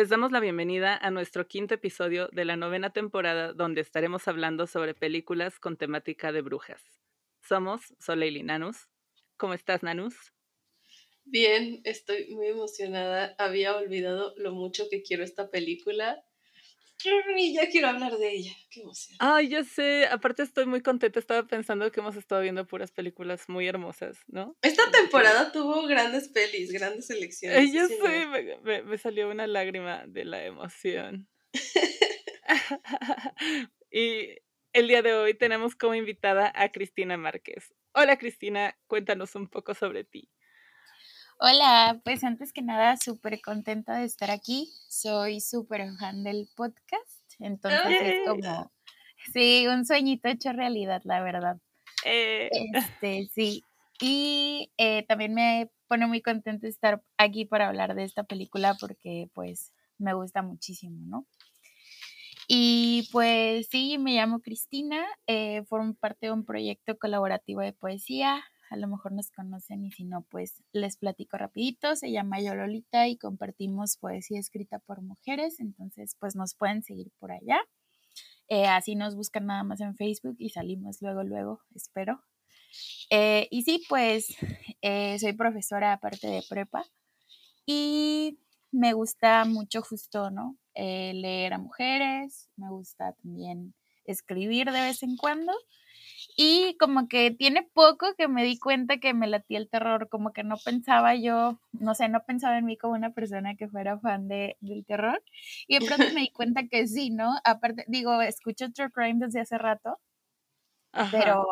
[0.00, 4.66] Les damos la bienvenida a nuestro quinto episodio de la novena temporada donde estaremos hablando
[4.66, 6.82] sobre películas con temática de brujas.
[7.42, 8.88] Somos Soleil y Nanus.
[9.36, 10.14] ¿Cómo estás, Nanus?
[11.26, 13.34] Bien, estoy muy emocionada.
[13.36, 16.24] Había olvidado lo mucho que quiero esta película
[17.36, 18.52] y ya quiero hablar de ella.
[18.70, 19.16] Qué emoción.
[19.20, 20.06] Ay, ya sé.
[20.06, 21.18] Aparte estoy muy contenta.
[21.18, 24.56] Estaba pensando que hemos estado viendo puras películas muy hermosas, ¿no?
[24.62, 27.58] Esta temporada tuvo grandes pelis, grandes selecciones.
[27.58, 28.26] Ay, ya sé.
[28.62, 31.28] Me, me, salió una lágrima de la emoción.
[33.90, 34.36] y
[34.72, 37.74] el día de hoy tenemos como invitada a Cristina Márquez.
[37.92, 40.30] Hola Cristina, cuéntanos un poco sobre ti.
[41.42, 44.70] Hola, pues antes que nada, súper contenta de estar aquí.
[44.90, 48.70] Soy súper fan del podcast, entonces es como,
[49.32, 51.56] sí, un sueñito hecho realidad, la verdad.
[52.04, 52.50] Eh.
[52.74, 53.64] Este, sí.
[54.02, 59.30] Y eh, también me pone muy contenta estar aquí para hablar de esta película porque
[59.32, 61.26] pues me gusta muchísimo, ¿no?
[62.48, 68.44] Y pues sí, me llamo Cristina, eh, formo parte de un proyecto colaborativo de poesía
[68.70, 71.96] a lo mejor nos conocen y si no, pues les platico rapidito.
[71.96, 77.10] Se llama Yo Lolita y compartimos poesía escrita por mujeres, entonces pues nos pueden seguir
[77.18, 77.60] por allá.
[78.48, 82.22] Eh, así nos buscan nada más en Facebook y salimos luego, luego, espero.
[83.10, 84.36] Eh, y sí, pues
[84.82, 86.84] eh, soy profesora aparte de prepa
[87.66, 88.38] y
[88.70, 90.56] me gusta mucho justo, ¿no?
[90.76, 93.74] leer a mujeres, me gusta también
[94.06, 95.52] escribir de vez en cuando
[96.36, 100.32] y como que tiene poco que me di cuenta que me latía el terror, como
[100.32, 103.98] que no pensaba yo, no sé, no pensaba en mí como una persona que fuera
[103.98, 105.22] fan de, del terror.
[105.66, 107.34] Y de pronto me di cuenta que sí, ¿no?
[107.44, 109.98] Aparte, digo, escucho True Crime desde hace rato,
[111.12, 111.46] pero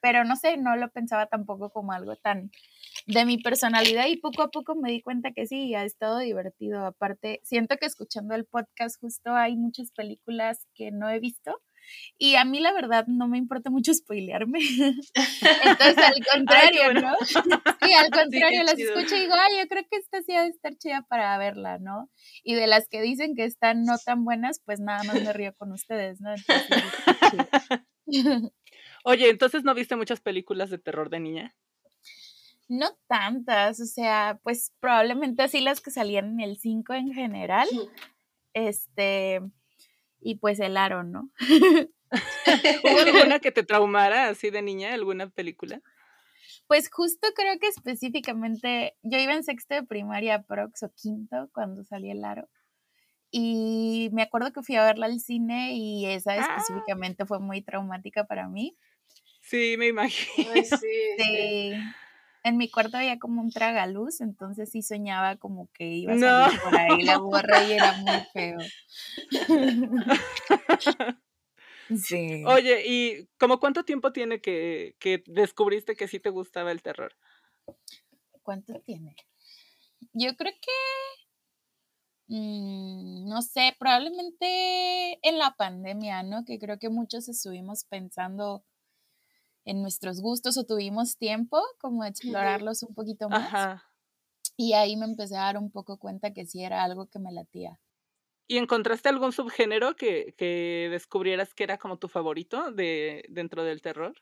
[0.00, 2.50] pero no sé, no lo pensaba tampoco como algo tan
[3.06, 6.84] de mi personalidad y poco a poco me di cuenta que sí, ha estado divertido.
[6.86, 11.60] Aparte, siento que escuchando el podcast justo hay muchas películas que no he visto
[12.18, 14.58] y a mí la verdad no me importa mucho spoilearme.
[15.64, 17.14] Entonces, al contrario, ¿no?
[17.82, 20.48] Sí, al contrario, las escucho y digo, ay, yo creo que esta sí ha de
[20.48, 22.10] estar chida para verla, ¿no?
[22.42, 25.54] Y de las que dicen que están no tan buenas, pues nada más me río
[25.56, 26.34] con ustedes, ¿no?
[29.04, 31.56] Oye, entonces no viste muchas películas de terror de niña?
[32.68, 37.68] No tantas, o sea, pues probablemente así las que salían en el 5 en general.
[38.52, 39.40] Este,
[40.20, 41.30] y pues el aro, ¿no?
[42.84, 45.80] ¿Hubo alguna que te traumara así de niña, alguna película?
[46.66, 51.84] Pues justo creo que específicamente, yo iba en sexto de primaria, prox o quinto, cuando
[51.84, 52.48] salía el aro.
[53.30, 56.36] Y me acuerdo que fui a verla al cine y esa ah.
[56.36, 58.76] específicamente fue muy traumática para mí.
[59.40, 60.52] Sí, me imagino.
[60.62, 61.72] sí
[62.48, 66.60] en mi cuarto había como un tragaluz, entonces sí soñaba como que iba a salir
[66.60, 68.58] por ahí la borra y era muy feo.
[71.96, 72.42] sí.
[72.46, 77.14] Oye, ¿y como cuánto tiempo tiene que, que descubriste que sí te gustaba el terror?
[78.42, 79.14] ¿Cuánto tiene?
[80.12, 86.44] Yo creo que, mm, no sé, probablemente en la pandemia, ¿no?
[86.44, 88.64] Que creo que muchos estuvimos pensando
[89.68, 93.82] en nuestros gustos o tuvimos tiempo como de explorarlos un poquito más.
[94.56, 97.30] Y ahí me empecé a dar un poco cuenta que sí era algo que me
[97.32, 97.78] latía.
[98.48, 103.82] ¿Y encontraste algún subgénero que, que descubrieras que era como tu favorito de, dentro del
[103.82, 104.14] terror?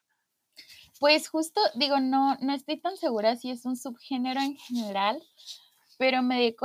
[0.99, 5.23] Pues justo, digo, no, no estoy tan segura si es un subgénero en general,
[5.97, 6.57] pero me,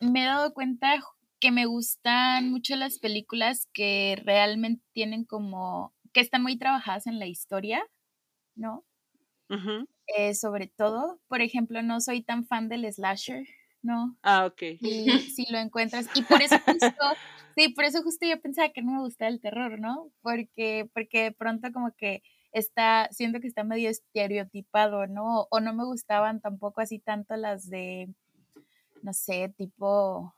[0.00, 0.94] me he dado cuenta
[1.40, 7.18] que me gustan mucho las películas que realmente tienen como, que están muy trabajadas en
[7.18, 7.84] la historia
[8.60, 8.84] ¿no?
[10.16, 13.46] Eh, sobre todo, por ejemplo, no soy tan fan del slasher,
[13.82, 14.16] ¿no?
[14.22, 14.62] Ah, ok.
[14.80, 17.04] Y si lo encuentras, y por eso justo,
[17.56, 20.10] sí, por eso justo yo pensaba que no me gustaba el terror, ¿no?
[20.22, 22.22] Porque, porque de pronto como que
[22.52, 25.48] está, siento que está medio estereotipado, ¿no?
[25.50, 28.08] O no me gustaban tampoco así tanto las de
[29.02, 30.34] no sé, tipo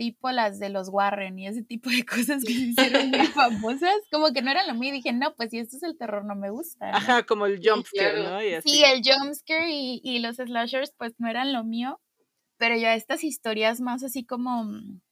[0.00, 3.96] tipo las de los Warren y ese tipo de cosas que se hicieron muy famosas,
[4.10, 4.88] como que no eran lo mío.
[4.88, 6.88] Y dije, no, pues si esto es el terror, no me gusta.
[6.88, 8.42] Ajá, como el jumpscare, ¿no?
[8.42, 12.00] Y sí, el jumpscare y, y los slashers, pues no eran lo mío.
[12.56, 15.02] Pero ya estas historias más así como, mm,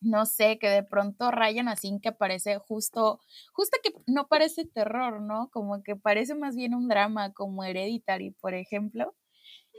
[0.00, 3.18] no sé, que de pronto rayan así que parece justo,
[3.52, 5.50] justo que no parece terror, ¿no?
[5.50, 9.16] Como que parece más bien un drama, como Hereditary, por ejemplo.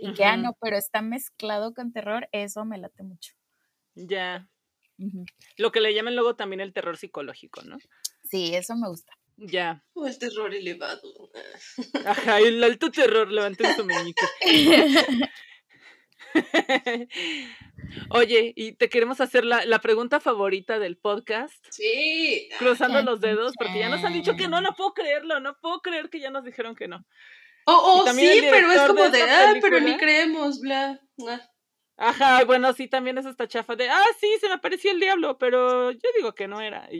[0.01, 3.33] Y que, ah, no, pero está mezclado con terror, eso me late mucho.
[3.95, 4.47] Ya.
[5.57, 7.77] Lo que le llaman luego también el terror psicológico, ¿no?
[8.23, 9.13] Sí, eso me gusta.
[9.37, 9.83] Ya.
[9.93, 11.31] O el terror elevado.
[12.05, 14.25] Ajá, el alto terror, levanten su meñique.
[18.09, 21.63] Oye, y te queremos hacer la, la, pregunta favorita del podcast.
[21.69, 22.49] Sí.
[22.57, 25.81] Cruzando los dedos, porque ya nos han dicho que no, no puedo creerlo, no puedo
[25.81, 27.05] creer que ya nos dijeron que no.
[27.65, 31.01] Oh, oh, sí, pero es como de, ah, pero ni creemos, bla.
[31.97, 35.39] Ajá, bueno, sí, también es esta chafa de, ah, sí, se me apareció el diablo,
[35.39, 36.87] pero yo digo que no era.
[36.91, 36.99] Y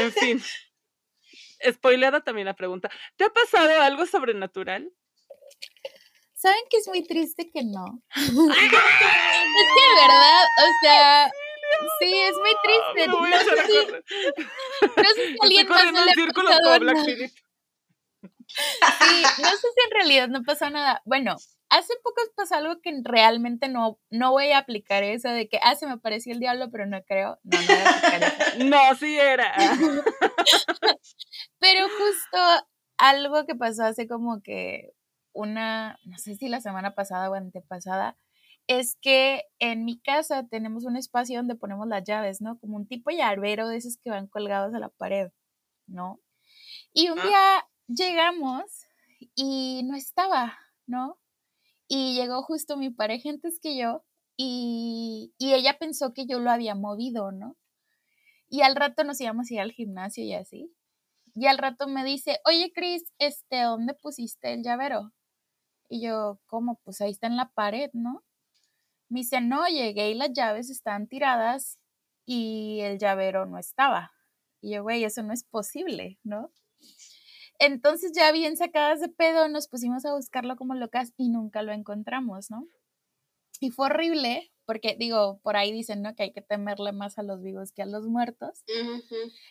[0.00, 0.42] en fin.
[1.70, 2.90] Spoileada también la pregunta.
[3.16, 4.90] ¿Te ha pasado algo sobrenatural?
[6.34, 8.02] ¿Saben que es muy triste que no?
[8.16, 11.30] es que de verdad, o sea,
[12.00, 13.06] sí, es muy triste.
[13.08, 13.76] No, sé, si,
[15.00, 16.94] no sé si alguien más le ha pasado
[18.46, 21.00] Sí, no sé si en realidad no pasó nada.
[21.04, 21.36] Bueno,
[21.78, 25.74] hace poco pasó algo que realmente no, no voy a aplicar eso de que, ah,
[25.74, 27.38] se me pareció el diablo, pero no creo.
[27.42, 28.64] No, no voy a aplicar eso.
[28.64, 29.52] No, sí era.
[31.58, 32.38] pero justo
[32.98, 34.92] algo que pasó hace como que
[35.32, 38.16] una, no sé si la semana pasada o antepasada,
[38.68, 42.58] es que en mi casa tenemos un espacio donde ponemos las llaves, ¿no?
[42.60, 45.30] Como un tipo llavero de esos que van colgados a la pared,
[45.86, 46.20] ¿no?
[46.92, 47.22] Y un ah.
[47.26, 48.86] día llegamos
[49.34, 50.56] y no estaba,
[50.86, 51.18] ¿no?
[51.88, 54.04] Y llegó justo mi pareja antes que yo
[54.36, 57.56] y, y ella pensó que yo lo había movido, ¿no?
[58.48, 60.72] Y al rato nos íbamos a ir al gimnasio y así.
[61.34, 65.12] Y al rato me dice, oye Cris, este, ¿dónde pusiste el llavero?
[65.88, 66.80] Y yo, ¿cómo?
[66.84, 68.24] Pues ahí está en la pared, ¿no?
[69.08, 71.78] Me dice, no, llegué y las llaves estaban tiradas
[72.26, 74.12] y el llavero no estaba.
[74.60, 76.52] Y yo, güey, eso no es posible, ¿no?
[77.58, 81.72] Entonces ya bien sacadas de pedo nos pusimos a buscarlo como locas y nunca lo
[81.72, 82.66] encontramos, ¿no?
[83.60, 86.14] Y fue horrible porque digo, por ahí dicen, ¿no?
[86.14, 88.64] Que hay que temerle más a los vivos que a los muertos.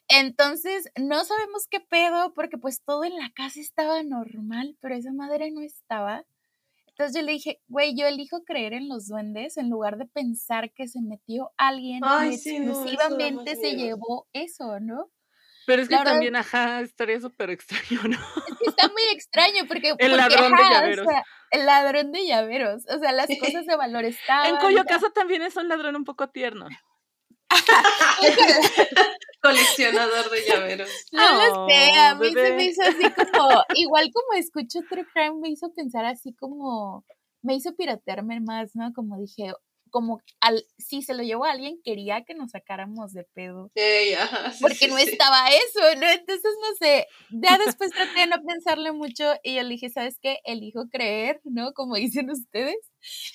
[0.07, 5.13] Entonces, no sabemos qué pedo porque pues todo en la casa estaba normal, pero esa
[5.13, 6.25] madre no estaba.
[6.87, 10.71] Entonces yo le dije, güey, yo elijo creer en los duendes en lugar de pensar
[10.73, 15.09] que se metió alguien y exclusivamente se llevó eso, ¿no?
[15.65, 18.17] Pero es que también, ajá, estaría súper extraño, ¿no?
[18.17, 19.93] Es que está muy extraño porque...
[19.99, 21.07] el ladrón de llaveros.
[21.51, 22.83] el ladrón de llaveros.
[22.89, 24.45] O sea, las cosas de valor están.
[24.47, 26.67] En cuyo caso también es un ladrón un poco tierno.
[29.41, 30.89] Coleccionador de llaveros.
[31.11, 35.39] No lo sé, a mí se me hizo así como, igual como escucho True Crime,
[35.41, 37.05] me hizo pensar así como,
[37.41, 38.93] me hizo piratearme más, ¿no?
[38.93, 39.53] Como dije,
[39.93, 43.71] como al, si se lo llevó a alguien, quería que nos sacáramos de pedo.
[44.59, 46.09] porque no estaba eso, ¿no?
[46.09, 50.17] Entonces, no sé, ya después traté de no pensarle mucho y yo le dije, ¿sabes
[50.19, 50.39] qué?
[50.45, 51.73] Elijo creer, ¿no?
[51.73, 52.75] Como dicen ustedes.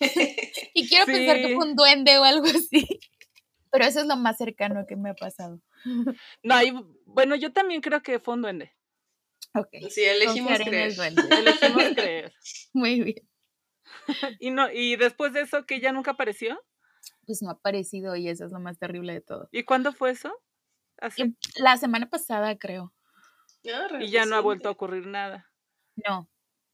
[0.75, 2.85] y quiero pensar que fue un duende o algo así.
[3.71, 5.61] Pero eso es lo más cercano que me ha pasado.
[6.43, 6.73] No, y,
[7.05, 8.73] bueno, yo también creo que fue un duende.
[9.55, 9.69] Ok.
[9.91, 10.93] Sí, elegimos creer.
[10.99, 12.33] Elegimos creer.
[12.73, 13.28] Muy bien.
[14.39, 16.61] Y no, y después de eso que ya nunca apareció.
[17.27, 19.49] Pues no ha aparecido y eso es lo más terrible de todo.
[19.53, 20.33] ¿Y cuándo fue eso?
[21.17, 22.93] Em, la semana pasada, creo.
[23.73, 25.47] Ah, y ya no ha vuelto a ocurrir nada.
[26.07, 26.29] No,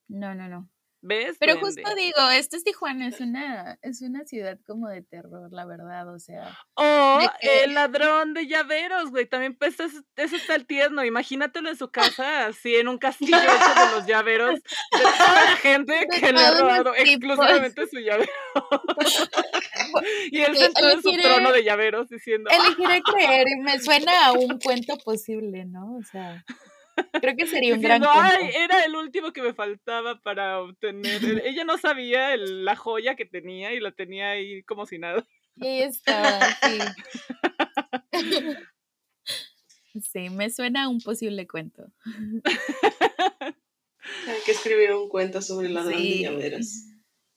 [0.09, 0.71] no, no, no.
[1.07, 1.37] ¿Ves?
[1.39, 5.67] Pero justo digo, esto es Tijuana, es una, es una ciudad como de terror, la
[5.67, 6.59] verdad, o sea.
[6.77, 11.91] Oh, el ladrón de llaveros, güey, también pues eso, está el tierno, imagínatelo en su
[11.91, 16.41] casa, así en un castillo hecho de los llaveros, de toda la gente que le
[16.41, 18.33] ha robado exclusivamente su llavero.
[20.31, 22.49] y él sentado en su trono de llaveros diciendo.
[22.51, 25.97] Elegiré creer, y me suena a un cuento posible, ¿no?
[25.97, 26.43] O sea.
[27.21, 31.25] Creo que sería un gran Ay, era el último que me faltaba para obtener.
[31.25, 35.27] E, ella no sabía la joya que tenía y la tenía ahí como si nada.
[35.57, 36.79] Y ahí estaba, sí.
[40.03, 41.85] Sí, me suena a un posible cuento.
[44.27, 46.87] Hay que escribir un cuento sobre la sí, llaveros.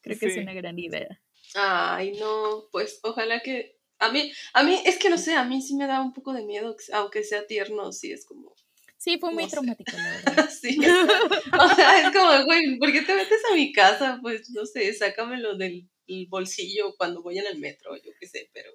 [0.01, 1.21] Creo que es una gran idea.
[1.53, 5.61] Ay, no, pues ojalá que a mí, a mí es que no sé, a mí
[5.61, 8.55] sí me da un poco de miedo, aunque sea tierno, sí es como
[8.98, 9.54] Sí, fue muy No sé.
[9.54, 10.50] traumático, la verdad.
[10.50, 10.77] Sí.
[10.80, 14.20] O sea, es como, güey, ¿por qué te metes a mi casa?
[14.22, 18.50] Pues no sé, sácamelo del el bolsillo cuando voy en el metro, yo qué sé,
[18.54, 18.72] pero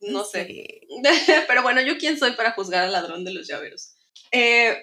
[0.00, 0.46] no sé.
[0.46, 0.66] Sí.
[1.48, 3.94] Pero bueno, yo quién soy para juzgar al ladrón de los llaveros.
[4.32, 4.76] Eh,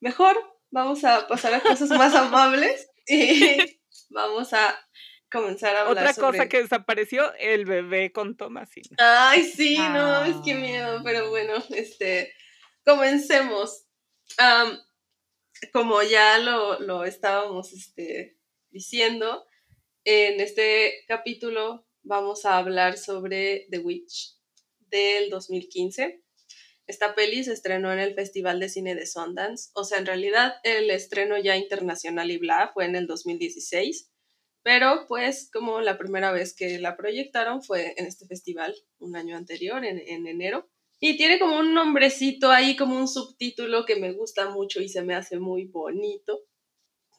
[0.00, 0.36] mejor
[0.70, 3.56] vamos a pasar a cosas más amables y
[4.10, 4.78] vamos a
[5.30, 6.38] comenzar a hablar Otra sobre...
[6.38, 8.84] cosa que desapareció, el bebé con Thomasin.
[8.98, 10.56] Ay, sí, no, es que Ah.
[10.56, 12.32] miedo, pero bueno, este,
[12.86, 13.84] comencemos.
[15.72, 18.38] Como ya lo, lo estábamos este,
[18.70, 19.44] diciendo,
[20.04, 24.36] en este capítulo vamos a hablar sobre The Witch
[24.78, 26.22] del 2015.
[26.86, 30.54] Esta peli se estrenó en el Festival de Cine de Sundance, o sea, en realidad
[30.62, 34.12] el estreno ya internacional y bla fue en el 2016,
[34.62, 39.36] pero pues como la primera vez que la proyectaron fue en este festival un año
[39.36, 40.70] anterior, en enero.
[41.00, 45.02] Y tiene como un nombrecito ahí, como un subtítulo que me gusta mucho y se
[45.02, 46.40] me hace muy bonito,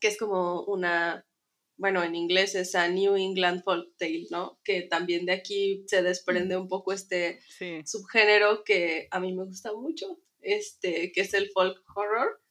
[0.01, 1.27] que es como una,
[1.75, 4.59] bueno, en inglés es a New England Folk Tale, ¿no?
[4.63, 7.81] Que también de aquí se desprende un poco este Sí.
[7.85, 12.41] subgénero que a mí me gusta mucho, este, que es el folk horror.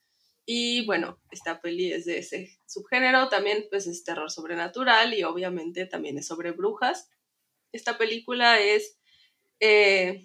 [0.48, 5.86] Y bueno, esta peli es de ese subgénero, también pues es terror sobrenatural y obviamente
[5.86, 7.10] también es sobre brujas.
[7.72, 8.96] Esta película es
[9.58, 10.24] eh,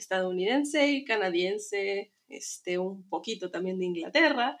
[0.00, 4.58] estadounidense y canadiense, este, un poquito también de Inglaterra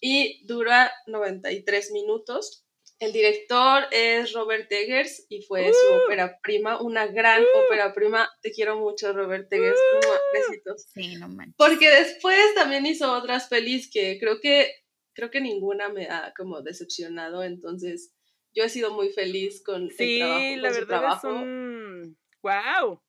[0.00, 2.66] y dura 93 minutos.
[2.98, 6.04] El director es Robert Eggers y fue su Uh.
[6.04, 8.28] ópera prima, una gran ópera prima.
[8.42, 9.78] Te quiero mucho, Robert Eggers.
[10.04, 10.86] Mua, Besitos.
[10.94, 11.54] Sí, no manches.
[11.56, 14.70] Porque después también hizo otras pelis que creo que
[15.14, 18.14] creo que ninguna me ha como decepcionado, entonces
[18.54, 20.82] yo he sido muy feliz con el Sí, trabajo, la con su verdad
[21.14, 21.28] es trabajo.
[21.28, 22.18] un...
[22.42, 23.02] ¡Wow!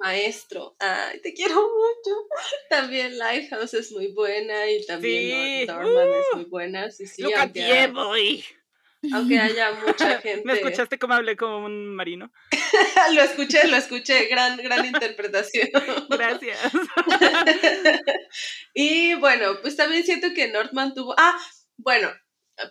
[0.00, 2.16] Maestro, ay, te quiero mucho.
[2.70, 6.90] También Lighthouse es muy buena y también Sí, Norman es muy buena.
[6.90, 8.42] Sí, sí, aunque, boy.
[9.12, 10.42] aunque haya mucha gente.
[10.46, 12.32] ¿Me escuchaste cómo hablé como un marino?
[13.14, 15.68] lo escuché, lo escuché, gran, gran interpretación.
[16.08, 16.58] Gracias.
[18.74, 21.14] y bueno, pues también siento que Northman tuvo.
[21.18, 21.38] Ah,
[21.76, 22.08] bueno,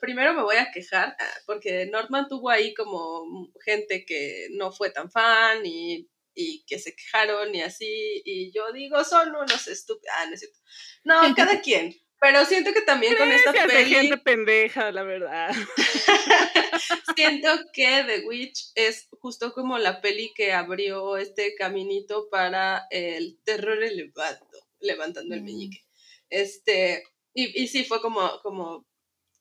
[0.01, 4.89] primero me voy a quejar, ah, porque Northman tuvo ahí como gente que no fue
[4.89, 6.09] tan fan y,
[6.41, 8.22] y que se quejaron y así.
[8.24, 10.15] Y yo digo, son unos estúpidos.
[10.17, 10.58] Ah, no es cierto.
[11.03, 11.96] No, cada quien.
[12.22, 13.89] Pero siento que también con esta peli.
[13.93, 15.51] gente pendeja, la verdad.
[17.15, 23.39] Siento que The Witch es justo como la peli que abrió este caminito para el
[23.43, 24.46] terror elevado,
[24.79, 25.46] levantando el Mm.
[25.46, 25.86] meñique.
[26.29, 27.03] Este,
[27.34, 28.86] y, y sí, fue como, como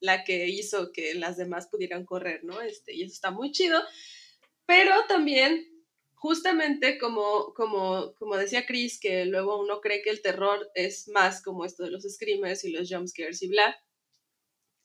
[0.00, 2.60] la que hizo que las demás pudieran correr, ¿no?
[2.60, 3.82] Este, y eso está muy chido.
[4.66, 5.66] Pero también,
[6.20, 11.42] justamente como, como, como decía Chris, que luego uno cree que el terror es más
[11.42, 13.76] como esto de los screamers y los jumpscares y bla.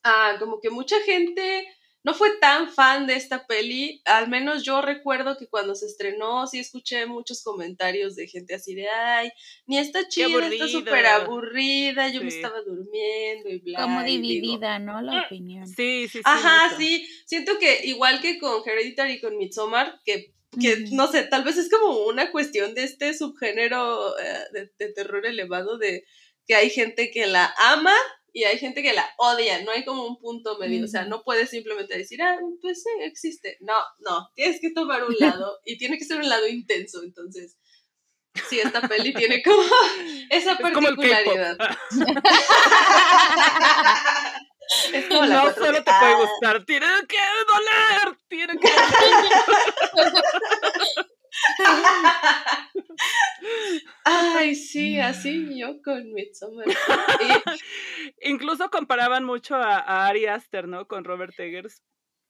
[0.04, 1.66] Ah, como que mucha gente
[2.04, 6.46] no fue tan fan de esta peli, al menos yo recuerdo que cuando se estrenó
[6.48, 9.30] sí escuché muchos comentarios de gente así de, ay,
[9.66, 10.68] ni está chida, está aburrida".
[10.68, 12.36] súper aburrida, yo me Sí.
[12.38, 13.84] estaba durmiendo y bla.
[13.84, 15.02] Como y digo, dividida, ¿no?
[15.02, 15.66] La opinión.
[15.66, 16.22] Sí, sí, sí.
[16.26, 16.76] Ajá, mucho.
[16.82, 21.44] sí, siento que igual que con Hereditary y con Midsommar, que, que no sé, tal
[21.44, 26.06] vez es como una cuestión de este subgénero eh, de, de terror elevado de
[26.46, 27.96] que hay gente que la ama
[28.34, 31.24] y hay gente que la odia, no hay como un punto medio, o sea, no
[31.24, 33.58] puedes simplemente decir, ah, pues sí, existe.
[33.62, 37.58] No, no, tienes que tomar un lado y tiene que ser un lado intenso, entonces,
[38.50, 39.62] sí, esta peli tiene como
[40.32, 41.58] esa Es como el particularidad.
[44.94, 45.54] es como la No 4T.
[45.56, 46.18] solo te puede Ah.
[46.20, 48.70] gustar, tiene que doler, tiene que
[54.06, 56.66] Ay, sí, así yo con Midsommar.
[56.68, 56.74] Y-
[58.22, 60.88] Incluso comparaban mucho a, a Ari Aster, ¿no?
[60.88, 61.82] Con Robert Eggers.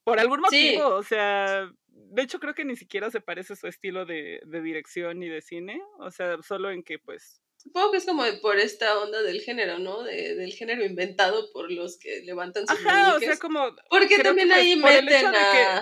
[0.03, 0.75] Por algún Sí.
[0.75, 4.61] motivo, o sea, de hecho creo que ni siquiera se parece su estilo de, de
[4.61, 7.41] dirección y de cine, o sea, solo en que pues...
[7.63, 10.03] supongo que es como de por esta onda del género, ¿no?
[10.03, 13.75] De- del género inventado por los que levantan sus Ajá, o sea, como...
[13.89, 15.77] Porque también pues, ahí el meten a,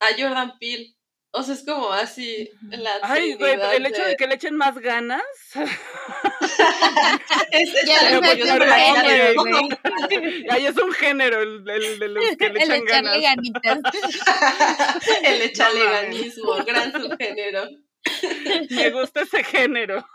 [0.00, 0.94] a Jordan Peele.
[1.30, 4.78] O sea, es como así la Ay, güey, el hecho de que le echen más
[4.78, 5.22] ganas.
[7.50, 9.68] Es, es Ya lo el güey.
[10.50, 13.22] Ahí es un género el, el de los que le El echan echarle ganas.
[13.22, 13.78] ganitas.
[15.22, 16.66] el echaleganismo, mames.
[16.66, 17.68] gran subgénero.
[18.70, 20.06] Me gusta ese género.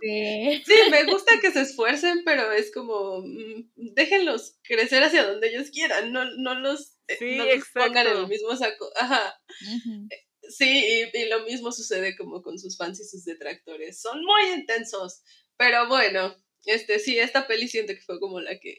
[0.00, 0.62] Sí.
[0.66, 5.70] Sí, me gusta que se esfuercen, pero es como, mm, déjenlos crecer hacia donde ellos
[5.70, 8.90] quieran, no, no los, eh, Sí, no los pongan en el mismo saco.
[8.96, 9.40] Ajá.
[9.76, 10.08] Ujú.
[10.48, 14.00] Sí, y, y lo mismo sucede como con sus fans y sus detractores.
[14.00, 15.22] Son muy intensos.
[15.56, 16.36] Pero bueno,
[16.66, 18.76] este, sí, esta peli siento que fue como la que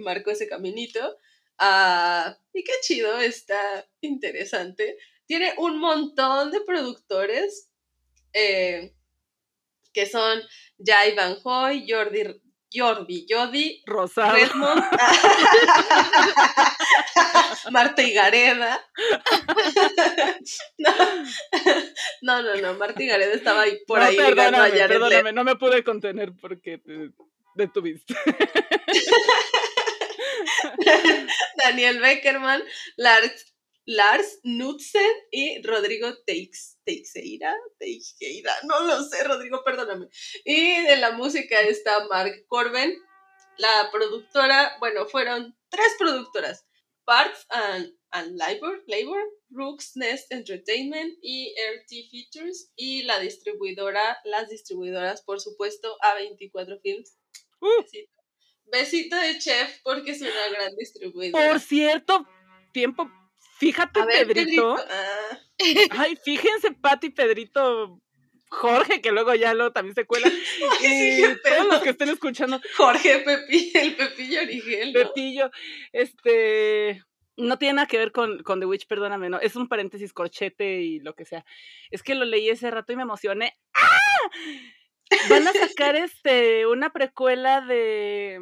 [0.00, 1.16] marcó ese caminito.
[1.58, 4.96] Ah, y qué chido, está interesante.
[5.26, 7.70] Tiene un montón de productores
[8.32, 8.94] eh,
[9.92, 10.40] que son
[10.78, 12.24] Jai Van Hoy, Jordi,
[12.72, 14.34] Jordi, Jody, Rosado.
[14.34, 14.84] Redmond,
[17.70, 18.80] Marta Gareda.
[22.22, 25.82] No, no, no, Marta Gareda estaba ahí por no, ahí perdóname, perdóname, no me pude
[25.84, 27.10] contener porque te
[27.54, 28.14] detuviste.
[31.56, 32.62] Daniel Beckerman,
[32.96, 33.47] Lars,
[33.88, 40.08] Lars Knudsen y Rodrigo Teix, Teixeira, Teixeira, no lo sé, Rodrigo, perdóname.
[40.44, 42.94] Y de la música está Mark Corben,
[43.56, 46.66] la productora, bueno, fueron tres productoras,
[47.06, 54.50] Parts and, and Labor, Labor, Rook's Nest Entertainment y RT Features, y la distribuidora, las
[54.50, 57.16] distribuidoras, por supuesto, A24 Films.
[57.62, 57.82] Uh.
[57.84, 58.12] Besito.
[58.66, 61.52] Besito de chef porque es una gran distribuidora.
[61.52, 62.28] Por cierto,
[62.74, 63.10] tiempo,
[63.58, 64.76] fíjate, ver, Pedrito.
[64.76, 64.84] Pedrito.
[64.90, 65.38] Ah,
[66.02, 68.00] Ay, fíjense, Pati Pedrito.
[68.50, 70.26] Jorge, que luego ya lo también se cuela.
[70.80, 71.56] sí, y qué pedo.
[71.56, 74.92] todos los que estén escuchando, Jorge Pepi, el Pepillo Origel.
[74.92, 75.00] ¿no?
[75.00, 75.50] Pepillo,
[75.92, 77.04] este.
[77.36, 79.38] No tiene nada que ver con, con The Witch, perdóname, no.
[79.38, 81.44] Es un paréntesis corchete y lo que sea.
[81.90, 83.56] Es que lo leí ese rato y me emocioné.
[83.74, 84.30] ¡Ah!
[85.28, 88.40] Van a sacar este una precuela de.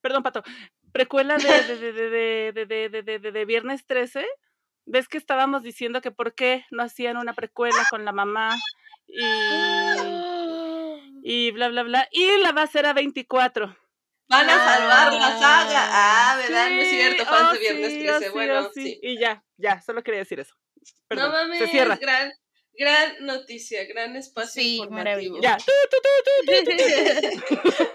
[0.00, 0.42] Perdón, Pato
[0.94, 1.36] precuela
[1.66, 4.24] de, de, de, de, de de de de Viernes 13.
[4.86, 8.54] ¿Ves que estábamos diciendo que por qué no hacían una precuela con la mamá
[9.06, 9.20] y,
[11.24, 12.08] y bla, bla, bla?
[12.12, 13.76] Y la va a hacer a 24.
[14.28, 15.88] Van a salvar la saga.
[15.90, 16.68] Ah, ah ¿verdad?
[16.68, 18.30] Sí, no es cierto, fans de oh, Viernes 13.
[18.30, 20.54] Bueno, oh, sí, Y ya, ya, solo quería decir eso.
[21.10, 21.96] No mames, se cierra.
[21.96, 22.32] Gran,
[22.76, 25.38] gran noticia, gran espacio Sí, informativo.
[25.38, 25.42] maravilloso.
[25.42, 25.58] Ya.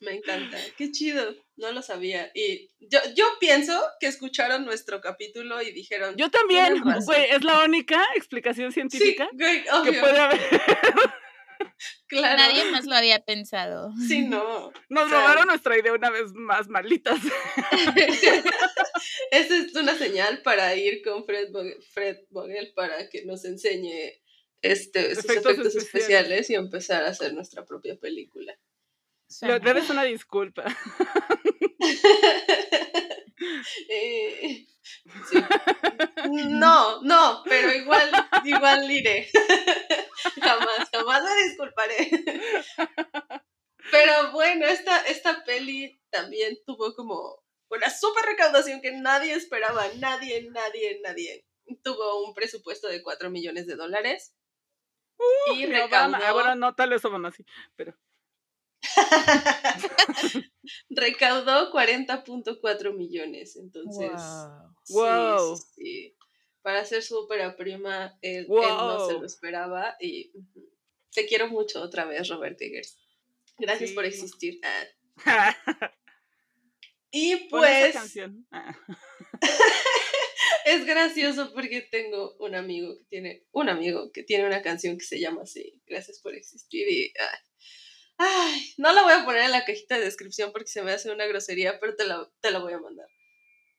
[0.00, 2.30] Me encanta, qué chido, no lo sabía.
[2.34, 7.64] Y yo, yo pienso que escucharon nuestro capítulo y dijeron, Yo también, güey, es la
[7.64, 10.40] única explicación sí, científica güey, que obvio, puede haber.
[12.08, 12.38] claro.
[12.38, 13.92] Nadie más lo había pensado.
[14.08, 14.72] Sí, no.
[14.88, 17.18] Nos O sea, robaron nuestra idea una vez más, malditas.
[19.30, 24.20] Esa es una señal para ir con Fred, Vogel, Fred Vogel para que nos enseñe
[24.62, 25.84] este, sus Efectos efectos, especiales.
[25.84, 28.58] especiales y empezar a hacer nuestra propia película.
[29.42, 30.64] Le debes una disculpa.
[33.88, 34.66] Eh,
[35.28, 35.38] sí.
[36.50, 38.10] No, no, pero igual,
[38.44, 39.28] igual iré.
[40.42, 42.10] jamás, jamás me disculparé.
[43.90, 50.48] Pero bueno, esta, esta peli también tuvo como una super recaudación que nadie esperaba, nadie,
[50.50, 51.44] nadie, nadie.
[51.82, 54.34] Tuvo un presupuesto de 4 millones de dólares.
[55.54, 57.44] y Mi Obama- recaudó, ah, bueno, no, tal vez Obama sí,
[57.76, 57.94] pero
[60.90, 63.56] recaudó 40.4 millones.
[63.56, 64.74] Entonces, Wow.
[64.84, 65.56] Sí, Wow.
[65.56, 66.16] sí, sí.
[66.62, 69.96] Para hacer su ópera prima, él, él no se lo esperaba.
[70.00, 70.32] Y
[71.12, 72.98] te quiero mucho otra vez, Robert Eggers.
[73.58, 74.60] Gracias por existir.
[74.62, 75.56] Ah.
[77.12, 78.46] Y pues canción.
[78.52, 78.76] Ah.
[80.64, 85.04] es gracioso porque tengo un amigo que tiene un amigo que tiene una canción que
[85.04, 85.82] se llama así.
[85.86, 86.88] Gracias por existir.
[86.88, 87.38] Y ay,
[88.22, 91.10] ay, no la voy a poner en la cajita de descripción porque se me hace
[91.10, 93.06] una grosería, pero te la, te la voy a mandar.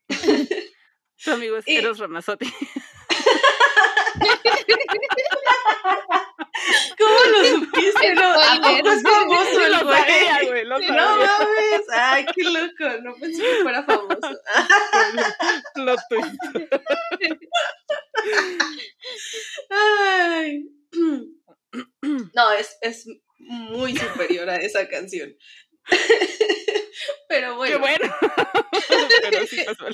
[1.24, 2.52] Tu amigo es Y- Eros Ramazzotti.
[6.98, 8.14] ¿Cómo lo supiste?
[8.16, 10.66] No, ¿A poco es famoso el lo güey?
[10.66, 14.42] lo No mames, ay, qué loco, no pensé que fuera famoso.
[15.76, 16.36] Plot twist.
[19.70, 20.66] Ay.
[22.34, 23.06] No, es, es
[23.48, 25.36] muy superior a esa canción.
[27.28, 28.16] Pero Qué bueno, bueno.
[29.22, 29.86] Pero sí pasó.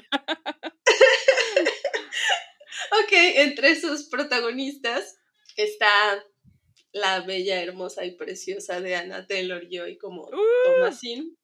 [2.92, 5.18] ok, entre sus protagonistas
[5.56, 6.24] está
[6.92, 10.32] la bella, hermosa y preciosa de Anna Taylor-Joy como Uh,
[10.66, 11.36] Thomasine.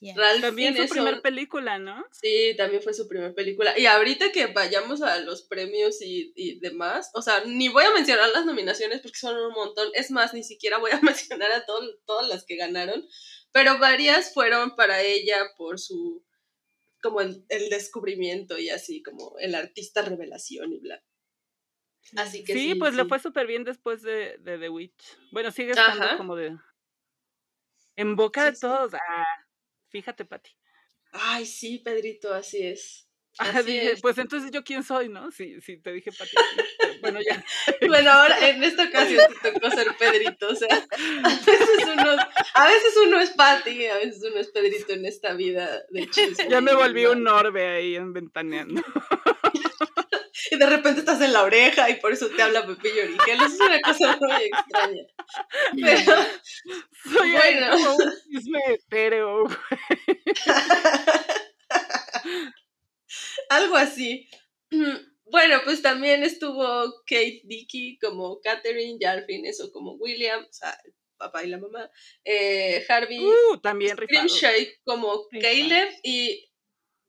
[0.00, 0.14] Yeah.
[0.16, 2.04] Ralph también su Ineson- primer película, ¿no?
[2.12, 3.76] Sí, también fue su primera película.
[3.76, 7.90] Y ahorita que vayamos a los premios y, y demás, o sea, ni voy a
[7.92, 9.88] mencionar las nominaciones porque son un montón.
[9.94, 13.04] Es más, ni siquiera voy a mencionar a todo- todas las que ganaron.
[13.50, 16.24] Pero varias fueron para ella por su,
[17.02, 21.02] como el, el descubrimiento y así, como el artista revelación y bla.
[22.16, 22.58] Así que sí.
[22.68, 23.08] Sí, pues le sí.
[23.08, 25.18] fue súper bien después de, de The Witch.
[25.32, 26.16] Bueno, sigue estando Ajá.
[26.16, 26.56] como de...
[27.96, 28.60] En boca Sí, de sí.
[28.60, 28.94] todos.
[28.94, 29.24] Ah,
[29.88, 30.50] fíjate, Pati.
[31.12, 33.08] Ay, sí, Pedrito, así es.
[33.38, 35.30] Ah, dije, pues entonces yo quién soy, ¿no?
[35.30, 36.36] Sí, sí, te dije Pati.
[37.00, 37.44] Bueno, ya.
[37.88, 40.48] bueno, ahora en esta ocasión te tocó ser Pedrito.
[40.48, 40.68] O sea,
[41.24, 42.16] a veces uno,
[42.54, 46.48] a veces uno es Pati, a veces uno es Pedrito en esta vida de chisme.
[46.48, 48.82] Ya me volví un orbe ahí en ventaneando.
[50.50, 53.36] Y de repente estás en la oreja y por eso te habla Pepillo Origel.
[53.36, 55.02] Eso es una cosa muy extraña.
[55.82, 56.12] Pero,
[57.04, 57.76] Soy bueno.
[57.76, 59.44] un chisme etéreo,
[63.50, 64.28] Algo así.
[65.30, 70.52] Bueno, pues también estuvo Kate Dickey como Catherine, ya al fin eso como William, o
[70.52, 71.90] sea, el papá y la mamá.
[72.24, 76.47] Eh, Harvey uh, también Shake como Caleb y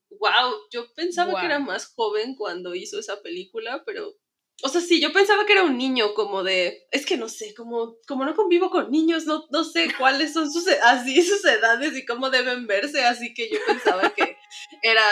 [0.09, 4.15] wow, yo pensaba que era más joven cuando hizo esa película, pero
[4.61, 7.53] o sea, sí, yo pensaba que era un niño como de, es que no sé,
[7.53, 11.95] como, como no convivo con niños, no, no sé cuáles son sus, así, sus edades
[11.97, 14.37] y cómo deben verse, así que yo pensaba que
[14.83, 15.03] era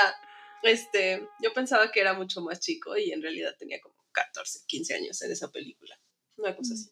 [0.63, 4.95] este, yo pensaba que era mucho más chico y en realidad tenía como 14, 15
[4.95, 5.99] años en esa película.
[6.38, 6.89] Una cosa así.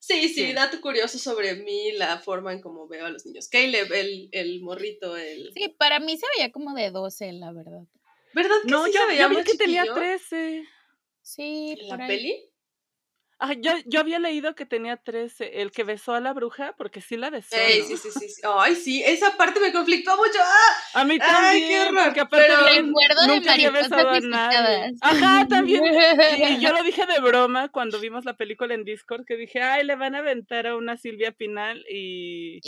[0.00, 3.48] Sí, sí, dato curioso sobre mí, la forma en cómo veo a los niños.
[3.48, 5.52] Caleb, el, el morrito, el...
[5.54, 7.82] Sí, para mí se veía como de 12, la verdad.
[8.32, 10.64] ¿Verdad que no, sí yo, se veía yo vi que tenía 13.
[11.20, 12.47] Sí, ¿En la peli?
[13.40, 17.00] Ah, yo, yo había leído que tenía 13, el que besó a la bruja, porque
[17.00, 17.56] sí la besó.
[17.56, 20.38] Sí, sí, sí, sí, Ay, sí, esa parte me conflictó mucho.
[20.42, 21.00] ¡Ah!
[21.00, 21.44] A mí también.
[21.44, 22.04] Ay, qué horror.
[22.04, 24.94] Porque aparte Pero recuerdo nunca había besado a nadie.
[25.00, 25.84] Ajá, también.
[25.84, 29.84] Y yo lo dije de broma cuando vimos la película en Discord, que dije, ay,
[29.84, 32.60] le van a aventar a una Silvia Pinal y...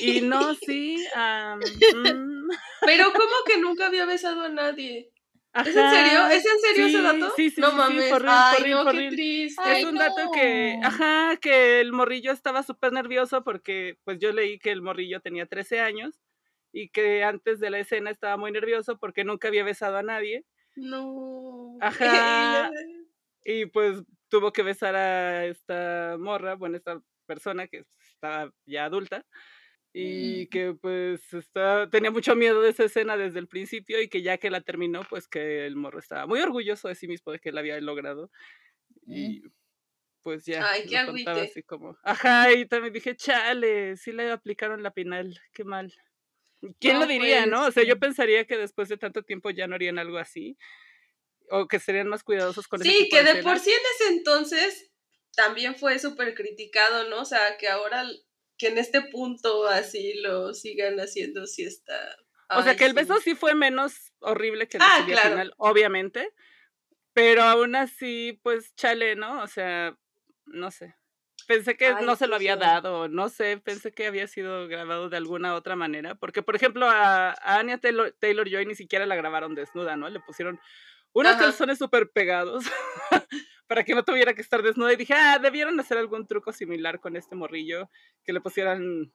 [0.00, 0.96] Y no, sí.
[1.14, 1.60] Um,
[2.84, 5.10] Pero ¿cómo que nunca había besado a nadie?
[5.54, 6.26] ¿Es en serio?
[6.28, 7.32] ¿Es en serio ese dato?
[7.36, 8.04] Sí, sí, no sí, mames.
[8.04, 9.80] Sí, Ay, no, qué triste.
[9.80, 14.58] es un dato que, ajá, que el morrillo estaba súper nervioso porque pues yo leí
[14.58, 16.20] que el morrillo tenía 13 años
[16.72, 20.44] y que antes de la escena estaba muy nervioso porque nunca había besado a nadie.
[20.76, 21.76] No.
[21.80, 22.70] Ajá.
[23.44, 27.84] y pues tuvo que besar a esta morra, bueno, esta persona que
[28.14, 29.26] estaba ya adulta
[29.92, 34.22] y que pues está, tenía mucho miedo de esa escena desde el principio y que
[34.22, 37.40] ya que la terminó, pues que el morro estaba muy orgulloso de sí mismo de
[37.40, 38.30] que la había logrado.
[39.06, 39.42] Y
[40.22, 40.70] pues ya.
[40.70, 45.40] Ay, qué contaba así como, ajá, y también dije, chale, sí le aplicaron la pinal,
[45.52, 45.92] qué mal.
[46.78, 47.60] ¿Quién No, lo diría, no?
[47.60, 50.58] O pues, sea, yo pensaría que después de tanto tiempo ya no harían algo así.
[51.50, 53.44] O que serían más cuidadosos con Sí, que de escenas.
[53.44, 54.90] por sí en ese entonces
[55.34, 57.22] también fue súper criticado, ¿no?
[57.22, 58.04] O sea, que ahora,
[58.60, 61.94] que en este punto así lo sigan haciendo, sí está...
[62.50, 65.30] O sea, Ay, que el beso sí fue menos horrible que el Ah, claro.
[65.30, 66.30] Pinal, obviamente.
[67.14, 69.42] Pero aún así, pues chale, ¿no?
[69.42, 69.96] O sea,
[70.44, 70.94] no sé.
[71.46, 75.08] Pensé que Ay, no se lo había dado, no sé, pensé que había sido grabado
[75.08, 76.14] de alguna otra manera.
[76.16, 80.10] Porque, por ejemplo, a, a Anya Taylor, Taylor Joy ni siquiera la grabaron desnuda, ¿no?
[80.10, 80.60] Le pusieron
[81.12, 81.44] unos Ajá.
[81.44, 82.64] calzones súper pegados
[83.70, 84.92] para que no tuviera que estar desnuda.
[84.92, 87.88] Y dije, ah, debieron hacer algún truco similar con este morrillo,
[88.24, 89.12] que le pusieran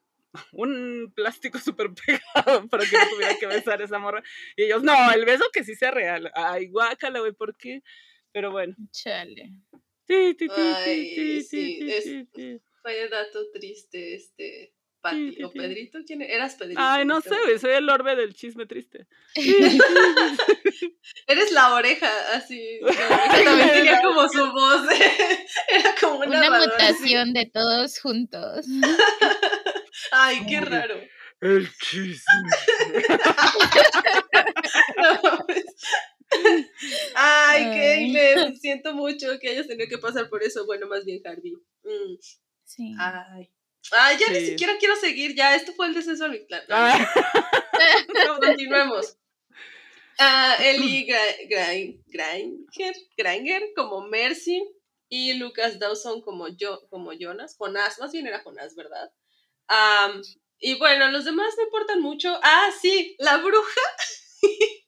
[0.53, 4.23] un plástico súper pegado para que no tuviera que besar a esa morra.
[4.55, 6.31] Y ellos, no, el beso que sí sea real.
[6.33, 7.81] Ay, guácala, güey, ¿por qué?
[8.31, 8.75] Pero bueno.
[8.91, 9.51] Chale.
[10.07, 12.61] Sí, sí, sí, sí, sí, sí, sí, es- sí, sí.
[12.81, 14.73] Fue dato triste, este...
[15.05, 15.59] Pati, sí, o sí.
[15.59, 16.33] Pedrito, ¿quién era?
[16.33, 16.81] eras Pedrito?
[16.81, 19.05] Ay, no sé, güey, soy el orbe del chisme triste.
[21.27, 22.79] Eres la oreja, así.
[22.81, 24.81] La oreja también tenía como su voz.
[25.69, 28.65] Era como una, Una mutación de todos juntos.
[30.11, 30.95] Ay, qué raro.
[31.39, 32.49] El chisme.
[34.97, 35.65] No mames.
[37.13, 38.11] Ay,
[38.59, 40.65] siento mucho que hayas tenido que pasar por eso.
[40.65, 41.53] Bueno, más bien Harvey.
[41.83, 42.17] Mm,
[42.65, 42.95] Sí.
[42.99, 43.51] Ay.
[43.91, 44.45] Ay, ya ni Sí.
[44.47, 46.63] siquiera quiero seguir, ya, esto fue el descenso al Mictlán.
[46.69, 47.11] Ah,
[48.25, 49.17] No, continuemos.
[50.17, 54.63] Ah, Ellie Gra- Gra- Granger, Granger como Mercy
[55.09, 57.55] y Lucas Dawson como, yo, como Jonas.
[57.57, 59.11] Jonás, más bien era Jonás, ¿verdad?
[59.67, 60.21] Am,
[60.59, 62.39] y bueno, los demás no importan mucho.
[62.43, 63.81] Ah, sí, la bruja.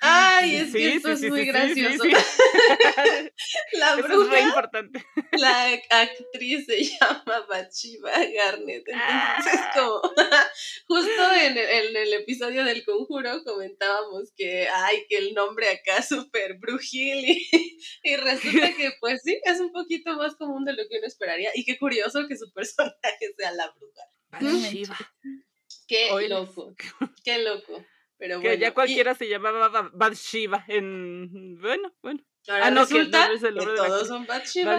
[0.00, 2.02] Ay, es que sí, esto sí, es sí, muy gracioso.
[2.04, 2.16] sí, sí.
[3.78, 5.04] La Eso es re bruja, importante.
[5.32, 8.84] la actriz se llama Bathsheba Garnett.
[8.88, 9.72] Entonces, Ah.
[9.74, 10.00] como
[10.88, 15.98] justo en el, en el episodio del conjuro comentábamos que, ay, que el nombre acá
[15.98, 20.72] es súper brujil y, y resulta que, pues sí, es un poquito más común de
[20.72, 21.50] lo que uno esperaría.
[21.54, 24.02] Y qué curioso que su personaje sea la bruja.
[24.30, 24.98] Bathsheba.
[25.88, 26.74] Qué loco,
[27.24, 27.84] qué loco.
[28.22, 31.58] Pero Que bueno, ya y cualquiera se llamaba Ba- Bathsheba en...
[31.60, 32.24] Bueno, bueno.
[32.46, 34.76] ahora Ah, no, resulta el que la todos son Bathsheba.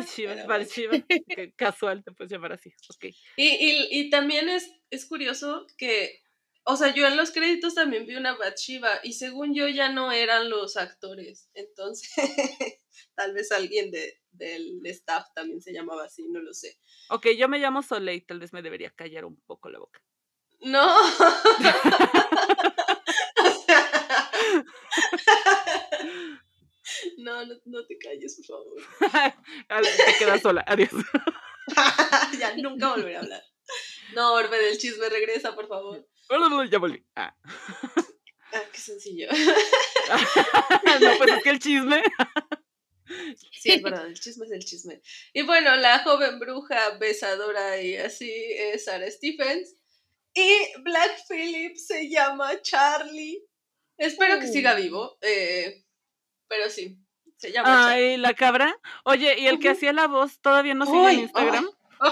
[0.48, 0.96] Bathsheba,
[1.58, 2.74] Casual, te puedes llamar así.
[2.96, 3.14] Ok.
[3.36, 6.22] Y, y, y también es, es curioso que
[6.64, 10.14] o sea, yo en los créditos también vi una Bathsheba y según yo ya no
[10.14, 11.50] eran los actores.
[11.54, 12.10] Entonces,
[13.16, 16.80] tal vez alguien de, del staff también se llamaba así, no lo sé.
[17.10, 20.02] Ok, yo me llamo Soleil, tal vez me debería callar un poco la boca.
[20.62, 20.96] No.
[27.18, 28.76] no, no, no te calles, por favor.
[30.06, 30.92] te quedas sola, adiós.
[32.40, 33.44] ya nunca volveré a hablar.
[34.14, 36.08] No, Orbe del chisme, regresa, por favor.
[36.72, 37.06] Ya volví.
[37.16, 37.36] Ah.
[37.46, 39.28] ah qué sencillo.
[39.32, 42.02] no, pues es que el chisme.
[43.52, 45.02] Sí, es verdad, el chisme es el chisme.
[45.34, 49.76] Y bueno, la joven bruja besadora y así es Sarah Stephens.
[50.34, 53.46] Y Black Phillip se llama Charlie.
[53.98, 55.18] Espero que siga vivo.
[55.22, 55.84] Eh,
[56.48, 56.98] pero sí,
[57.38, 58.76] se llama Ay, la cabra.
[59.04, 61.66] Oye, ¿y el que hacía la voz todavía no sigue en Instagram?
[62.04, 62.12] no,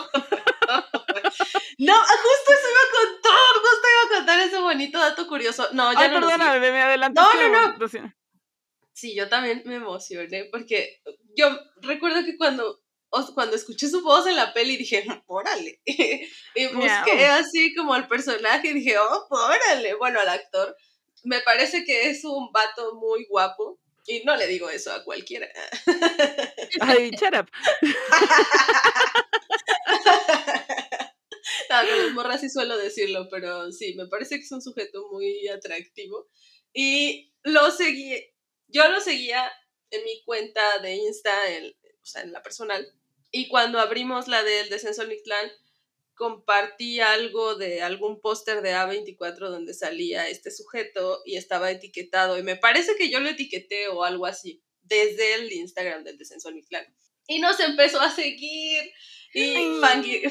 [1.99, 5.67] justo eso iba a contar, justo iba a contar ese bonito dato curioso.
[5.73, 7.21] No, ya Ay, no perdóname, me adelanté.
[7.21, 7.87] No, no, no.
[8.93, 11.01] Sí, yo también me emocioné porque
[11.35, 11.47] yo
[11.81, 12.81] recuerdo que cuando,
[13.33, 15.81] cuando escuché su voz en la peli dije, órale.
[15.85, 19.95] y busqué así como al personaje y dije, oh, órale.
[19.95, 20.75] Bueno, al actor.
[21.23, 23.79] Me parece que es un vato muy guapo.
[24.07, 25.47] Y no le digo eso a cualquiera.
[26.81, 27.47] Ay, shut up.
[31.69, 35.07] no, con las morras sí suelo decirlo, pero sí, me parece que es un sujeto
[35.11, 36.27] muy atractivo.
[36.73, 38.27] Y lo seguí,
[38.67, 39.51] yo lo seguía
[39.91, 42.91] en mi cuenta de Insta, en, o sea, en la personal.
[43.31, 45.51] Y cuando abrimos la del descenso Nictlán,
[46.21, 52.37] compartí algo de algún póster de A24 donde salía este sujeto y estaba etiquetado.
[52.37, 56.51] Y me parece que yo lo etiqueté o algo así, desde el Instagram del descenso
[56.51, 56.85] Nictlán.
[57.27, 58.83] Y nos empezó a seguir
[59.33, 59.79] y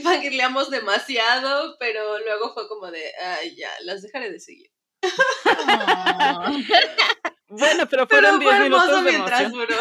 [0.01, 4.71] fangirleamos demasiado, pero luego fue como de, ay, ya, las dejaré de seguir.
[7.53, 9.75] Bueno, pero fueron 10 minutos de mientras duró.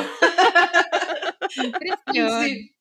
[2.41, 2.75] sí.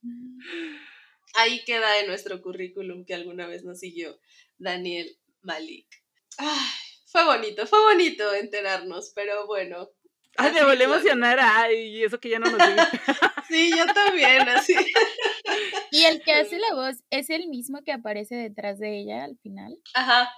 [1.38, 4.18] Ahí queda en nuestro currículum que alguna vez nos siguió
[4.58, 5.08] Daniel
[5.40, 5.86] Malik.
[6.36, 6.68] Ay,
[7.06, 9.88] fue bonito, fue bonito enterarnos, pero bueno.
[10.36, 12.58] Ay, me volví a emocionar, ay, y eso que ya no nos
[13.48, 14.74] sí, yo también, así.
[15.92, 19.38] ¿Y el que hace la voz es el mismo que aparece detrás de ella al
[19.38, 19.78] final?
[19.94, 20.32] Ajá.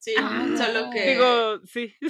[0.00, 1.12] Sí, ah, solo que.
[1.12, 1.94] Digo, sí.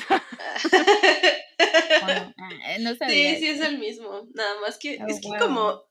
[2.03, 2.33] Ah,
[2.81, 3.35] no sabía.
[3.35, 4.27] Sí, sí es el mismo.
[4.35, 4.99] Nada más que.
[5.01, 5.90] Oh, es que como.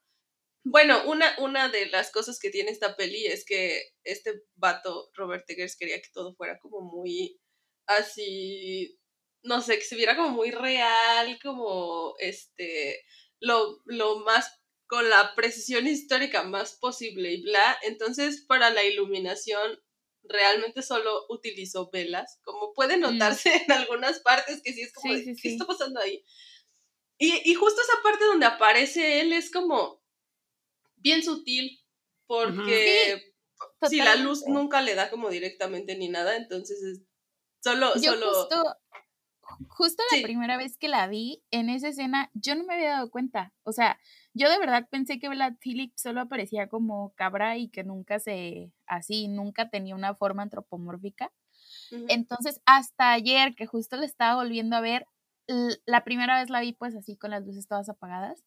[0.64, 5.50] Bueno, una, una de las cosas que tiene esta peli es que este vato, Robert
[5.50, 7.40] Eggers, quería que todo fuera como muy
[7.88, 8.98] así.
[9.42, 13.04] No sé, que se viera como muy real, como este.
[13.40, 14.52] Lo, lo más
[14.88, 17.78] con la precisión histórica más posible y bla.
[17.84, 19.80] Entonces, para la iluminación
[20.24, 23.02] realmente solo utilizó velas, como puede mm.
[23.02, 26.24] notarse en algunas partes que sí es como, ¿qué está pasando ahí?
[27.22, 29.99] Y, justo esa parte donde aparece él es como
[31.00, 31.80] bien sutil,
[32.28, 33.34] porque
[33.88, 37.02] si la luz nunca le da como directamente ni nada, entonces es
[37.64, 37.94] solo...
[37.98, 38.48] solo...
[39.68, 43.10] Justo, la primera vez que la vi en esa escena, yo no me había dado
[43.10, 44.00] cuenta, o sea,
[44.34, 48.72] yo de verdad pensé que Vlad Philip solo aparecía como cabra y que nunca se,
[48.86, 51.34] así, nunca tenía una forma antropomórfica.
[52.08, 55.08] Entonces, hasta ayer, que justo le estaba volviendo a ver,
[55.86, 58.44] la primera vez la vi pues así con las luces todas apagadas.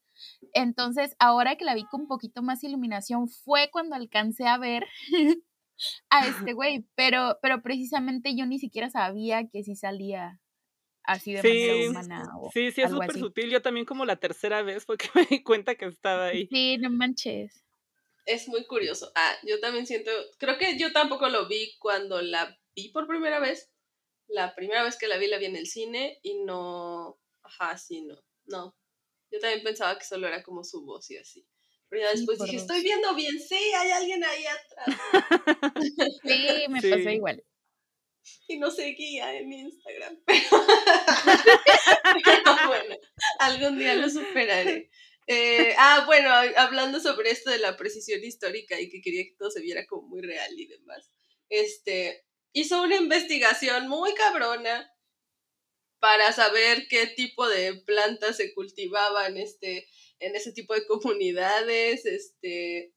[0.55, 4.85] Entonces, ahora que la vi con un poquito más iluminación, fue cuando alcancé a ver
[6.11, 10.41] a este güey, pero, pero precisamente yo ni siquiera sabía que sí salía
[11.05, 12.25] así de manera humana.
[12.53, 13.51] sí, sí, es súper sutil.
[13.51, 16.47] Yo también como la tercera vez fue que me di cuenta que estaba ahí.
[16.51, 17.65] Sí, no manches.
[18.25, 19.11] Es muy curioso.
[19.15, 23.41] Ah, yo también siento, creo que yo tampoco lo vi cuando la vi por primera
[23.41, 23.71] vez.
[24.29, 28.03] La primera vez que la vi la vi en el cine y no, ajá, sí,
[28.03, 28.77] no, no.
[29.33, 31.47] Yo también pensaba que solo era como su voz y así.
[31.89, 34.99] Pero ya después dije, estoy viendo bien, sí, hay alguien ahí atrás.
[36.23, 37.43] sí, me pasó igual
[38.49, 40.19] y no seguía en Instagram.
[42.25, 42.97] Pero, bueno,
[43.39, 44.91] algún día lo superaré.
[45.27, 49.51] Eh, ah, bueno, hablando sobre esto de la precisión histórica y que quería que todo
[49.51, 51.13] se viera como muy real y demás,
[51.49, 54.92] este, hizo una investigación muy cabrona
[56.03, 59.89] para saber qué tipo de plantas se cultivaban este,
[60.19, 62.93] en ese tipo de comunidades, este,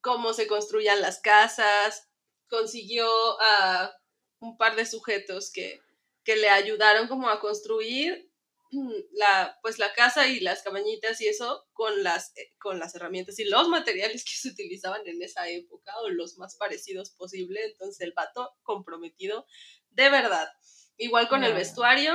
[0.00, 2.08] cómo se construían las casas,
[2.48, 3.06] consiguió
[3.40, 3.96] a
[4.40, 5.80] un par de sujetos que,
[6.24, 8.28] que le ayudaron como a construir
[9.12, 13.38] la, pues la casa y las cabañitas y eso con las, eh, con las herramientas
[13.38, 17.64] y los materiales que se utilizaban en esa época o los más parecidos posible.
[17.64, 19.46] Entonces el vato comprometido
[19.90, 20.48] de verdad.
[20.96, 22.12] Igual con el vestuario.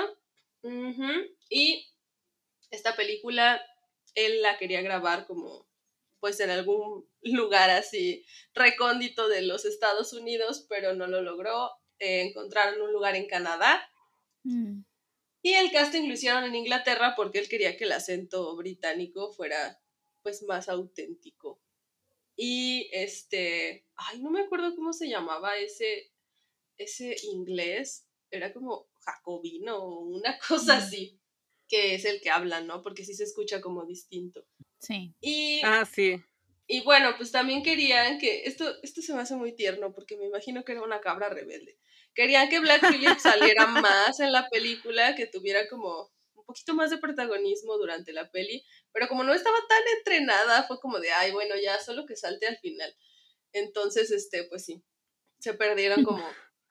[1.49, 1.87] Y
[2.71, 3.61] esta película,
[4.15, 5.67] él la quería grabar como,
[6.19, 11.71] pues en algún lugar así recóndito de los Estados Unidos, pero no lo logró.
[11.99, 13.89] Eh, encontraron un lugar en Canadá.
[14.43, 14.81] Mm.
[15.41, 19.79] Y el casting lo hicieron en Inglaterra porque él quería que el acento británico fuera
[20.23, 21.61] pues más auténtico.
[22.35, 26.11] Y este, ay, no me acuerdo cómo se llamaba ese,
[26.77, 31.19] ese inglés, era como jacobino o una cosa así,
[31.67, 32.81] que es el que hablan, ¿no?
[32.81, 34.45] Porque sí se escucha como distinto.
[34.79, 35.13] Sí.
[35.21, 36.21] Y, ah, sí.
[36.67, 40.25] Y bueno, pues también querían que, esto, esto se me hace muy tierno porque me
[40.25, 41.77] imagino que era una cabra rebelde.
[42.13, 46.89] Querían que Black Phillip saliera más en la película, que tuviera como un poquito más
[46.89, 51.31] de protagonismo durante la peli, pero como no estaba tan entrenada, fue como de, ay,
[51.31, 52.95] bueno, ya solo que salte al final.
[53.51, 54.83] Entonces, este, pues sí,
[55.39, 56.23] se perdieron como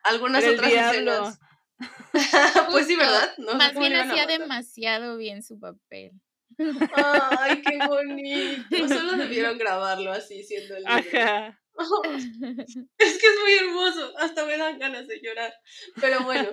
[0.03, 1.38] algunas otras escenas.
[2.71, 3.35] pues sí, ¿verdad?
[3.39, 6.13] No Más bien hacía demasiado bien su papel.
[6.59, 8.89] Ay, qué bonito.
[8.89, 11.61] Solo debieron grabarlo así, siendo el Ajá.
[12.99, 14.15] es que es muy hermoso.
[14.19, 15.53] Hasta me dan ganas de llorar.
[16.01, 16.51] Pero bueno.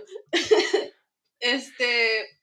[1.40, 2.40] este.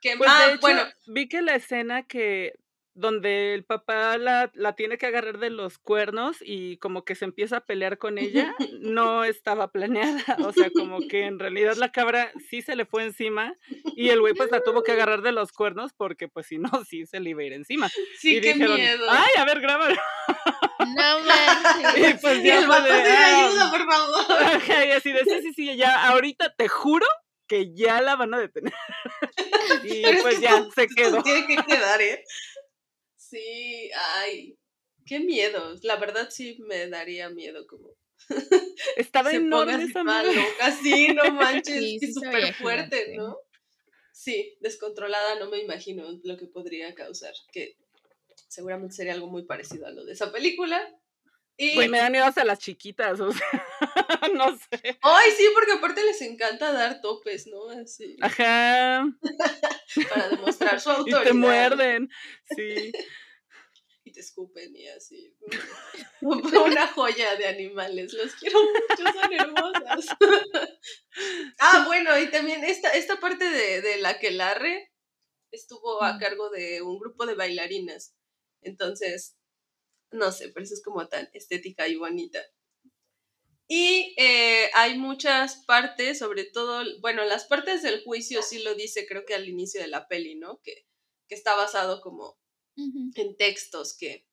[0.00, 0.82] Que pues ah, bueno.
[1.06, 2.54] Vi que la escena que
[2.94, 7.24] donde el papá la, la, tiene que agarrar de los cuernos y como que se
[7.24, 10.22] empieza a pelear con ella, no estaba planeada.
[10.52, 13.54] O sea, como que en realidad la cabra sí se le fue encima
[13.96, 16.70] y el güey pues la tuvo que agarrar de los cuernos porque pues si no,
[16.88, 17.88] sí se le iba a ir encima.
[18.18, 19.06] Sí, qué miedo.
[19.08, 19.96] Ay, a ver, grábalo.
[20.78, 22.10] No manches.
[22.10, 24.86] Y pues ya el de, ah, ayuda, por favor.
[24.86, 27.06] Y así de, sí, sí, sí, ya ahorita te juro
[27.46, 28.72] que ya la van a detener.
[29.84, 31.22] y pues ya se quedó.
[31.22, 32.24] Tiene que quedar, ¿eh?
[33.32, 34.58] Sí, ay,
[35.06, 35.74] qué miedo.
[35.84, 37.96] La verdad sí me daría miedo como.
[38.98, 43.38] Estaba enorme esa loca, sí, no manches, sí, súper fuerte, ¿no?
[44.12, 47.78] Sí, descontrolada no me imagino lo que podría causar, que
[48.48, 50.94] seguramente sería algo muy parecido a lo de esa película.
[51.56, 51.74] Y...
[51.74, 53.48] Pues me dan miedo hasta las chiquitas, o sea,
[54.34, 54.98] no sé.
[55.02, 57.68] Ay, sí, porque aparte les encanta dar topes, ¿no?
[57.70, 58.16] Así.
[58.20, 59.06] Ajá.
[60.10, 61.22] Para demostrar su autoridad.
[61.22, 62.08] Y te muerden,
[62.56, 62.92] sí
[64.12, 65.34] te escupen y así.
[66.20, 70.06] Una joya de animales, los quiero mucho, son hermosas.
[71.58, 74.92] ah, bueno, y también esta, esta parte de, de la que larre
[75.50, 78.14] estuvo a cargo de un grupo de bailarinas.
[78.62, 79.36] Entonces,
[80.12, 82.40] no sé, pero eso es como tan estética y bonita.
[83.68, 89.06] Y eh, hay muchas partes, sobre todo, bueno, las partes del juicio sí lo dice,
[89.06, 90.60] creo que al inicio de la peli, ¿no?
[90.62, 90.86] Que,
[91.28, 92.38] que está basado como
[92.76, 94.26] en textos que,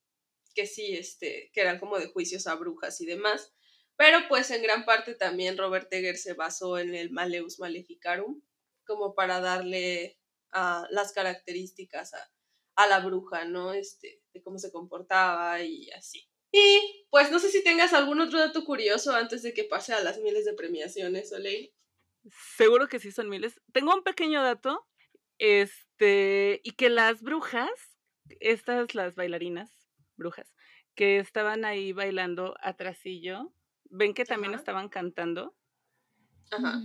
[0.53, 3.53] que sí, este, que eran como de juicios a brujas y demás.
[3.95, 8.41] Pero pues en gran parte también Robert Egger se basó en el Maleus Maleficarum,
[8.85, 10.19] como para darle
[10.51, 12.31] a las características a,
[12.81, 13.73] a, la bruja, ¿no?
[13.73, 16.29] Este, de cómo se comportaba y así.
[16.51, 20.01] Y pues no sé si tengas algún otro dato curioso antes de que pase a
[20.01, 21.73] las miles de premiaciones, Oley.
[22.57, 23.59] Seguro que sí son miles.
[23.71, 24.87] Tengo un pequeño dato,
[25.37, 27.69] este, y que las brujas
[28.39, 29.71] estas, las bailarinas,
[30.17, 30.53] brujas,
[30.95, 33.53] que estaban ahí bailando atrasillo,
[33.89, 35.55] ven que también estaban cantando.
[36.51, 36.81] Ajá.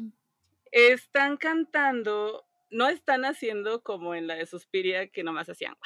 [0.70, 5.76] Están cantando, no están haciendo como en la de Suspiria, que nomás hacían.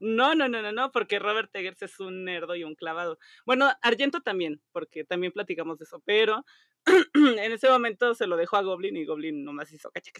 [0.00, 3.18] no, no, no, no, no, porque Robert Eggers es un nerdo y un clavado.
[3.44, 6.44] Bueno, Argento también, porque también platicamos de eso, pero
[7.14, 10.12] en ese momento se lo dejó a Goblin y Goblin nomás hizo cacha.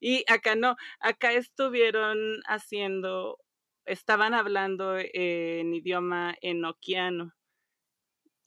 [0.00, 3.38] Y acá no, acá estuvieron haciendo,
[3.84, 7.37] estaban hablando en idioma enoquiano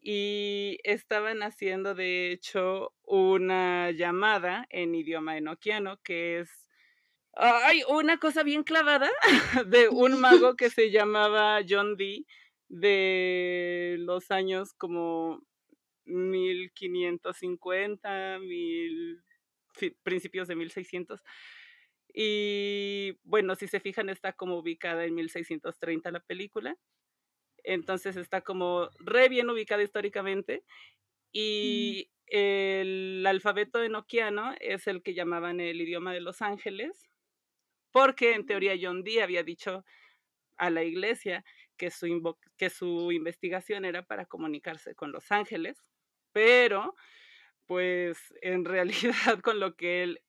[0.01, 6.67] y estaban haciendo de hecho una llamada en idioma enoquiano que es
[7.33, 9.09] hay una cosa bien clavada
[9.67, 12.25] de un mago que se llamaba John Dee
[12.67, 15.41] de los años como
[16.05, 19.23] 1550, mil,
[20.03, 21.21] principios de 1600.
[22.13, 26.77] Y bueno, si se fijan, está como ubicada en 1630 la película.
[27.63, 30.63] Entonces está como re bien ubicada históricamente.
[31.31, 37.09] Y el alfabeto enoquiano es el que llamaban el idioma de los ángeles,
[37.91, 39.85] porque en teoría John Dee había dicho
[40.57, 41.43] a la iglesia
[41.77, 45.83] que su, que su investigación era para comunicarse con los ángeles
[46.31, 46.95] pero
[47.65, 50.21] pues en realidad con lo que él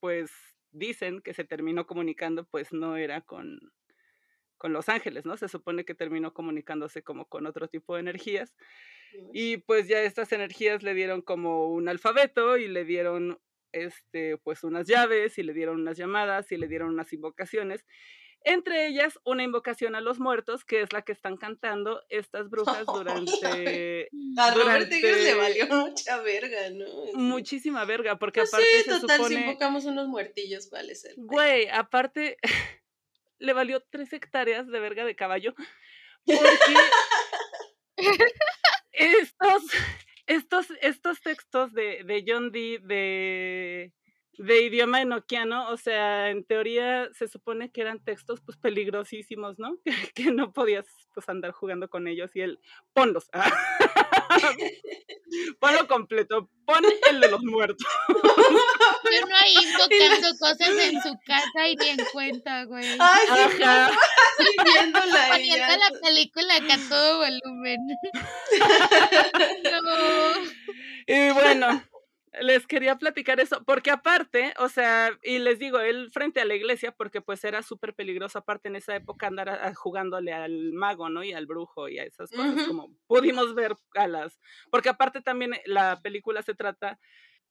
[0.00, 0.30] pues
[0.70, 3.72] dicen que se terminó comunicando pues no era con,
[4.62, 5.36] con Los Ángeles, ¿no?
[5.36, 8.54] Se supone que terminó comunicándose como con otro tipo de energías.
[9.32, 13.40] Y pues ya estas energías le dieron como un alfabeto y le dieron
[13.72, 17.84] este pues unas llaves y le dieron unas llamadas y le dieron unas invocaciones.
[18.44, 22.86] Entre ellas, una invocación a los muertos, que es la que están cantando estas brujas
[22.86, 24.08] durante.
[24.38, 26.86] a Robert Eggers le valió mucha verga, ¿no?
[27.14, 28.68] Muchísima verga, porque pues aparte.
[28.84, 31.14] Sí, total, si invocamos unos muertillos, ¿cuál es el?
[31.16, 32.36] Güey, aparte,
[33.42, 35.54] le valió tres hectáreas de verga de caballo.
[36.24, 36.74] Porque.
[38.92, 39.62] estos,
[40.26, 43.92] estos, estos textos de, de John Dee de
[44.38, 49.76] de idioma enoquiano, o sea, en teoría se supone que eran textos pues peligrosísimos, ¿no?
[50.14, 52.60] Que, no podías pues andar jugando con ellos y él,
[52.92, 53.28] ponlos,
[55.60, 57.86] ponlo completo, pon el de los muertos.
[58.08, 62.86] Yo no ahí invocando cosas en su casa y ni en cuenta, güey.
[62.98, 63.90] Ay, sí, Ajá.
[64.64, 67.78] viéndola Poniendo la película acá a todo volumen.
[69.64, 70.52] no.
[71.06, 71.82] Y bueno,
[72.40, 76.54] les quería platicar eso, porque aparte, o sea, y les digo, él frente a la
[76.54, 81.22] iglesia, porque pues era súper peligroso aparte en esa época andar jugándole al mago, ¿no?
[81.22, 85.52] Y al brujo y a esas cosas, como pudimos ver a las, porque aparte también
[85.66, 86.98] la película se trata,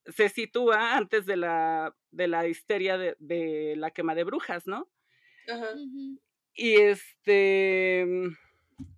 [0.05, 4.89] se sitúa antes de la, de la histeria de, de la quema de brujas, ¿no?
[5.47, 5.75] Ajá.
[6.53, 8.05] Y este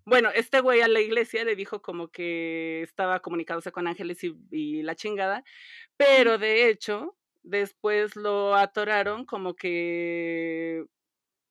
[0.06, 4.82] bueno, este güey a la iglesia le dijo como que estaba comunicándose con ángeles y,
[4.84, 5.44] la chingada,
[5.98, 10.86] pero de hecho, después lo atoraron como que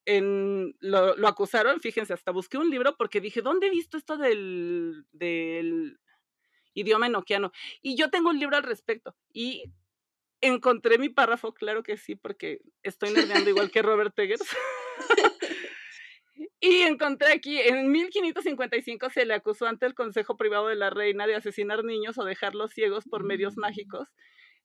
[0.04, 5.06] en, lo, acusaron, fíjense, hasta busqué un libro porque dije, ¿dónde he visto esto del,
[5.12, 5.98] del
[6.74, 7.52] idioma enoquiano?
[7.80, 9.72] Y yo tengo un libro al respecto y
[10.42, 14.44] encontré mi párrafo, claro que sí, porque estoy nerdeando igual que Robert Eggers.
[16.64, 21.26] Y encontré aquí, en 1555 se le acusó ante el Consejo Privado de la Reina
[21.26, 24.08] de asesinar niños o dejarlos ciegos por medios mágicos.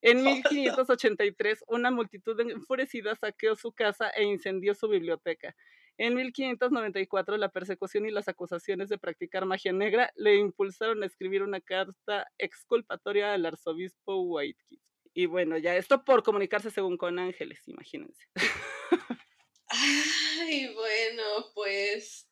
[0.04, 5.56] En 1583, una multitud enfurecida saqueó su casa e incendió su biblioteca.
[5.98, 11.42] En 1594, la persecución y las acusaciones de practicar magia negra le impulsaron a escribir
[11.42, 14.80] una carta exculpatoria al arzobispo Whitehead.
[15.16, 18.24] Y bueno, ya esto por comunicarse según con ángeles, imagínense.
[19.70, 22.28] Ay, bueno, pues.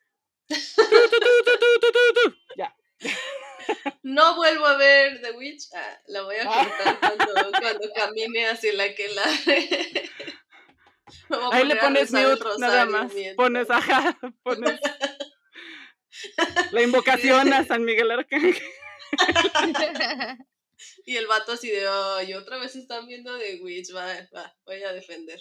[2.57, 2.75] ya.
[4.03, 5.63] No vuelvo a ver The Witch.
[5.73, 9.23] Ah, la voy a contar cuando, cuando camine hacia la que la.
[11.51, 13.11] Ahí le pones mute, nada más.
[13.35, 14.79] Pones, ajá, pones.
[16.71, 18.63] La invocación a San Miguel Arcángel.
[21.05, 24.05] y el vato así de, ay, otra vez están viendo The Witch, va,
[24.35, 25.39] va, voy a defender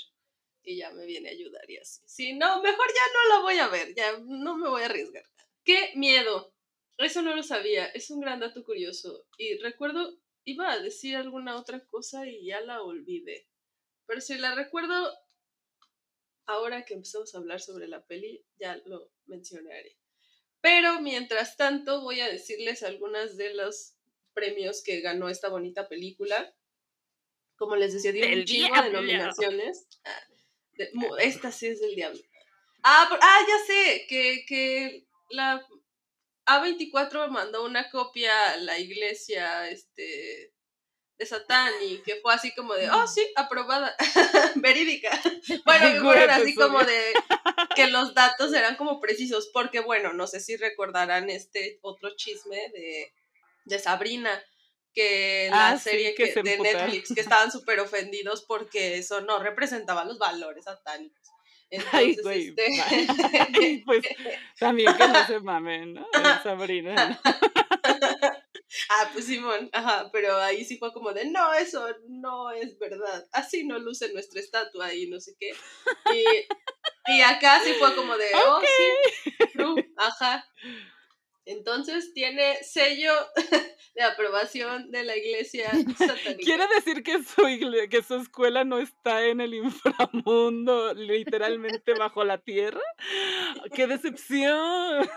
[0.64, 2.02] y ya me viene a ayudar y así.
[2.06, 5.24] Sí, no, mejor ya no la voy a ver, ya no me voy a arriesgar.
[5.64, 6.52] ¡Qué miedo!
[6.98, 9.26] Eso no lo sabía, es un gran dato curioso.
[9.36, 13.48] Y recuerdo, iba a decir alguna otra cosa y ya la olvidé.
[14.06, 15.12] Pero si la recuerdo,
[16.46, 19.98] ahora que empezamos a hablar sobre la peli, ya lo mencionaré.
[20.60, 23.96] Pero mientras tanto, voy a decirles algunas de los
[24.32, 26.54] premios que ganó esta bonita película.
[27.56, 29.86] Como les decía, dio un chingo de nominaciones.
[30.04, 30.22] Ah,
[31.20, 32.20] esta sí es del diablo.
[32.82, 35.66] Ah, ah ya sé, que, que la
[36.46, 40.52] A24 mandó una copia a la iglesia este,
[41.18, 43.94] de Satán y que fue así como de, oh sí, aprobada,
[44.56, 45.10] verídica.
[45.64, 47.12] Bueno, fueron así como de
[47.74, 52.70] que los datos eran como precisos, porque bueno, no sé si recordarán este otro chisme
[52.70, 53.12] de,
[53.64, 54.42] de Sabrina
[54.94, 60.04] que la ah, serie que de Netflix, que estaban súper ofendidos porque eso no representaba
[60.04, 61.28] los valores satánicos.
[61.70, 63.82] Entonces, Ay, este...
[63.86, 64.04] pues
[64.58, 66.06] también que no se mamen, ¿no?
[66.42, 67.20] Sabrina.
[68.90, 73.26] ah, pues Simón, ajá, pero ahí sí fue como de, no, eso no es verdad,
[73.32, 75.50] así no luce nuestra estatua y no sé qué.
[76.12, 79.34] Y, y acá sí fue como de, oh, sí,
[79.96, 80.46] ajá.
[81.46, 83.12] Entonces tiene sello
[83.94, 86.42] de aprobación de la iglesia satánica.
[86.42, 87.42] ¿Quiere decir que su,
[87.90, 92.80] que su escuela no está en el inframundo, literalmente bajo la tierra?
[93.74, 95.08] ¡Qué decepción!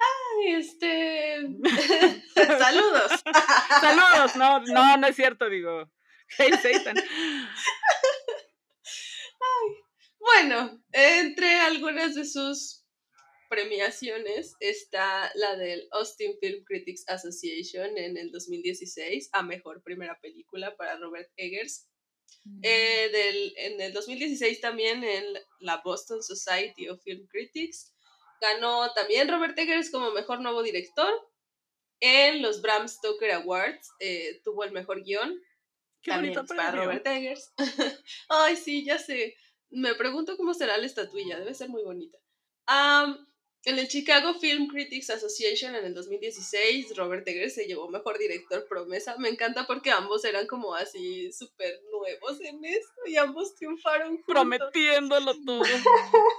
[0.00, 1.40] Ay, este.
[2.34, 3.22] Saludos.
[3.80, 4.36] Saludos.
[4.36, 5.90] No, no, no es cierto, digo.
[6.38, 6.96] Hey, Satan.
[9.40, 9.89] Ay.
[10.20, 12.84] Bueno, entre algunas de sus
[13.48, 20.76] premiaciones está la del Austin Film Critics Association en el 2016 a Mejor Primera Película
[20.76, 21.88] para Robert Eggers.
[22.44, 22.60] Mm.
[22.62, 25.24] Eh, en el 2016 también en
[25.58, 27.92] la Boston Society of Film Critics
[28.40, 31.12] ganó también Robert Eggers como mejor nuevo director.
[32.00, 35.38] En los Bram Stoker Awards eh, tuvo el mejor guion.
[36.02, 36.70] Qué también bonito para.
[36.70, 37.52] Robert Eggers.
[38.28, 39.36] Ay, sí, ya sé.
[39.70, 41.38] Me pregunto cómo será la estatuilla.
[41.38, 42.18] Debe ser muy bonita.
[42.66, 43.26] Am,
[43.64, 48.66] en el Chicago Film Critics Association en el 2016, Robert Eggers se llevó mejor director
[48.68, 49.16] promesa.
[49.18, 54.24] Me encanta porque ambos eran como así súper nuevos en esto y ambos triunfaron juntos.
[54.26, 55.62] Prometiéndolo todo.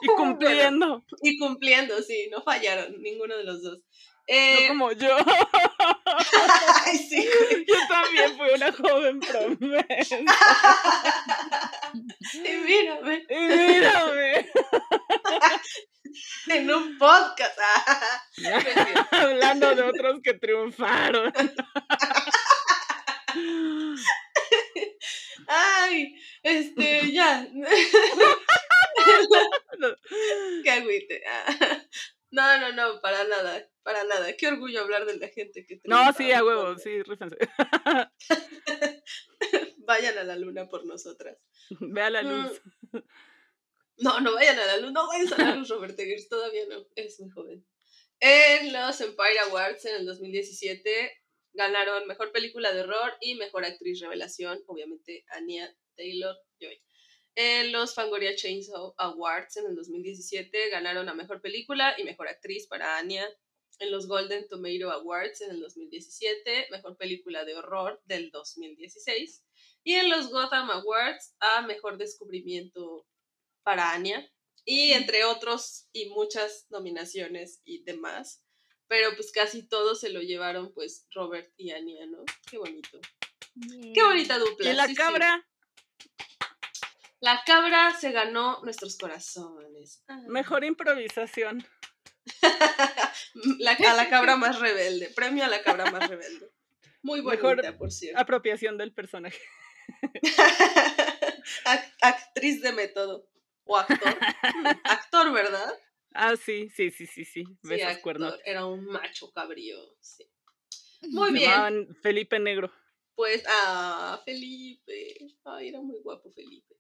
[0.02, 1.06] Y cumpliendo.
[1.22, 3.78] Y cumpliendo, sí, no fallaron ninguno de los dos.
[3.78, 3.84] No
[4.28, 5.16] Eh, como yo.
[6.86, 7.28] ay, sí.
[7.68, 10.18] Yo también fui una joven promesa.
[12.34, 14.52] Y mírame, Y mírame.
[16.48, 17.58] en un podcast.
[19.12, 21.34] Hablando de otros que triunfaron.
[25.48, 27.48] Ay, este, ya.
[30.64, 31.24] Qué agüite.
[32.32, 34.36] No, no, no, para nada, para nada.
[34.38, 37.38] Qué orgullo hablar de la gente que No, sí, a huevo, sí, rífense.
[39.86, 41.38] Vayan a la luna por nosotras.
[41.80, 42.62] Ve a la luz.
[43.98, 46.88] No, no vayan a la luz, no vayan a la luz, Robert Eggers, todavía no,
[46.96, 47.64] es muy joven.
[48.20, 51.12] En los Empire Awards en el 2017
[51.54, 56.82] ganaron Mejor Película de Horror y Mejor Actriz Revelación, obviamente Anya Taylor-Joy.
[57.36, 62.68] En los Fangoria Chainsaw Awards en el 2017 ganaron a Mejor Película y Mejor Actriz
[62.68, 63.26] para Anya.
[63.80, 69.44] En los Golden Tomato Awards en el 2017, Mejor Película de Horror del 2016.
[69.84, 73.08] Y en los Gotham Awards a Mejor Descubrimiento
[73.64, 74.30] para Anya.
[74.66, 78.44] Y entre otros y muchas nominaciones y demás.
[78.88, 82.24] Pero pues casi todos se lo llevaron pues Robert y Anya, ¿no?
[82.50, 83.00] Qué bonito.
[83.94, 84.70] Qué bonita dupla.
[84.70, 85.02] Y la sí, sí.
[87.22, 90.04] La cabra se ganó nuestros corazones.
[90.08, 90.20] Ah.
[90.28, 91.66] mejor improvisación.
[93.60, 95.10] La- a la cabra más rebelde.
[95.16, 96.52] Premio a la cabra más rebelde.
[97.04, 98.20] Muy bonita, Mejor por cierto.
[98.20, 99.40] Apropiación del personaje.
[101.66, 103.28] Ac- Actriz de método.
[103.66, 104.18] O actor.
[104.84, 105.74] Actor, ¿verdad?
[106.14, 107.44] Ah, sí, sí, sí, sí, sí.
[107.46, 108.02] Sí, Besos actor.
[108.02, 108.40] cuernos.
[108.46, 109.78] Era un macho cabrío.
[110.02, 110.26] Sí.
[111.10, 111.96] Muy Se bien.
[112.02, 112.72] Felipe Negro.
[113.16, 115.18] Pues, ah, Felipe.
[115.46, 116.76] Ay, era muy guapo Felipe.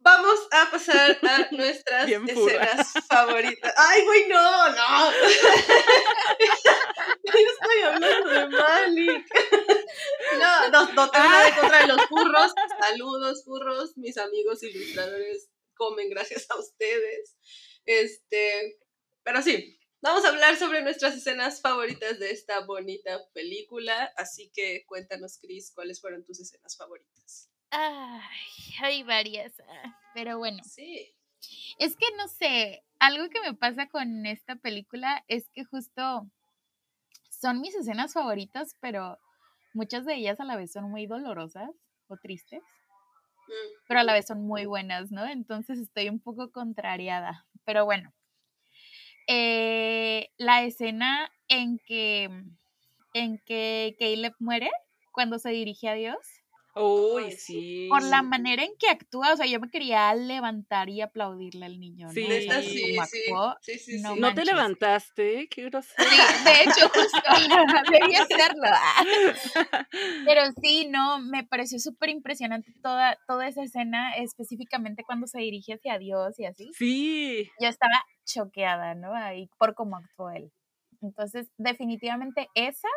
[0.00, 3.74] Vamos a pasar a nuestras Bien escenas favoritas.
[3.76, 5.12] Ay, güey, no, no.
[7.24, 9.26] Yo estoy hablando de Malik.
[10.38, 12.52] No, no, no tengo nada en contra de los furros.
[12.80, 13.96] Saludos, furros.
[13.96, 17.36] Mis amigos ilustradores comen gracias a ustedes.
[17.86, 18.78] Este,
[19.24, 24.12] pero sí, vamos a hablar sobre nuestras escenas favoritas de esta bonita película.
[24.16, 27.50] Así que cuéntanos, Chris, cuáles fueron tus escenas favoritas.
[27.70, 28.20] Ay,
[28.82, 30.62] hay varias, ah, pero bueno.
[30.64, 31.14] Sí.
[31.78, 36.28] Es que no sé, algo que me pasa con esta película es que justo
[37.30, 39.18] son mis escenas favoritas, pero
[39.74, 41.70] muchas de ellas a la vez son muy dolorosas
[42.08, 42.62] o tristes,
[43.48, 43.80] Mm.
[43.88, 45.26] pero a la vez son muy buenas, ¿no?
[45.26, 48.12] Entonces estoy un poco contrariada, pero bueno.
[49.26, 52.30] Eh, la escena en que,
[53.14, 54.70] en que Caleb muere
[55.12, 56.16] cuando se dirige a Dios.
[56.78, 57.86] Uy, sí.
[57.90, 61.78] Por la manera en que actúa, o sea, yo me quería levantar y aplaudirle al
[61.80, 62.12] niño, ¿no?
[62.12, 62.24] Sí.
[62.24, 62.98] O sea, Neta, Sí, sí, sí.
[62.98, 64.16] actuó, Sí, sí, no.
[64.16, 65.48] ¿No te levantaste?
[65.48, 66.08] Qué grosero.
[66.08, 67.18] Sí, de hecho, justo
[67.92, 68.68] debía hacerlo.
[70.26, 75.74] Pero sí, no, me pareció súper impresionante toda, toda esa escena, específicamente cuando se dirige
[75.74, 76.70] hacia Dios y así.
[76.74, 77.50] Sí.
[77.60, 79.14] Yo estaba choqueada, ¿no?
[79.14, 80.52] Ahí por cómo actuó él.
[81.00, 82.88] Entonces, definitivamente esa,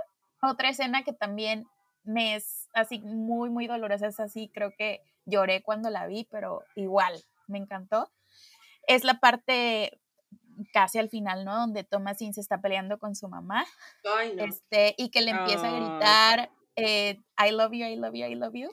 [0.41, 1.65] otra escena que también
[2.03, 6.63] me es así muy, muy dolorosa, es así, creo que lloré cuando la vi, pero
[6.75, 8.11] igual, me encantó.
[8.87, 9.99] Es la parte
[10.73, 11.55] casi al final, ¿no?
[11.55, 13.65] Donde Thomasin se está peleando con su mamá
[14.17, 14.43] Ay, no.
[14.43, 15.79] este, y que le empieza a Ah.
[15.79, 18.69] gritar, eh, I love you, I love you, I love you.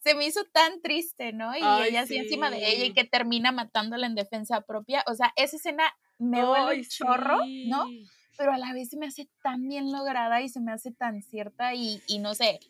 [0.00, 1.56] Se me hizo tan triste, ¿no?
[1.56, 2.92] Y Ay, ella así encima de ella y sí.
[2.94, 5.02] que termina matándola en defensa propia.
[5.06, 5.84] O sea, esa escena
[6.18, 7.86] me Ay, un chorro, ¿no?
[8.36, 11.22] Pero a la vez se me hace tan bien lograda y se me hace tan
[11.22, 12.60] cierta y, y no sé,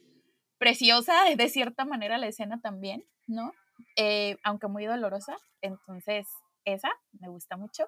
[0.58, 3.52] preciosa de cierta manera la escena también, ¿no?
[3.96, 5.36] Eh, aunque muy dolorosa.
[5.62, 6.26] Entonces,
[6.64, 6.90] esa
[7.20, 7.86] me gusta mucho.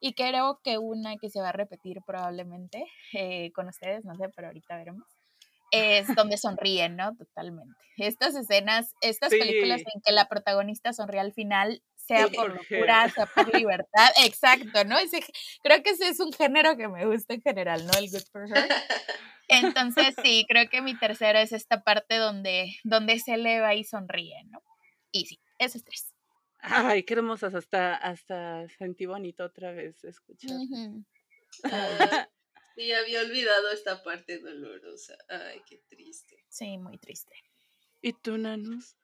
[0.00, 4.28] Y creo que una que se va a repetir probablemente eh, con ustedes, no sé,
[4.34, 5.06] pero ahorita veremos,
[5.70, 7.14] es donde sonríen, ¿no?
[7.14, 7.74] Totalmente.
[7.98, 9.86] Estas escenas, estas películas Sí.
[9.94, 12.34] en que la protagonista sonríe al final, sea Sí.
[12.34, 14.98] por locura, sea por libertad, exacto, ¿no?
[14.98, 15.20] Ese,
[15.62, 17.92] creo que ese es un género que me gusta en general, ¿no?
[17.98, 18.66] El Good for Her.
[19.48, 24.42] Entonces, sí, creo que mi tercera es esta parte donde, donde se eleva y sonríe,
[24.50, 24.62] ¿no?
[25.12, 26.12] Y sí, esos tres.
[26.60, 27.54] Ay, qué hermosas.
[27.54, 30.50] Hasta, hasta sentí bonito otra vez escuchar.
[30.52, 31.04] Ujú.
[32.76, 35.16] y había olvidado esta parte dolorosa.
[35.28, 36.44] Ay, qué triste.
[36.48, 37.34] Sí, muy triste.
[38.02, 38.96] ¿Y tú, Nanus?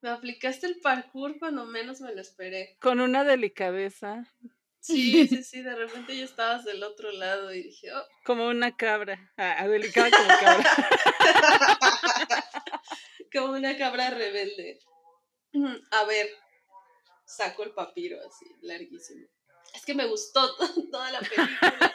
[0.00, 2.76] Me aplicaste el parkour cuando menos me lo esperé.
[2.80, 4.24] Con una delicadeza.
[4.86, 8.04] Sí, sí, sí, de repente ya estabas del otro lado y dije, oh.
[8.24, 9.32] Como una cabra.
[9.36, 10.70] Ah, delicada como cabra.
[13.32, 14.78] como una cabra rebelde.
[15.90, 16.28] A ver,
[17.24, 19.26] saco el papiro así, larguísimo.
[19.74, 20.54] Es que me gustó
[20.90, 21.94] toda la película.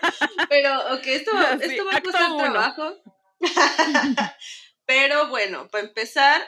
[0.49, 1.31] Pero, ok, esto,
[1.61, 3.01] esto va a costar trabajo.
[4.85, 6.41] Pero bueno, para empezar,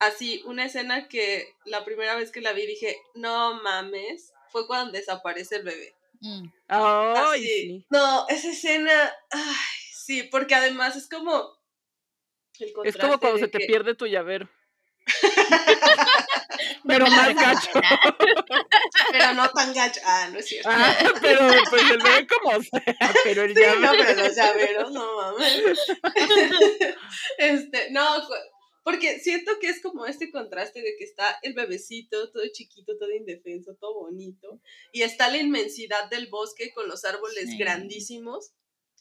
[0.00, 4.92] así, una escena que la primera vez que la vi dije, no mames, fue cuando
[4.92, 5.94] desaparece el bebé.
[6.20, 6.48] Mm.
[6.68, 7.86] Ay, sí.
[7.90, 9.54] No, esa escena, ay,
[9.92, 11.56] sí, porque además es como...
[12.84, 14.48] es como cuando se te pierde tu llavero.
[16.86, 17.70] pero más gacho.
[19.10, 20.00] pero no tan gacho.
[20.04, 20.68] Ah, no es cierto.
[20.70, 22.82] Ah, pero pues el bebé como sea,
[23.24, 23.80] pero el llavero.
[23.80, 25.78] No, pero los llaveros, no mames.
[27.38, 28.04] Este, no,
[28.82, 33.10] porque siento que es como este contraste de que está el bebecito, todo chiquito, todo
[33.10, 34.60] indefenso, todo bonito,
[34.92, 38.52] y está la inmensidad del bosque con los árboles grandísimos.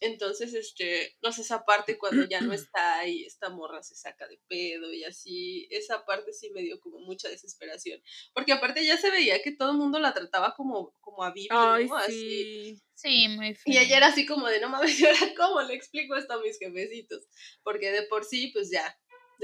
[0.01, 4.29] Entonces, este, no sé, esa parte cuando ya no está y esta morra se saca
[4.29, 8.01] de pedo y así, esa parte sí me dio como mucha desesperación.
[8.33, 11.49] Porque aparte ya se veía que todo el mundo la trataba como, como a Bibi,
[11.49, 11.97] ¿no?
[11.97, 12.81] Así.
[12.93, 13.73] Sí, muy feo.
[13.73, 16.41] Y ella era así como de, no mames, ¿y ahora cómo le explico esto a
[16.41, 17.27] mis jefecitos?
[17.61, 18.97] Porque de por sí, pues ya,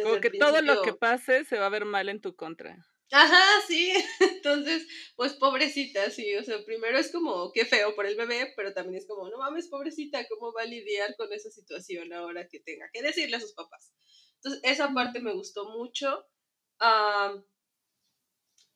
[0.04, 2.86] como que todo lo que pase se va a ver mal en tu contra.
[3.12, 3.94] Ajá, sí.
[4.20, 6.36] Entonces, pues pobrecita, sí.
[6.36, 9.38] O sea, primero es como, qué feo por el bebé, pero también es como, no
[9.38, 13.42] mames, pobrecita, ¿cómo va a lidiar con esa situación ahora que tenga que decirle a
[13.42, 13.94] sus papás?
[14.36, 16.26] Entonces, esa parte me gustó mucho.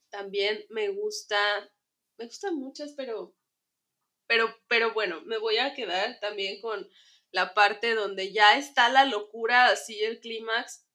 [0.10, 1.38] también me gusta,
[2.18, 3.36] me gustan muchas, pero,
[4.28, 6.88] pero, pero bueno, me voy a quedar también con
[7.32, 10.89] la parte donde ya está la locura, así el clímax,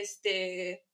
[0.00, 0.86] este,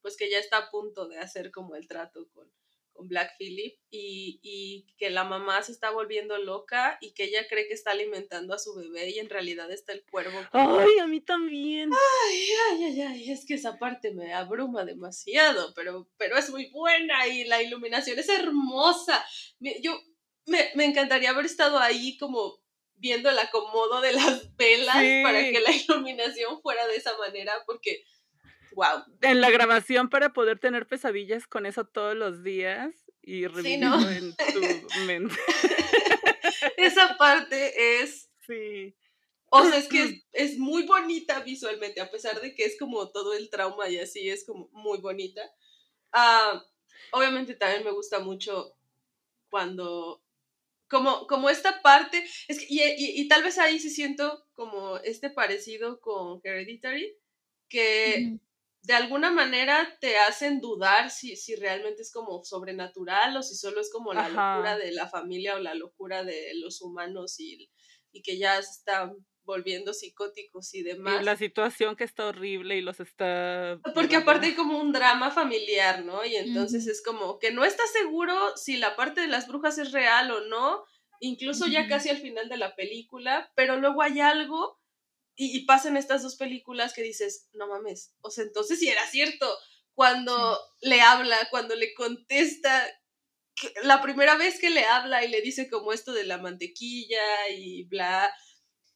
[0.00, 2.52] pues que ya está a punto de hacer como el trato con,
[2.92, 7.46] con Black Phillip y, y, que la mamá se está volviendo loca y que ella
[7.48, 10.38] cree que está alimentando a su bebé y en realidad está el cuervo.
[10.52, 11.90] Ay, a mí también.
[11.92, 16.70] Ay, ay, ay, ay, es que esa parte me abruma demasiado, pero, pero es muy
[16.70, 19.24] buena y la iluminación es hermosa.
[19.60, 19.98] Yo
[20.46, 22.62] me, me encantaría haber estado ahí como
[23.02, 28.04] viendo el acomodo de las velas para que la iluminación fuera de esa manera, porque
[28.74, 29.04] wow.
[29.20, 34.34] En la grabación para poder tener pesadillas con eso todos los días y revivirlo en
[34.88, 35.34] tu mente.
[36.76, 38.28] Esa parte es.
[38.46, 38.94] Sí.
[39.50, 43.34] O sea, es que es, muy bonita visualmente, a pesar de que es como todo
[43.34, 45.42] el trauma y así, es como muy bonita.
[46.12, 46.64] Ah,
[47.12, 48.76] obviamente también me gusta mucho
[49.50, 50.22] cuando,
[50.88, 56.40] como, como esta parte, es y, tal vez ahí sí siento como este parecido con
[56.42, 57.14] Hereditary,
[57.68, 58.38] que
[58.82, 63.80] de alguna manera te hacen dudar si, si realmente es como sobrenatural o si solo
[63.80, 67.70] es como la locura de la familia o la locura de los humanos y,
[68.10, 71.20] y que ya se están volviendo psicóticos y demás.
[71.20, 73.78] Y la situación que está horrible y los está...
[73.94, 76.24] Porque aparte hay como un drama familiar, ¿no?
[76.24, 79.92] Y entonces es como que no estás seguro si la parte de las brujas es
[79.92, 80.84] real o no,
[81.20, 84.81] incluso ya casi al final de la película, pero luego hay algo
[85.34, 89.46] y, pasan estas dos películas que dices, no mames, o sea, entonces sí era cierto,
[89.94, 92.86] cuando le habla, cuando le contesta,
[93.82, 97.84] la primera vez que le habla y le dice como esto de la mantequilla y
[97.84, 98.32] bla,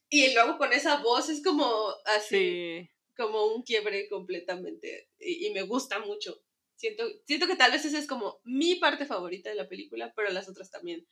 [0.09, 5.99] y luego con esa voz es como así, como un quiebre completamente, y, me gusta
[5.99, 6.41] mucho.
[6.75, 10.29] Siento, siento que tal vez esa es como mi parte favorita de la película, pero
[10.29, 11.07] las otras también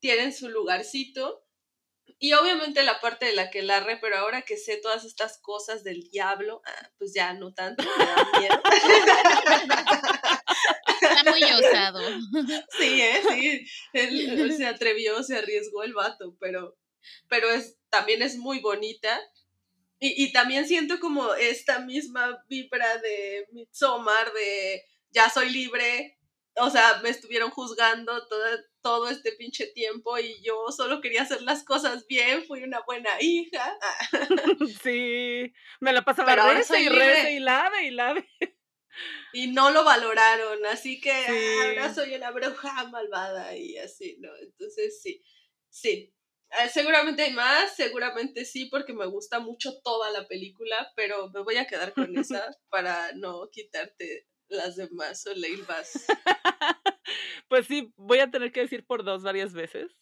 [0.00, 1.41] tienen su lugarcito
[2.22, 5.82] y obviamente la parte de la que larre, pero ahora que sé todas estas cosas
[5.82, 8.62] del diablo, ah, pues ya no tanto, me da miedo.
[11.02, 12.00] Está muy osado.
[12.78, 13.22] Sí, ¿eh?
[13.28, 13.66] sí.
[13.92, 16.78] Él, se atrevió, se arriesgó el vato, pero,
[17.28, 19.20] pero es, también es muy bonita.
[19.98, 26.20] Y, y también siento como esta misma vibra de Midsommar, de ya soy libre,
[26.54, 28.44] o sea, me estuvieron juzgando todo,
[28.82, 33.10] todo este pinche tiempo y yo solo quería hacer las cosas bien, fui una buena
[33.20, 33.78] hija.
[34.82, 38.28] sí, me la pasaba reza y reza y lave y lave.
[39.32, 41.10] Y no lo valoraron, así que
[41.64, 44.28] ahora soy una bruja malvada y así, ¿no?
[44.36, 45.24] Entonces sí,
[45.70, 46.14] sí.
[46.50, 51.40] Eh, seguramente hay más, seguramente sí, porque me gusta mucho toda la película, pero me
[51.40, 56.04] voy a quedar con esa para no quitarte las demás o Leilbas.
[57.52, 59.94] Pues sí, voy a tener que decir por dos varias veces.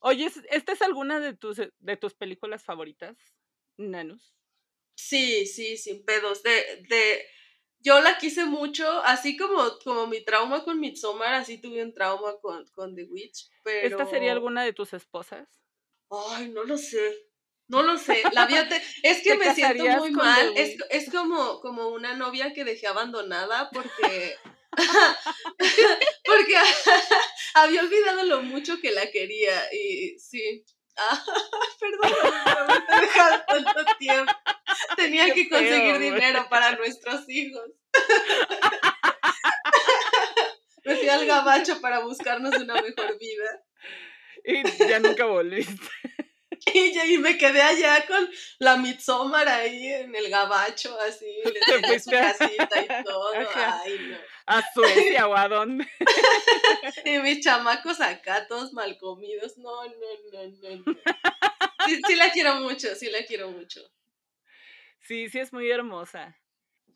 [0.00, 3.16] Oye, ¿esta es alguna de tus, de tus películas favoritas,
[3.76, 4.34] Nanus?
[4.96, 6.42] Sí, sí, sin pedos.
[6.42, 7.24] De, de,
[7.78, 12.36] yo la quise mucho, así como, como mi trauma con Midsommar, así tuve un trauma
[12.42, 13.48] con, con The Witch.
[13.62, 14.00] Pero...
[14.00, 15.46] ¿Esta sería alguna de tus esposas?
[16.10, 17.28] Ay, no lo sé.
[17.68, 18.68] No lo sé, la vida
[19.04, 23.70] es que me siento muy mal, es, es, como, como una novia que dejé abandonada
[23.70, 24.36] porque,
[26.24, 26.54] porque
[27.54, 30.64] había olvidado lo mucho que la quería y sí,
[30.96, 31.24] ah,
[31.80, 32.12] perdón,
[32.68, 34.32] me he dejado tanto tiempo,
[34.96, 37.70] tenía que conseguir dinero para nuestros hijos.
[40.84, 43.64] me fui al gabacho para buscarnos una mejor vida.
[44.44, 45.74] Y ya nunca volviste.
[46.74, 52.10] Y, me quedé allá con la Midsommar ahí en el gabacho, así, le tenía su
[52.10, 53.32] casita y todo.
[53.54, 54.16] Ay, no.
[54.46, 55.88] ¿A Suecia o a dónde?
[57.04, 59.56] y mis chamacos acá, todos mal comidos.
[59.58, 59.92] No, no,
[60.32, 60.76] no, no.
[60.86, 60.98] no.
[61.86, 63.80] Sí, sí la quiero mucho, sí la quiero mucho.
[65.00, 66.36] Sí, sí es muy hermosa.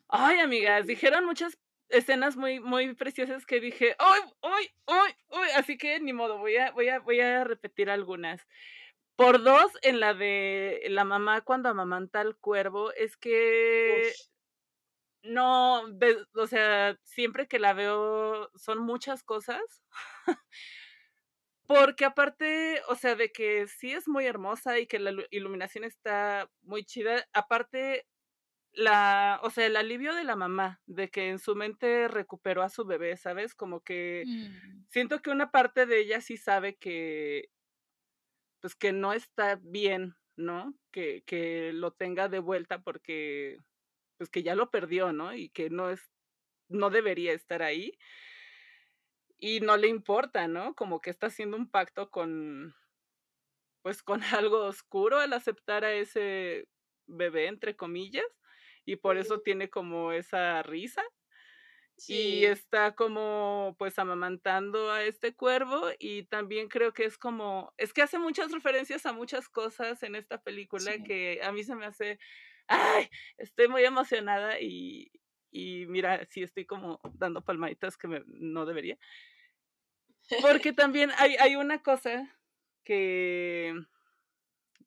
[0.09, 1.57] Ay, amigas, dijeron muchas
[1.87, 5.49] escenas muy, muy preciosas que dije, ¡ay, ay, ay, ay!
[5.55, 8.45] Así que ni modo, voy a, voy a, voy a repetir algunas.
[9.21, 14.11] Por dos, en la de la mamá cuando amamanta al cuervo, es que
[15.23, 15.83] no,
[16.33, 19.61] o sea, siempre que la veo son muchas cosas.
[21.67, 26.49] Porque aparte, o sea, de que sí es muy hermosa y que la iluminación está
[26.63, 28.05] muy chida, aparte
[28.73, 32.69] la, o sea, el alivio de la mamá, de que en su mente recuperó a
[32.69, 33.53] su bebé, ¿sabes?
[33.55, 34.85] Como que mm.
[34.89, 37.49] siento que una parte de ella sí sabe que
[38.61, 40.73] pues que no está bien, ¿no?
[40.91, 43.57] Que, que lo tenga de vuelta porque
[44.17, 45.33] pues que ya lo perdió, ¿no?
[45.33, 46.11] Y que no es,
[46.69, 47.97] no debería estar ahí.
[49.39, 50.75] Y no le importa, ¿no?
[50.75, 52.75] Como que está haciendo un pacto con,
[53.81, 56.67] pues con algo oscuro al aceptar a ese
[57.07, 58.25] bebé, entre comillas,
[58.85, 61.03] y por eso tiene como esa risa,
[62.07, 67.93] y está como pues amamantando a este cuervo y también creo que es como, es
[67.93, 71.85] que hace muchas referencias a muchas cosas en esta película que a mí se me
[71.85, 72.19] hace,
[72.67, 75.11] ay, estoy muy emocionada y,
[75.51, 78.97] y mira, sí estoy como dando palmaditas que me, no debería.
[80.41, 82.39] Porque también hay, hay una cosa
[82.83, 83.73] que,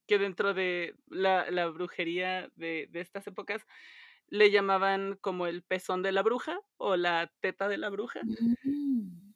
[0.07, 3.67] que dentro de la, la brujería de, de estas épocas,
[4.35, 8.21] le llamaban como el pezón de la bruja o la teta de la bruja.
[8.25, 9.33] Mm.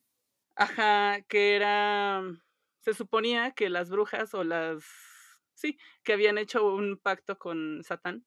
[0.56, 2.20] Ajá, que era,
[2.80, 4.82] se suponía que las brujas o las,
[5.54, 8.26] sí, que habían hecho un pacto con Satán,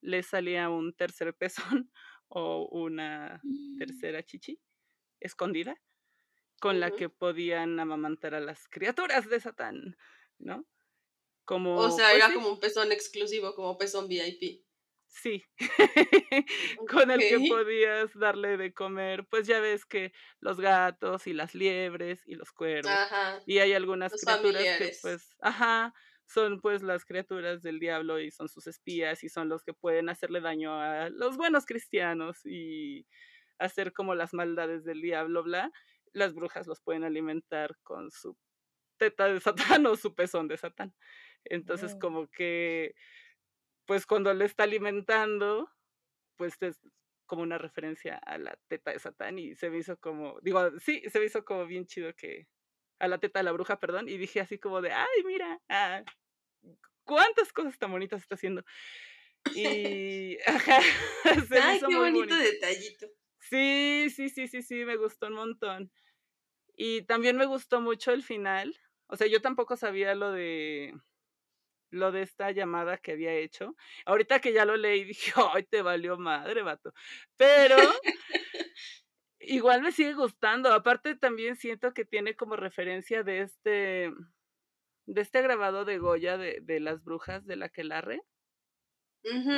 [0.00, 1.92] les salía un tercer pezón
[2.28, 3.76] o una mm.
[3.76, 4.58] tercera chichi
[5.20, 5.78] escondida
[6.60, 9.98] con la que podían amamantar a las criaturas de Satán,
[10.38, 10.66] ¿no?
[11.44, 14.65] Como, o sea, pues era como un pezón exclusivo, como pezón VIP.
[15.22, 15.42] Sí,
[16.90, 21.54] con el que podías darle de comer, pues ya ves que los gatos y las
[21.54, 22.92] liebres y los cuervos.
[23.46, 25.94] Y hay algunas criaturas que pues, ajá,
[26.26, 30.10] son pues las criaturas del diablo y son sus espías y son los que pueden
[30.10, 33.06] hacerle daño a los buenos cristianos y
[33.58, 35.72] hacer como las maldades del diablo, bla.
[36.12, 38.36] Las brujas los pueden alimentar con su
[38.98, 39.40] teta de
[39.80, 40.94] Satán o su pezón de Satán.
[41.44, 41.98] Entonces, oh.
[41.98, 42.94] como que
[43.86, 45.70] pues cuando le está alimentando,
[46.36, 46.80] pues es
[47.26, 51.02] como una referencia a la teta de Satán y se me hizo como, digo, sí,
[51.08, 52.46] se me hizo como bien chido que,
[52.98, 56.02] a la teta de la bruja, perdón, y dije así como de, ay, mira, ah,
[57.04, 58.64] cuántas cosas tan bonitas está haciendo.
[59.54, 60.80] Y, ajá,
[61.48, 63.06] se ay, qué bonito detallito.
[63.38, 65.92] Sí, sí, sí, sí, sí, me gustó un montón.
[66.76, 68.76] Y también me gustó mucho el final.
[69.06, 70.92] O sea, yo tampoco sabía lo de
[71.90, 73.76] lo de esta llamada que había hecho.
[74.04, 76.92] Ahorita que ya lo leí, dije, ay, te valió madre, vato.
[77.36, 77.76] Pero
[79.40, 80.72] igual me sigue gustando.
[80.72, 84.12] Aparte, también siento que tiene como referencia de este,
[85.06, 88.20] de este grabado de Goya de, de las brujas de la que larre.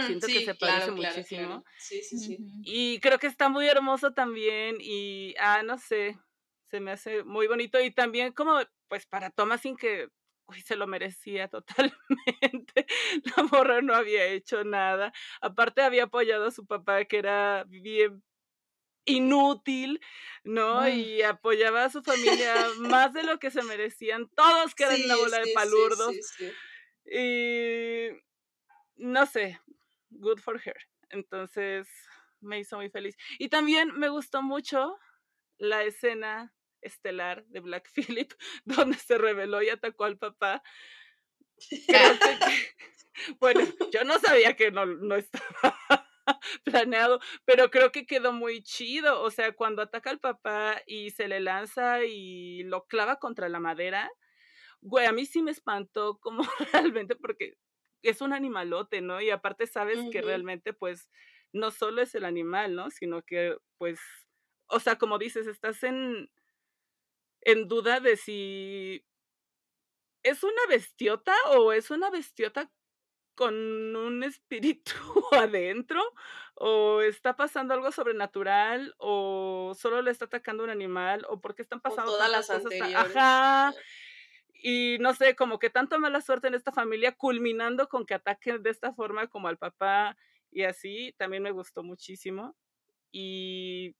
[0.06, 1.64] siento que se parece muchísimo.
[1.76, 2.38] Sí, sí, sí.
[2.62, 4.76] Y creo que está muy hermoso también.
[4.80, 6.18] Y, ah, no sé,
[6.70, 7.80] se me hace muy bonito.
[7.80, 10.08] Y también como, pues para Thomasin que
[10.48, 12.86] uy, se lo merecía totalmente.
[13.36, 15.12] La morra no había hecho nada.
[15.40, 18.22] Aparte había apoyado a su papá que era bien
[19.04, 20.00] inútil,
[20.44, 20.86] ¿no?
[20.88, 25.16] Y apoyaba a su familia más de lo que se merecían, todos que eran una
[25.16, 26.14] bola de palurdos.
[27.10, 28.08] y
[28.96, 29.60] no sé,
[30.10, 30.76] good for her.
[31.10, 31.88] Entonces
[32.40, 33.16] me hizo muy feliz.
[33.38, 34.98] Y también me gustó mucho
[35.56, 38.32] la escena estelar de Black Phillip,
[38.64, 40.62] donde se reveló y atacó al papá.
[43.40, 43.60] bueno,
[43.92, 45.76] yo no sabía que no, no estaba
[46.64, 49.22] planeado, pero creo que quedó muy chido.
[49.22, 53.60] O sea, cuando ataca al papá y se le lanza y lo clava contra la
[53.60, 54.10] madera,
[54.80, 57.54] güey, a mí sí me espantó como realmente porque
[58.02, 59.20] es un animalote, ¿no?
[59.20, 61.08] Y aparte sabes que realmente pues
[61.52, 62.90] no solo es el animal, ¿no?
[62.90, 63.98] Sino que pues,
[64.68, 66.30] o sea, como dices, estás en,
[67.42, 69.04] en duda de si
[70.22, 72.70] es una bestiota o es una bestiota
[73.34, 73.54] con
[73.94, 74.92] un espíritu
[75.32, 76.02] adentro
[76.54, 81.80] o está pasando algo sobrenatural o solo le está atacando un animal o porque están
[81.80, 83.72] pasando todas las cosas Ajá.
[84.60, 88.60] Y no sé, como que tanto mala suerte en esta familia culminando con que ataquen
[88.60, 90.16] de esta forma como al papá
[90.50, 92.56] y así, también me gustó muchísimo.
[93.12, 93.94] Y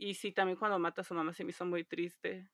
[0.00, 2.48] y sí, también cuando mata a su mamá se me hizo muy triste.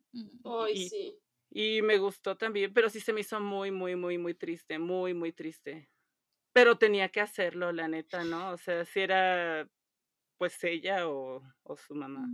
[0.45, 1.17] Ay, sí.
[1.49, 5.15] Y me gustó también, pero sí se me hizo muy, muy, muy, muy triste, muy,
[5.15, 5.89] muy triste.
[6.53, 8.51] Pero tenía que hacerlo, la neta, ¿no?
[8.51, 9.71] O sea, si era
[10.39, 12.27] pues ella o, o su mamá.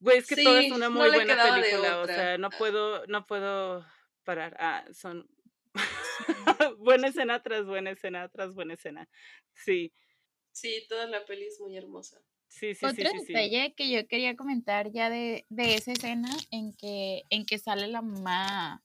[0.00, 3.86] Güey, es que todo es una muy buena película, o sea, no puedo, no puedo
[4.24, 4.56] parar.
[4.58, 5.28] Ah, son
[6.78, 9.08] buena escena tras buena escena tras buena escena.
[9.54, 9.92] Sí.
[10.50, 12.20] Sí, toda la peli es muy hermosa.
[12.48, 16.72] Sí, sí, Otro sí, detalle que yo quería comentar ya de, de, esa escena en
[16.72, 18.82] que, en que sale la mamá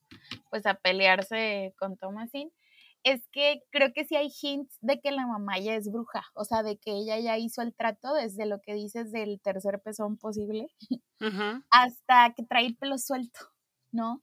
[0.49, 2.51] pues a pelearse con Thomasin,
[3.03, 6.45] es que creo que sí hay hints de que la mamá ya es bruja, o
[6.45, 10.17] sea, de que ella ya hizo el trato desde lo que dices del tercer pezón
[10.17, 10.67] posible
[11.69, 13.39] hasta que trae el pelo suelto,
[13.91, 14.21] ¿no?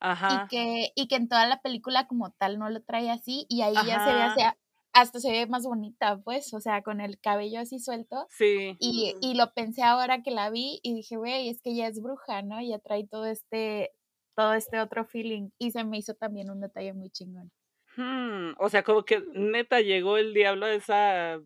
[0.00, 0.44] Ajá.
[0.44, 3.62] Y que, y que en toda la película como tal no lo trae así y
[3.62, 4.58] ahí ya se ve hacia,
[4.94, 8.26] hasta se ve más bonita, pues, o sea, con el cabello así suelto.
[8.30, 8.76] Sí.
[8.78, 12.00] Y, y lo pensé ahora que la vi y dije, güey, es que ella es
[12.00, 12.62] bruja, ¿no?
[12.62, 13.90] Ya trae todo este,
[14.36, 15.50] todo este otro feeling.
[15.58, 17.50] Y se me hizo también un detalle muy chingón.
[17.96, 21.40] Hmm, o sea, como que neta llegó el diablo a esa,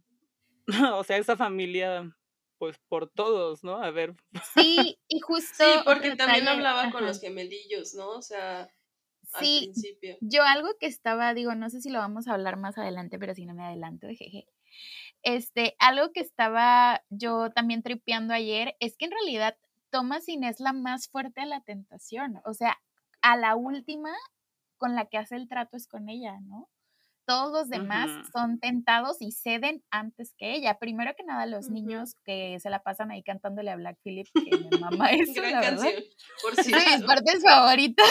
[0.95, 2.15] o sea, esa familia,
[2.59, 3.83] pues por todos, ¿no?
[3.83, 4.15] A ver.
[4.55, 5.65] Sí, y justo.
[5.65, 8.11] Sí, porque también hablaba con los gemelillos, ¿no?
[8.11, 8.69] O sea,
[9.39, 9.73] Sí,
[10.21, 13.35] yo algo que estaba, digo, no sé si lo vamos a hablar más adelante, pero
[13.35, 14.47] si no me adelanto, jeje.
[15.23, 19.57] Este, algo que estaba yo también tripeando ayer es que en realidad
[19.91, 22.79] Thomasin es la más fuerte a la tentación, o sea,
[23.21, 24.15] a la última
[24.77, 26.69] con la que hace el trato es con ella, ¿no?
[27.29, 30.79] Todos los demás son tentados y ceden antes que ella.
[30.79, 34.57] Primero que nada, los niños que se la pasan ahí cantándole a Black Phillip, que
[34.57, 35.93] mi mamá es la canción,
[36.43, 38.07] por sí, mis partes favoritas.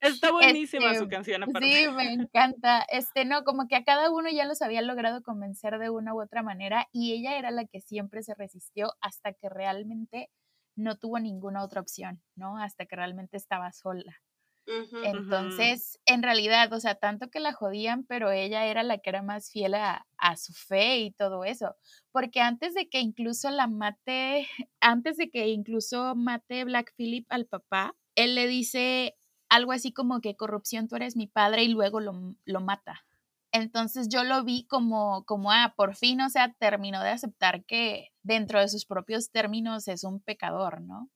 [0.00, 1.68] Está buenísima su este, canción, aparte.
[1.68, 2.86] Sí, me encanta.
[2.88, 6.22] Este, no, como que a cada uno ya los había logrado convencer de una u
[6.22, 10.30] otra manera y ella era la que siempre se resistió hasta que realmente
[10.76, 12.56] no tuvo ninguna otra opción, ¿no?
[12.56, 14.22] Hasta que realmente estaba sola.
[14.66, 19.22] Entonces, en realidad, o sea, tanto que la jodían, pero ella era la que era
[19.22, 20.06] más fiel a,
[20.36, 21.74] su fe y todo eso.
[22.12, 24.46] Porque antes de que incluso la mate,
[24.80, 29.16] antes de que incluso mate Black Phillip al papá, él le dice
[29.48, 33.04] algo así como que corrupción, tú eres mi padre y luego lo, lo mata.
[33.52, 38.12] Entonces yo lo vi como, como, ah, por fin, o sea, terminó de aceptar que
[38.22, 41.10] dentro de sus propios términos es un pecador, ¿no?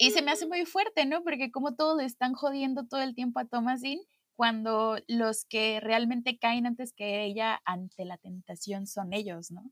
[0.00, 1.22] Y se me hace muy fuerte, ¿no?
[1.22, 4.00] Porque como todos le están jodiendo todo el tiempo a Thomasin,
[4.34, 9.70] cuando los que realmente caen antes que ella ante la tentación son ellos, ¿no?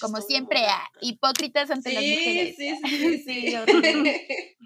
[0.00, 2.56] como siempre, ah, hipócritas ante las mujeres.
[2.58, 3.54] Sí, sí, sí.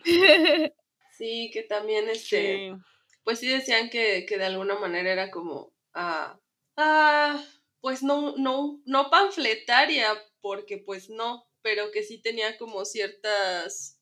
[1.16, 2.76] Sí, que también, este,
[3.24, 6.38] pues sí decían que, que, de alguna manera era como, ah,
[6.76, 7.44] ah,
[7.80, 13.97] pues no, no, no panfletaria, porque pues no, pero que sí tenía como ciertas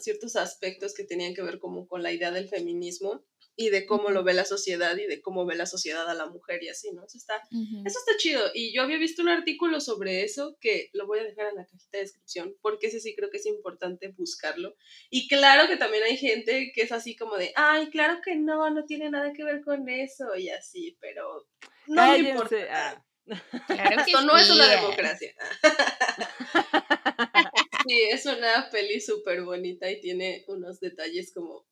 [0.00, 3.24] ciertos aspectos que tenían que ver como con la idea del feminismo
[3.56, 6.26] y de cómo lo ve la sociedad y de cómo ve la sociedad a la
[6.26, 7.04] mujer y así, ¿no?
[7.04, 7.40] Eso está,
[7.84, 8.42] eso está chido.
[8.52, 11.64] Y yo había visto un artículo sobre eso que lo voy a dejar en la
[11.64, 14.74] cajita de descripción porque ese sí creo que es importante buscarlo.
[15.08, 18.70] Y claro que también hay gente que es así como de, ay, claro que no,
[18.70, 21.46] no tiene nada que ver con eso y así, pero
[21.86, 22.56] no me importa.
[22.70, 23.04] Ah.
[24.06, 25.34] Esto no es una democracia.
[27.86, 31.66] Sí, es una peli súper bonita y tiene unos detalles como,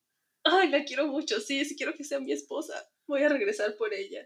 [0.45, 3.95] ay, la quiero mucho, sí, sí quiero que sea mi esposa, voy a regresar por
[3.95, 4.25] ella.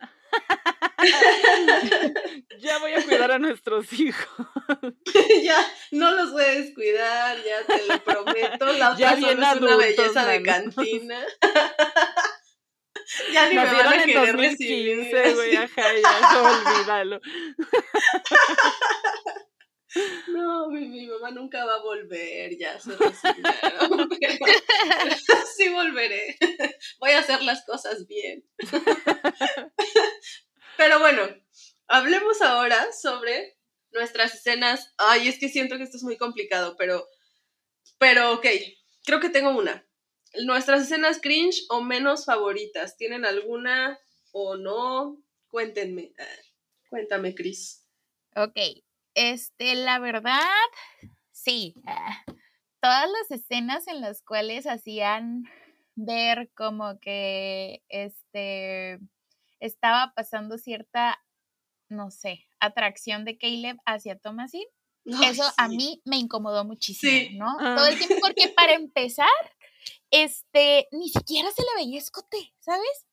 [2.58, 4.46] ya voy a cuidar a nuestros hijos.
[5.42, 5.58] ya,
[5.92, 8.72] no los voy a descuidar, ya te lo prometo.
[8.78, 11.24] La otra ya es una belleza de cantina.
[13.32, 15.34] ya ni me van a querer en 2015, recibir.
[15.34, 17.20] güey, ajá, ya, olvídalo.
[20.28, 22.90] No, mi, mamá nunca va a volver, ya se
[25.56, 26.36] sí volveré.
[26.98, 28.44] Voy a hacer las cosas bien.
[30.76, 31.22] Pero bueno,
[31.86, 33.56] hablemos ahora sobre
[33.92, 34.92] nuestras escenas.
[34.98, 37.08] Ay, es que siento que esto es muy complicado, pero,
[37.98, 38.46] pero ok,
[39.04, 39.88] creo que tengo una.
[40.44, 43.98] Nuestras escenas cringe o menos favoritas, ¿tienen alguna
[44.32, 45.22] o no?
[45.48, 46.12] Cuéntenme.
[46.18, 46.26] Ah,
[46.90, 47.86] cuéntame, Cris.
[48.34, 48.58] Ok,
[49.16, 50.40] este, la verdad,
[51.32, 51.74] sí.
[51.86, 52.22] Ah,
[52.80, 55.44] todas las escenas en las cuales hacían
[55.96, 59.00] ver como que este
[59.58, 61.18] estaba pasando cierta,
[61.88, 64.66] no sé, atracción de Caleb hacia Thomasin.
[65.04, 67.76] Eso a mí me incomodó muchísimo, ¿no?
[67.76, 69.28] Todo el tiempo, porque para empezar,
[70.10, 73.06] este, ni siquiera se le veía escote, ¿sabes?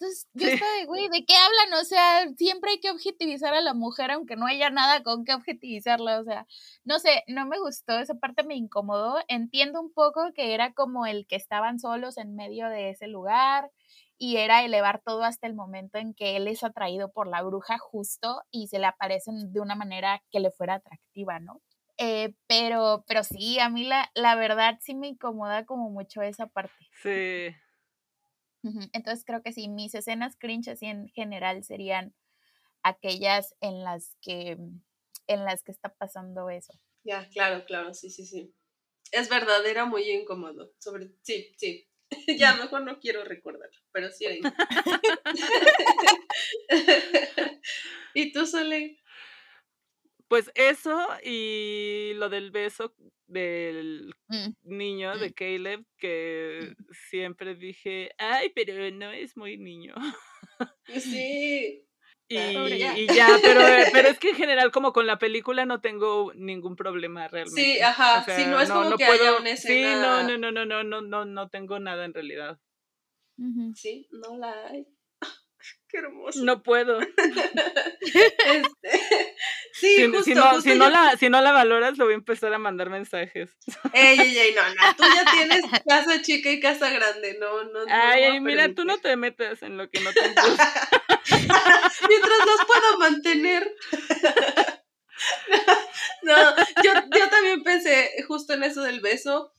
[0.00, 1.78] Entonces, yo estaba de, güey, ¿de qué hablan?
[1.78, 5.34] O sea, siempre hay que objetivizar a la mujer, aunque no haya nada con qué
[5.34, 6.20] objetivizarla.
[6.20, 6.46] O sea,
[6.84, 9.18] no sé, no me gustó, esa parte me incomodó.
[9.28, 13.70] Entiendo un poco que era como el que estaban solos en medio de ese lugar
[14.16, 17.76] y era elevar todo hasta el momento en que él es atraído por la bruja
[17.76, 21.60] justo y se le aparecen de una manera que le fuera atractiva, ¿no?
[21.98, 26.46] Eh, pero, pero sí, a mí la, la verdad sí me incomoda como mucho esa
[26.46, 26.86] parte.
[27.02, 27.54] Sí.
[28.62, 32.14] Entonces creo que sí, mis escenas cringe así en general serían
[32.82, 34.58] aquellas en las que
[35.26, 36.72] en las que está pasando eso.
[37.04, 38.54] Ya, claro, claro, sí, sí, sí.
[39.12, 40.72] Es verdad, era muy incómodo.
[40.78, 41.88] Sobre, sí, sí.
[42.38, 44.36] ya mejor no quiero recordarlo, pero sí era
[48.14, 49.00] ¿Y tú, Soleil?
[50.28, 52.94] Pues eso y lo del beso
[53.30, 54.48] del mm.
[54.62, 56.92] niño de Caleb, que mm.
[57.08, 59.94] siempre dije, ay, pero no es muy niño.
[60.98, 61.86] Sí.
[62.32, 63.60] Y, ya, pero,
[63.92, 67.60] pero es que en general como con la película no tengo ningún problema realmente.
[67.60, 69.94] Sí, ajá, sí, no es como que haya una escena.
[69.94, 72.60] Sí, no, no, no, no, no, no, no, no tengo nada en realidad.
[73.74, 74.86] Sí, no la hay.
[75.88, 76.44] Qué hermoso.
[76.44, 77.00] No puedo.
[78.00, 79.34] este,
[79.80, 82.16] sí, si, justo, si, no, si, no la, si no la valoras, lo voy a
[82.16, 83.56] empezar a mandar mensajes.
[83.92, 84.96] Ey, ey, ey, no, no.
[84.96, 87.36] Tú ya tienes casa chica y casa grande.
[87.40, 87.80] No, no.
[87.88, 90.48] Ay, ay mira, tú no te metes en lo que no te Mientras
[92.46, 93.74] los puedo mantener.
[96.22, 99.52] no, yo, yo también pensé justo en eso del beso,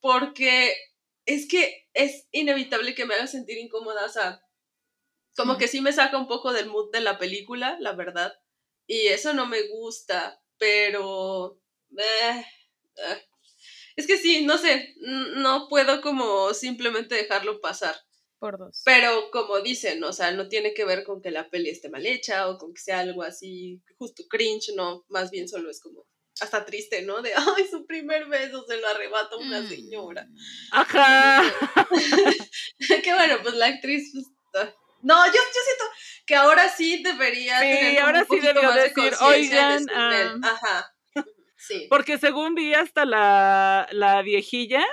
[0.00, 0.74] porque
[1.26, 4.40] es que es inevitable que me haga sentir incómoda, o sea,
[5.36, 8.32] como que sí me saca un poco del mood de la película, la verdad.
[8.86, 11.60] Y eso no me gusta, pero...
[11.96, 12.44] Eh,
[12.96, 13.22] eh,
[13.96, 14.94] es que sí, no sé,
[15.36, 17.94] no puedo como simplemente dejarlo pasar.
[18.40, 18.82] Por dos.
[18.84, 22.04] Pero como dicen, o sea, no tiene que ver con que la peli esté mal
[22.04, 26.06] hecha o con que sea algo así justo cringe, no, más bien solo es como
[26.40, 27.22] hasta triste, ¿no?
[27.22, 29.68] De, ay, su primer beso se lo arrebata una mm.
[29.68, 30.28] señora.
[30.72, 31.42] Ajá.
[33.02, 34.74] que bueno, pues la actriz, pues, ah,
[35.04, 35.84] no, yo, yo siento
[36.26, 40.94] que ahora sí debería sí, tener ahora un sí debió más decir, oigan, ah, ajá.
[41.56, 41.86] Sí.
[41.90, 44.84] Porque según vi hasta la, la viejilla,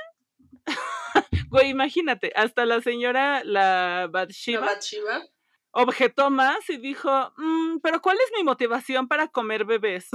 [1.49, 5.23] güey, imagínate, hasta la señora, la Bathsheba, ¿La Bathsheba?
[5.71, 10.09] objetó más y dijo, mm, pero ¿cuál es mi motivación para comer bebés?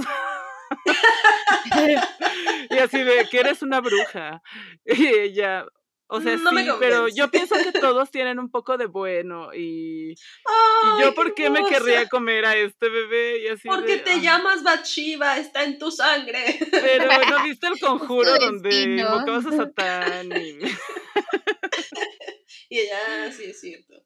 [2.69, 4.41] y así de que eres una bruja.
[4.85, 5.65] Y ella,
[6.09, 6.43] o sea, sí,
[6.79, 11.49] pero yo pienso que todos tienen un poco de bueno y, y yo por qué
[11.49, 15.91] me querría comer a este bebé y así Porque te llamas Bathsheba, está en tu
[15.91, 16.59] sangre.
[16.71, 20.59] Pero no viste el conjuro donde invocabas a Satán y...
[22.69, 24.01] y ella, ah, sí es cierto.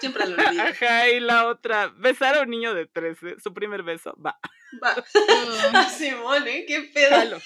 [0.00, 0.62] Siempre lo olvido.
[0.62, 4.38] Ajá, y la otra, besar a un niño de 13, su primer beso, va.
[4.82, 4.96] Va.
[4.96, 5.90] Oh.
[5.90, 6.64] Simón, ¿eh?
[6.66, 7.38] Qué pedo.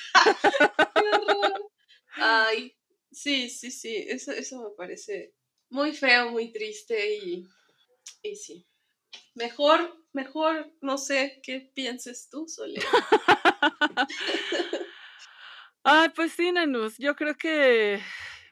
[2.14, 2.77] Ay,
[3.10, 5.34] Sí, sí, sí, eso, eso me parece
[5.70, 7.46] muy feo, muy triste y,
[8.22, 8.66] y sí.
[9.34, 12.80] Mejor, mejor, no sé, ¿qué pienses tú, Sole?
[15.84, 18.00] Ay, pues sí, Nanus, yo creo que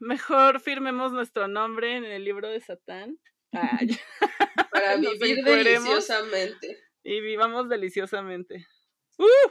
[0.01, 3.19] mejor firmemos nuestro nombre en el libro de Satán.
[4.73, 6.83] Para vivir deliciosamente.
[7.03, 8.67] Y vivamos deliciosamente.
[9.19, 9.51] ¡Uh!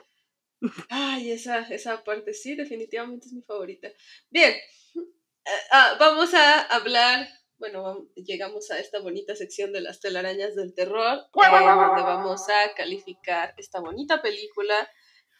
[0.89, 3.89] Ay, esa, esa parte sí, definitivamente es mi favorita.
[4.29, 7.27] Bien, eh, ah, vamos a hablar,
[7.57, 13.53] bueno, llegamos a esta bonita sección de las telarañas del terror, donde vamos a calificar
[13.57, 14.89] esta bonita película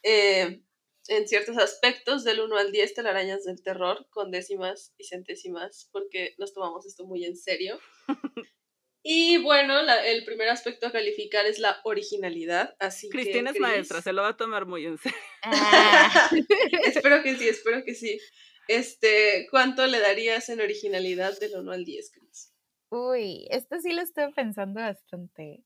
[0.04, 0.62] eh,
[1.08, 6.36] en ciertos aspectos del 1 al 10 telarañas del terror, con décimas y centésimas, porque
[6.38, 7.80] nos tomamos esto muy en serio.
[9.08, 12.76] Y bueno, el primer aspecto a calificar es la originalidad.
[12.80, 15.16] Así Cristina es maestra, se lo va a tomar muy en serio.
[15.44, 16.32] Ah.
[16.86, 18.20] espero que sí, espero que sí.
[18.68, 22.52] Este, ¿cuánto le darías en originalidad del 1 al 10, Cris?
[22.90, 25.64] Uy, esto sí lo estoy pensando bastante.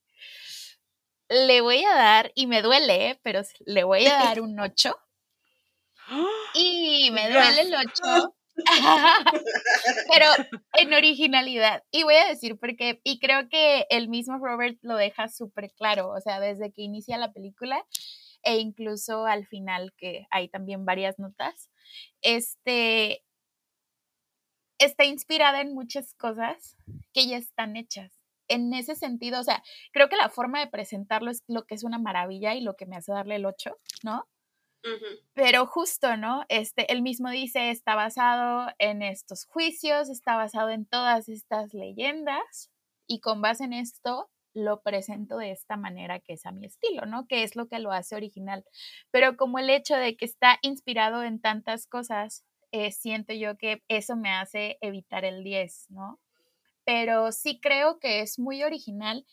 [1.29, 4.99] Le voy a dar, y me duele, pero le voy a dar un 8.
[6.55, 8.35] Y me duele el 8.
[10.11, 10.25] pero
[10.73, 11.83] en originalidad.
[11.91, 16.09] Y voy a decir porque, y creo que el mismo Robert lo deja súper claro,
[16.09, 17.85] o sea, desde que inicia la película
[18.43, 21.69] e incluso al final, que hay también varias notas,
[22.21, 23.23] este,
[24.79, 26.77] está inspirada en muchas cosas
[27.13, 28.19] que ya están hechas.
[28.47, 31.83] En ese sentido, o sea, creo que la forma de presentarlo es lo que es
[31.83, 34.27] una maravilla y lo que me hace darle el 8, ¿no?
[35.33, 36.45] Pero justo, ¿no?
[36.49, 42.71] Este, él mismo dice, está basado en estos juicios, está basado en todas estas leyendas
[43.07, 47.05] y con base en esto lo presento de esta manera que es a mi estilo,
[47.05, 47.27] ¿no?
[47.27, 48.65] Que es lo que lo hace original.
[49.11, 53.83] Pero como el hecho de que está inspirado en tantas cosas, eh, siento yo que
[53.87, 56.19] eso me hace evitar el 10, ¿no?
[56.85, 59.25] Pero sí creo que es muy original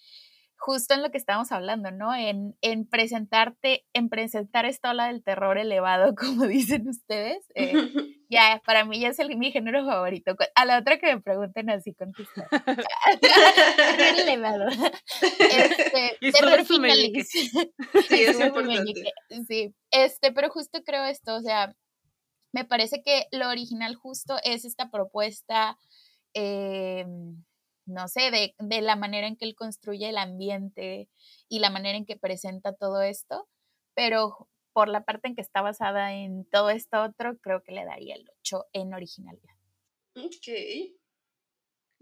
[0.58, 2.14] justo en lo que estamos hablando, ¿no?
[2.14, 7.44] En, en presentarte, en presentar esta ola del terror elevado, como dicen ustedes.
[7.54, 7.72] Eh,
[8.30, 10.34] ya, para mí ya es el, mi género favorito.
[10.54, 12.48] A la otra que me pregunten así, contesta.
[13.20, 14.68] terror elevado.
[15.20, 16.64] Este, terror.
[16.64, 17.50] Sí,
[18.10, 19.12] es importante.
[19.46, 21.74] Sí, este, pero justo creo esto, o sea,
[22.52, 25.76] me parece que lo original justo es esta propuesta
[26.32, 27.04] eh,
[27.86, 31.08] no sé, de, de, la manera en que él construye el ambiente
[31.48, 33.48] y la manera en que presenta todo esto,
[33.94, 37.84] pero por la parte en que está basada en todo esto otro, creo que le
[37.84, 39.54] daría el 8 en originalidad.
[40.16, 40.96] Ok.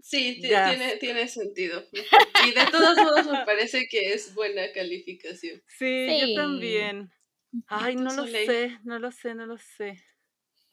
[0.01, 1.83] Sí, tiene, tiene sentido.
[2.47, 5.63] Y de todos modos me parece que es buena calificación.
[5.67, 7.11] Sí, yo también.
[7.67, 10.03] Ay, no lo sé, no lo sé, no lo sé.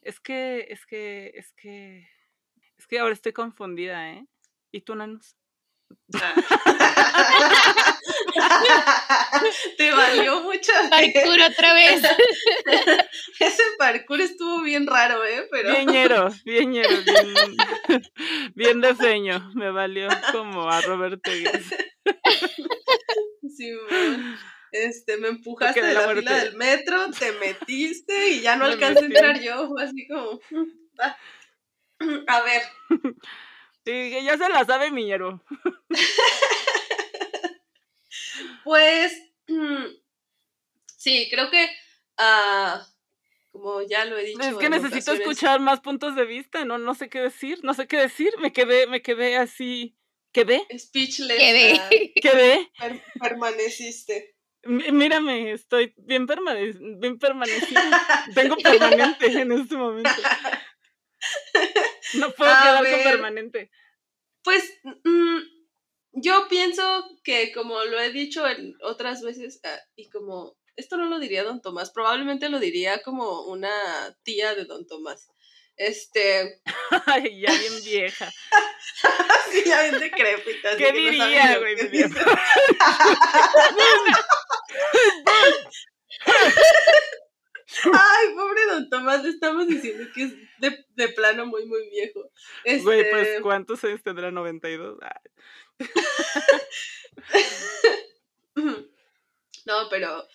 [0.02, 2.08] Es que, es que, es que,
[2.76, 4.26] es que ahora estoy confundida, ¿eh?
[4.72, 5.36] ¿Y tú, Nanos?
[9.76, 10.72] Te valió mucho.
[10.88, 12.02] Parkour otra vez.
[13.40, 15.46] Ese parkour estuvo bien raro, ¿eh?
[15.50, 15.70] Pero...
[15.70, 16.88] Bien ñero, bien ñero,
[18.54, 19.50] bien, diseño.
[19.54, 21.30] Me valió como a Roberto.
[23.54, 23.70] Sí,
[24.72, 29.06] este, me empujaste de la, fila del metro, te metiste y ya no alcancé a
[29.06, 29.74] entrar yo.
[29.78, 30.40] Así como,
[32.26, 32.62] a ver.
[33.85, 35.43] Sí, ya se la sabe Miñero.
[38.64, 39.12] pues,
[40.97, 41.68] sí, creo que,
[42.18, 42.78] uh,
[43.51, 44.41] como ya lo he dicho.
[44.41, 47.89] Es que necesito escuchar más puntos de vista, no, no sé qué decir, no sé
[47.89, 49.97] qué decir, me quedé, me quedé así,
[50.30, 50.64] ¿quedé?
[50.78, 51.39] Speechless.
[51.39, 51.80] Quedé.
[51.80, 51.91] Ah,
[52.22, 52.70] ¿Quedé?
[53.20, 54.37] permaneciste.
[54.64, 57.83] mírame, estoy bien, permane bien permanecida.
[58.35, 60.11] Tengo permanente en este momento.
[62.14, 63.70] No puedo quedar con permanente.
[64.42, 65.38] Pues mm,
[66.12, 71.06] yo pienso que como lo he dicho en otras veces, ah, y como esto no
[71.06, 73.70] lo diría don Tomás, probablemente lo diría como una
[74.22, 75.28] tía de don Tomás.
[75.76, 76.60] Este.
[77.06, 78.30] Ay, ya bien vieja.
[79.50, 80.76] sí, ya bien decrépita.
[80.76, 81.76] ¿Qué diría, güey?
[87.84, 92.30] Ay, pobre don Tomás, le estamos diciendo que es de, de plano muy, muy viejo.
[92.64, 94.30] Güey, pues, este ¿cuántos años tendrá?
[94.30, 94.98] 92.
[99.64, 100.26] no, pero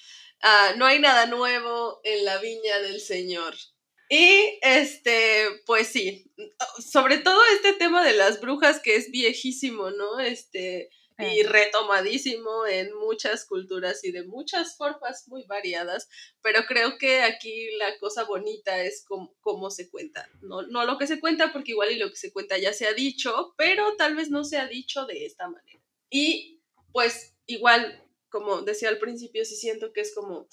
[0.41, 3.55] ah, no hay nada nuevo en la viña del Señor.
[4.09, 6.31] Y este, pues sí,
[6.79, 10.19] sobre todo este tema de las brujas que es viejísimo, ¿no?
[10.19, 10.89] Este,
[11.19, 16.07] y retomadísimo en muchas culturas y de muchas formas muy variadas,
[16.41, 21.07] pero creo que aquí la cosa bonita es cómo, se cuenta, no, no lo que
[21.07, 24.15] se cuenta, porque igual y lo que se cuenta ya se ha dicho, pero tal
[24.15, 25.81] vez no se ha dicho de esta manera.
[26.09, 26.61] Y
[26.91, 30.47] pues igual, como decía al principio, sí siento que es como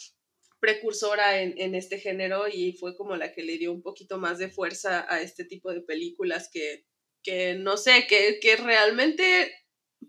[0.60, 4.38] precursora en, en, este género y fue como la que le dio un poquito más
[4.38, 6.86] de fuerza a este tipo de películas que,
[7.22, 9.52] que no sé, que, que realmente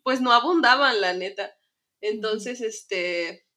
[0.03, 1.57] pues no abundaban, la neta.
[2.01, 3.47] Entonces, este,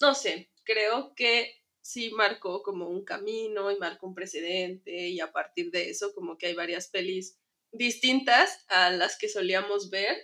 [0.00, 5.32] no sé, creo que sí marcó como un camino y marcó un precedente y a
[5.32, 7.38] partir de eso como que hay varias pelis
[7.72, 10.16] distintas a las que solíamos ver.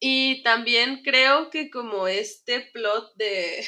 [0.00, 3.64] Y también creo que como este plot de,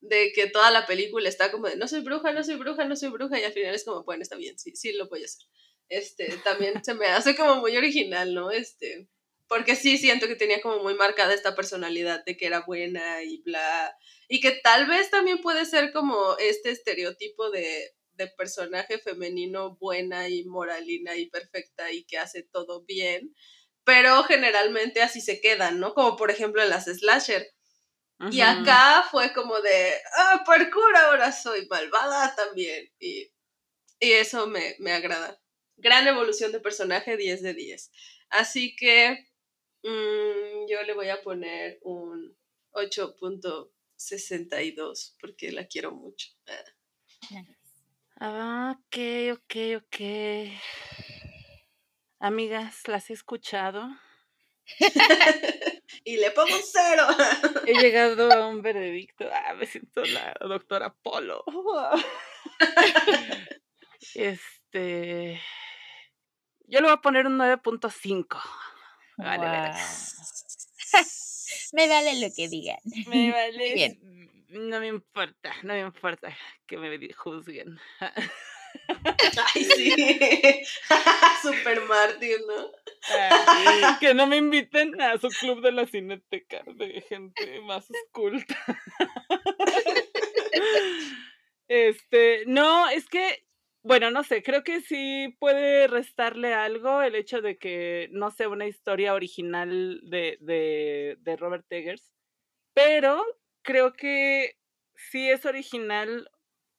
[0.00, 2.96] de que toda la película está como de no soy bruja, no soy bruja, no
[2.96, 5.26] soy bruja y al final es como, bueno, está bien, sí, sí lo voy a
[5.26, 5.46] hacer.
[5.88, 8.50] Este, también se me hace como muy original, ¿no?
[8.50, 9.08] Este,
[9.48, 13.42] porque sí siento que tenía como muy marcada esta personalidad de que era buena y
[13.42, 13.96] bla,
[14.28, 20.28] y que tal vez también puede ser como este estereotipo de, de personaje femenino buena
[20.28, 23.34] y moralina y perfecta y que hace todo bien,
[23.84, 25.94] pero generalmente así se quedan, ¿no?
[25.94, 27.52] Como por ejemplo en las slasher.
[28.30, 32.90] Y acá fue como de, ah, parkour, ahora soy malvada también.
[32.98, 33.30] Y,
[34.00, 35.38] y eso me, me agrada.
[35.76, 37.90] Gran evolución de personaje, 10 de 10.
[38.30, 39.28] Así que
[39.86, 42.36] Mm, yo le voy a poner un
[42.72, 46.32] 8.62 porque la quiero mucho.
[48.18, 48.96] Ah, ok,
[49.34, 50.00] ok, ok.
[52.18, 53.88] Amigas, ¿las he escuchado?
[56.04, 57.06] y le pongo un cero.
[57.66, 59.28] He llegado a un veredicto.
[59.32, 61.44] Ah, me siento la doctora Polo.
[64.14, 65.40] este.
[66.64, 68.40] Yo le voy a poner un 9.5.
[69.16, 69.72] Vale,
[71.72, 72.78] me vale lo que digan.
[73.08, 73.74] Me vale.
[73.74, 73.98] Bien.
[74.48, 76.36] No me importa, no me importa
[76.66, 77.78] que me juzguen.
[79.54, 80.62] Ay, sí.
[81.42, 82.70] Super Martín, ¿no?
[83.98, 88.56] que no me inviten a su club de la cineteca de gente más culta.
[91.68, 93.45] este, no, es que
[93.86, 98.48] bueno, no sé, creo que sí puede restarle algo el hecho de que no sea
[98.48, 102.12] una historia original de, de, de Robert Eggers,
[102.74, 103.24] pero
[103.62, 104.58] creo que
[104.96, 106.28] sí es original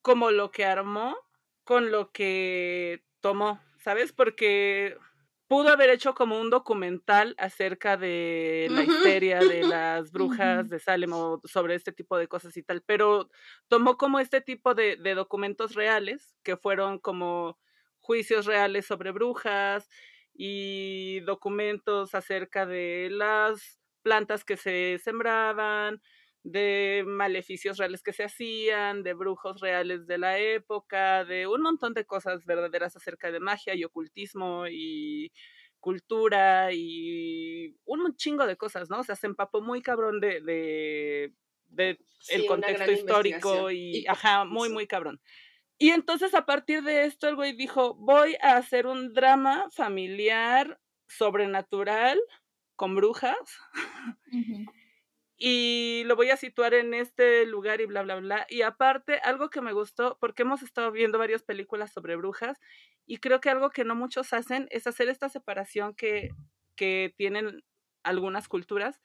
[0.01, 1.15] como lo que armó
[1.63, 4.11] con lo que tomó, ¿sabes?
[4.11, 4.97] Porque
[5.47, 11.13] pudo haber hecho como un documental acerca de la histeria de las brujas de Salem
[11.13, 13.29] o sobre este tipo de cosas y tal, pero
[13.67, 17.57] tomó como este tipo de, de documentos reales, que fueron como
[17.99, 19.89] juicios reales sobre brujas
[20.33, 26.01] y documentos acerca de las plantas que se sembraban,
[26.43, 31.93] de maleficios reales que se hacían, de brujos reales de la época, de un montón
[31.93, 35.31] de cosas verdaderas acerca de magia y ocultismo y
[35.79, 38.99] cultura y un chingo de cosas, ¿no?
[38.99, 41.33] O sea, se empapó muy cabrón de, de,
[41.67, 41.99] de
[42.29, 45.21] el contexto histórico y, ajá, muy, muy cabrón.
[45.79, 50.79] Y entonces a partir de esto el güey dijo, voy a hacer un drama familiar
[51.07, 52.19] sobrenatural
[52.75, 53.37] con brujas
[55.37, 58.47] y lo voy a situar en este lugar y bla, bla, bla.
[58.49, 62.57] Y aparte, algo que me gustó, porque hemos estado viendo varias películas sobre brujas
[63.05, 66.31] y creo que algo que no muchos hacen es hacer esta separación que,
[66.75, 67.63] que tienen
[68.03, 68.99] algunas culturas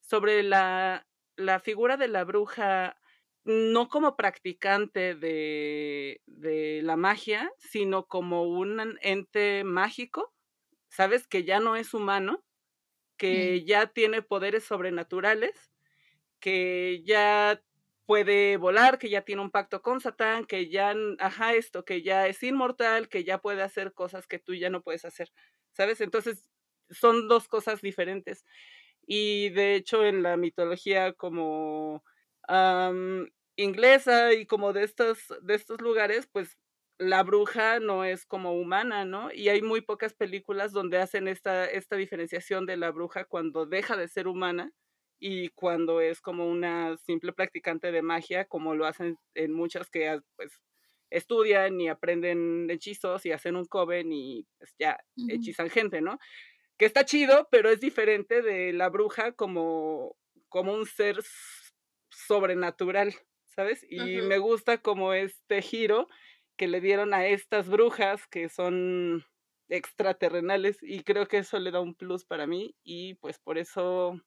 [0.00, 1.06] sobre la,
[1.36, 2.98] la figura de la bruja
[3.44, 10.34] no como practicante de, de, la magia, sino como un ente mágico,
[10.90, 11.26] ¿sabes?
[11.26, 12.44] Que ya no es humano,
[13.16, 15.70] que ya tiene poderes sobrenaturales
[16.40, 17.62] que ya
[18.06, 22.26] puede volar, que ya tiene un pacto con Satán, que ya, ajá, esto, que ya
[22.26, 25.30] es inmortal, que ya puede hacer cosas que tú ya no puedes hacer,
[25.72, 26.00] ¿sabes?
[26.00, 26.48] Entonces,
[26.90, 28.44] son dos cosas diferentes.
[29.06, 32.02] Y de hecho, en la mitología como
[33.56, 36.56] inglesa y como de estos, de estos lugares, pues
[36.98, 39.32] la bruja no es como humana, ¿no?
[39.32, 43.96] Y hay muy pocas películas donde hacen esta, esta diferenciación de la bruja cuando deja
[43.96, 44.72] de ser humana
[45.18, 50.20] y cuando es como una simple practicante de magia, como lo hacen en muchas que
[50.36, 50.52] pues
[51.10, 56.18] estudian y aprenden hechizos y hacen un coven y pues ya hechizan gente, ¿no?
[56.76, 60.16] Que está chido, pero es diferente de la bruja como,
[60.48, 61.16] como un ser
[62.10, 63.14] sobrenatural,
[63.46, 63.84] ¿sabes?
[63.88, 66.08] Y me gusta como este giro
[66.56, 69.24] que le dieron a estas brujas que son
[69.68, 74.20] extraterrenales y creo que eso le da un plus para mí y pues por eso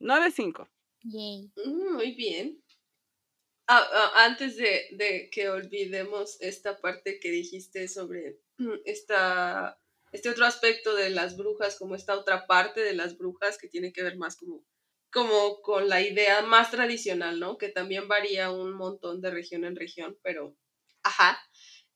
[0.00, 0.68] 9-5.
[1.02, 1.50] Mm,
[1.94, 2.62] muy bien.
[3.68, 9.80] Ah, ah, antes de, que olvidemos esta parte que dijiste sobre mm, esta,
[10.12, 13.92] este otro aspecto de las brujas, como esta otra parte de las brujas que tiene
[13.92, 14.64] que ver más como,
[15.12, 17.58] como con la idea más tradicional, ¿no?
[17.58, 20.56] Que también varía un montón de región en región, pero,
[21.02, 21.38] ajá.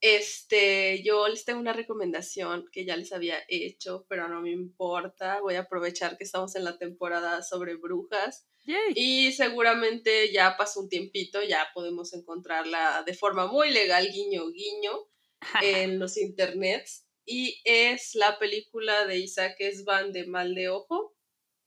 [0.01, 5.41] Este, yo les tengo una recomendación que ya les había hecho, pero no me importa.
[5.41, 8.47] Voy a aprovechar que estamos en la temporada sobre brujas.
[8.95, 15.09] Y seguramente ya pasó un tiempito, ya podemos encontrarla de forma muy legal, guiño, guiño,
[15.63, 17.07] en los internets.
[17.27, 21.15] Y es la película de Isaac Esban de Mal de Ojo,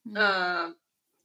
[0.05, 0.13] mm.
[0.17, 0.75] ah,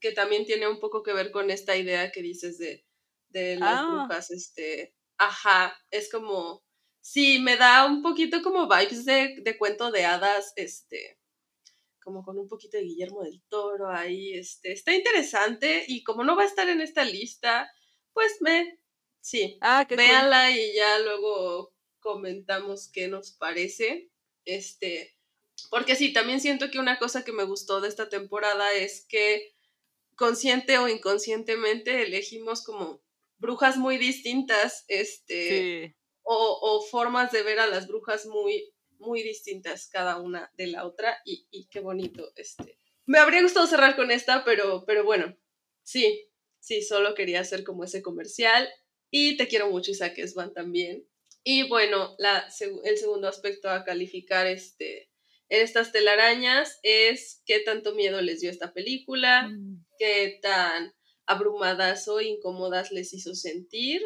[0.00, 2.84] que también tiene un poco que ver con esta idea que dices de,
[3.28, 3.88] de las ah.
[3.88, 4.30] brujas.
[4.30, 6.67] Este, ajá, es como
[7.10, 11.18] Sí, me da un poquito como vibes de, cuento de hadas, este,
[12.02, 16.36] como con un poquito de Guillermo del Toro ahí, este, está interesante y como no
[16.36, 17.72] va a estar en esta lista,
[18.12, 18.78] pues me,
[19.22, 24.10] sí, ah, véanla y ya luego comentamos qué nos parece,
[24.44, 25.16] este,
[25.70, 29.54] porque sí, también siento que una cosa que me gustó de esta temporada es que
[30.14, 33.00] consciente o inconscientemente elegimos como
[33.38, 35.96] brujas muy distintas, este,
[36.30, 40.84] o, o, formas de ver a las brujas muy, muy distintas cada una de la
[40.84, 42.78] otra y, y, qué bonito, este.
[43.06, 45.34] Me habría gustado cerrar con esta, pero, pero bueno,
[45.82, 46.28] sí,
[46.60, 48.68] sí, solo quería hacer como ese comercial
[49.10, 51.08] y te quiero mucho, Isaac Esban también.
[51.44, 52.46] Y bueno, la,
[52.84, 55.10] el segundo aspecto a calificar este,
[55.48, 59.86] en estas telarañas es qué tanto miedo les dio esta película, mm.
[59.98, 60.94] qué tan
[61.24, 64.02] abrumadas o incómodas les hizo sentir.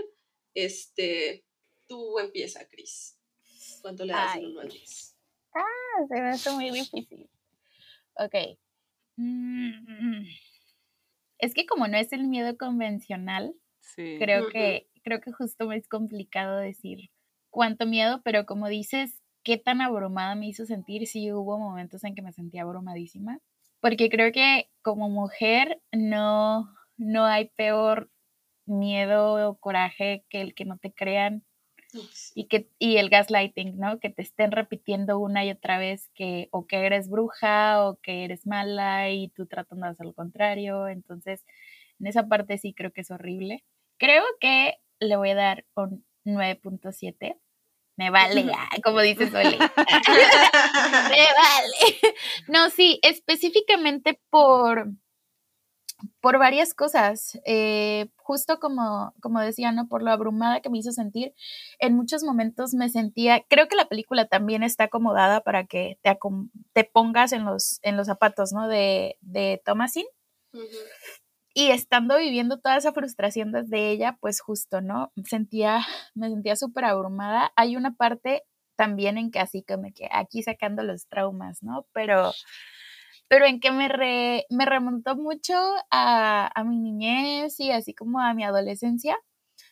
[0.55, 1.45] Este,
[1.93, 3.19] tú empieza, Cris.
[3.83, 4.63] ¿Cuánto le das el 1
[5.55, 7.29] Ah, se me hace muy difícil.
[8.17, 8.35] Ok.
[9.17, 10.25] Mm,
[11.39, 13.55] es que como no es el miedo convencional,
[14.19, 17.11] creo que creo que justo me es complicado decir
[17.51, 22.15] cuánto miedo, pero como dices, qué tan abrumada me hizo sentir, sí hubo momentos en
[22.15, 23.39] que me sentía abrumadísima,
[23.81, 28.11] porque creo que como mujer no no hay peor
[28.65, 31.45] miedo o coraje que el que no te crean
[32.35, 33.99] y que y el gaslighting, ¿no?
[34.01, 38.25] Que te estén repitiendo una y otra vez que o que eres bruja o que
[38.25, 41.45] eres mala y tú tratando de hacer lo contrario, entonces
[42.01, 43.65] en esa parte sí creo que es horrible.
[43.99, 47.37] Creo que le voy a dar un 9.7.
[47.97, 48.47] Me vale,
[48.83, 49.59] como dices, Oli.
[49.59, 49.69] Me
[51.37, 52.15] vale.
[52.49, 54.93] No, sí, específicamente por
[56.21, 59.89] por varias cosas, eh, justo como, como decía, ¿no?
[59.89, 61.35] Por lo abrumada que me hizo sentir,
[61.79, 66.19] en muchos momentos me sentía, creo que la película también está acomodada para que te,
[66.73, 68.69] te pongas en los, en los zapatos, ¿no?
[68.69, 70.07] De, de Thomasin.
[71.55, 75.13] Y estando viviendo toda esa frustración desde ella, pues justo, ¿no?
[75.25, 75.81] Sentía,
[76.15, 77.53] me sentía súper abrumada.
[77.57, 78.45] Hay una parte
[78.77, 81.87] también en que así como que aquí sacando los traumas, ¿no?
[81.93, 82.33] Pero
[83.33, 83.89] pero en que me,
[84.51, 85.55] me remontó mucho
[85.91, 89.17] a, a, mi niñez y así como a mi adolescencia,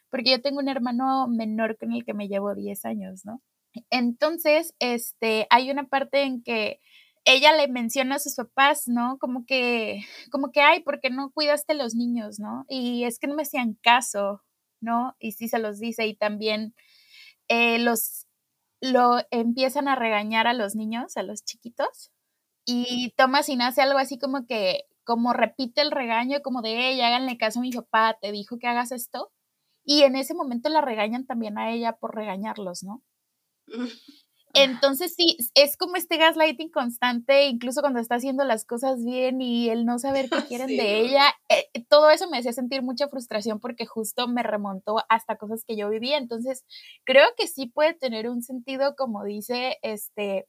[0.08, 3.42] porque yo tengo un hermano menor con el que me llevo 10 años, ¿no?
[3.90, 6.80] Entonces, este, hay una parte en que
[7.26, 9.18] ella le menciona a sus papás, ¿no?
[9.18, 12.64] Como que, como que, ay, ¿por qué no cuidaste a los niños, no?
[12.66, 14.42] Y es que no me hacían caso,
[14.80, 15.16] ¿no?
[15.18, 16.74] Y sí se los dice y también
[17.48, 18.26] eh, los,
[18.80, 22.10] lo empiezan a regañar a los niños, a los chiquitos,
[22.64, 27.38] y Thomasin hace algo así como que, como repite el regaño, como de, ella, háganle
[27.38, 29.32] caso a mi papá, te dijo que hagas esto.
[29.84, 33.02] Y en ese momento la regañan también a ella por regañarlos, ¿no?
[34.52, 39.70] Entonces sí, es como este gaslighting constante, incluso cuando está haciendo las cosas bien y
[39.70, 43.60] el no saber qué quieren de ella, eh, todo eso me hacía sentir mucha frustración
[43.60, 46.18] porque justo me remontó hasta cosas que yo vivía.
[46.18, 46.64] Entonces
[47.04, 50.48] creo que sí puede tener un sentido, como dice este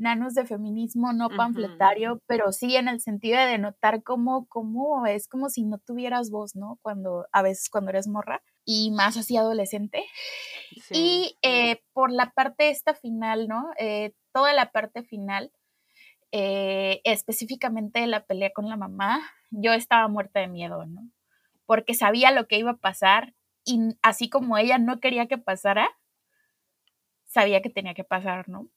[0.00, 5.28] nanos de feminismo no panfletario, pero sí en el sentido de notar cómo, cómo es
[5.28, 6.78] como si no tuvieras voz, ¿no?
[6.82, 10.04] Cuando a veces cuando eres morra y más así adolescente.
[10.90, 13.70] y eh, por la parte esta final, ¿no?
[13.78, 15.52] Eh, toda la parte final,
[16.32, 19.20] eh, específicamente la pelea con la mamá,
[19.50, 21.02] yo estaba muerta de miedo, ¿no?
[21.66, 25.88] Porque sabía lo que iba a pasar y así como ella no quería que pasara,
[27.26, 28.68] sabía que tenía que pasar, ¿no?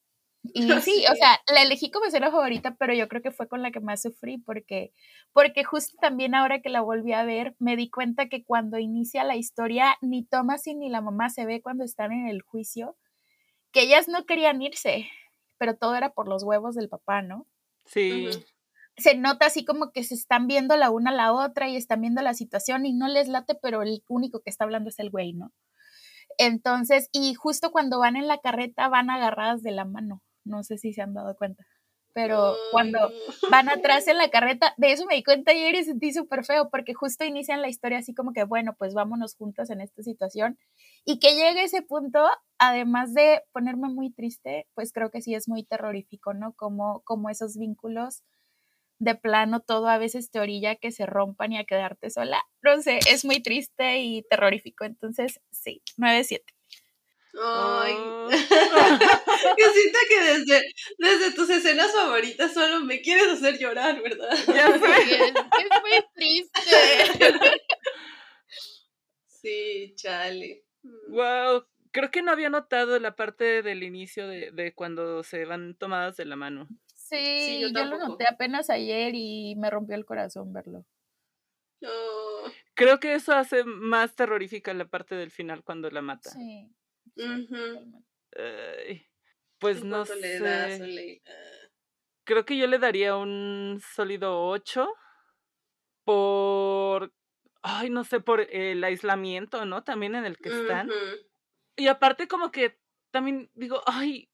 [0.53, 3.61] Y sí, o sea, la elegí como escena favorita, pero yo creo que fue con
[3.61, 4.91] la que más sufrí porque,
[5.31, 9.23] porque justo también ahora que la volví a ver, me di cuenta que cuando inicia
[9.23, 12.97] la historia, ni Thomas ni la mamá se ve cuando están en el juicio,
[13.71, 15.07] que ellas no querían irse,
[15.57, 17.47] pero todo era por los huevos del papá, ¿no?
[17.85, 18.29] Sí.
[18.97, 22.01] Se nota así como que se están viendo la una a la otra y están
[22.01, 25.09] viendo la situación y no les late, pero el único que está hablando es el
[25.09, 25.51] güey, ¿no?
[26.37, 30.21] Entonces, y justo cuando van en la carreta van agarradas de la mano.
[30.45, 31.65] No sé si se han dado cuenta.
[32.13, 32.99] Pero cuando
[33.49, 36.69] van atrás en la carreta, de eso me di cuenta ayer y sentí súper feo,
[36.69, 40.59] porque justo inician la historia así como que, bueno, pues vámonos juntas en esta situación.
[41.05, 42.23] Y que llegue ese punto,
[42.59, 46.53] además de ponerme muy triste, pues creo que sí es muy terrorífico, ¿no?
[46.53, 48.23] Como, como esos vínculos
[48.99, 52.43] de plano todo a veces te orilla que se rompan y a quedarte sola.
[52.61, 54.85] No sé, es muy triste y terrorífico.
[54.85, 56.41] Entonces, sí, 9-7.
[57.41, 58.30] Ay, oh.
[58.30, 64.30] que siento que desde, desde tus escenas favoritas solo me quieres hacer llorar, ¿verdad?
[64.47, 65.27] Ya sé.
[65.27, 65.34] es,
[65.81, 66.61] muy triste.
[69.26, 70.64] Sí, chale.
[71.10, 71.89] Wow, mm.
[71.91, 76.18] creo que no había notado la parte del inicio de, de cuando se van tomadas
[76.18, 76.68] de la mano.
[76.95, 80.85] Sí, yo, lo noté apenas ayer y me rompió el corazón verlo.
[82.76, 86.31] Creo que eso hace más terrorífica la parte del final cuando la mata.
[86.31, 86.72] Sí.
[89.60, 91.22] Pues no sé.
[91.26, 91.69] Ah.
[92.26, 94.88] Creo que yo le daría un sólido 8
[96.06, 97.14] por,
[97.61, 99.84] ay, no sé, por el aislamiento, ¿no?
[99.84, 100.90] También en el que están.
[101.76, 102.80] Y aparte como que
[103.11, 104.30] también digo, ay,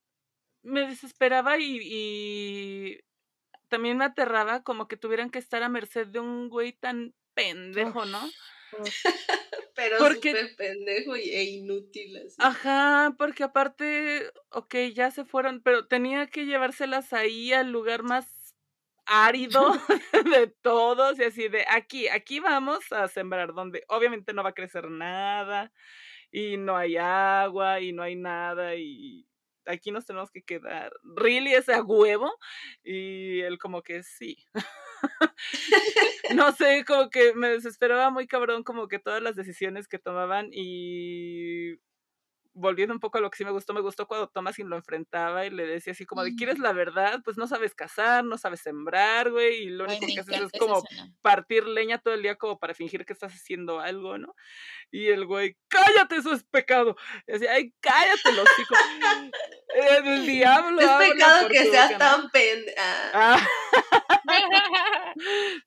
[0.61, 2.99] me desesperaba y,
[3.69, 8.05] también me aterraba como que tuvieran que estar a merced de un güey tan pendejo,
[8.05, 8.19] ¿no?
[9.75, 12.17] Pero súper pendejo e inútil.
[12.17, 12.35] Así.
[12.39, 18.55] Ajá, porque aparte, ok, ya se fueron, pero tenía que llevárselas ahí al lugar más
[19.05, 19.61] árido
[20.37, 24.53] de todos y así de aquí, aquí vamos a sembrar, donde obviamente no va a
[24.53, 25.71] crecer nada
[26.31, 29.25] y no hay agua y no hay nada y
[29.65, 30.91] aquí nos tenemos que quedar.
[31.03, 32.31] Really ese a huevo
[32.83, 34.37] y él como que sí.
[36.35, 40.49] no sé, como que me desesperaba muy cabrón como que todas las decisiones que tomaban
[40.51, 41.79] y
[42.53, 45.45] volviendo un poco a lo que sí me gustó, me gustó cuando Thomasin lo enfrentaba
[45.45, 47.21] y le decía así como de, ¿quieres la verdad?
[47.23, 50.83] Pues no sabes cazar, no sabes sembrar, güey, y lo único que haces es como
[51.21, 54.35] partir leña todo el día como para fingir que estás haciendo algo, ¿no?
[54.91, 56.95] Y el güey, cállate, eso es pecado.
[57.27, 58.79] Y decía, ay, cállate, los hijos.
[60.05, 60.81] el diablo.
[60.81, 63.11] Es pecado que seas tan pendeja.
[63.13, 63.47] Ah.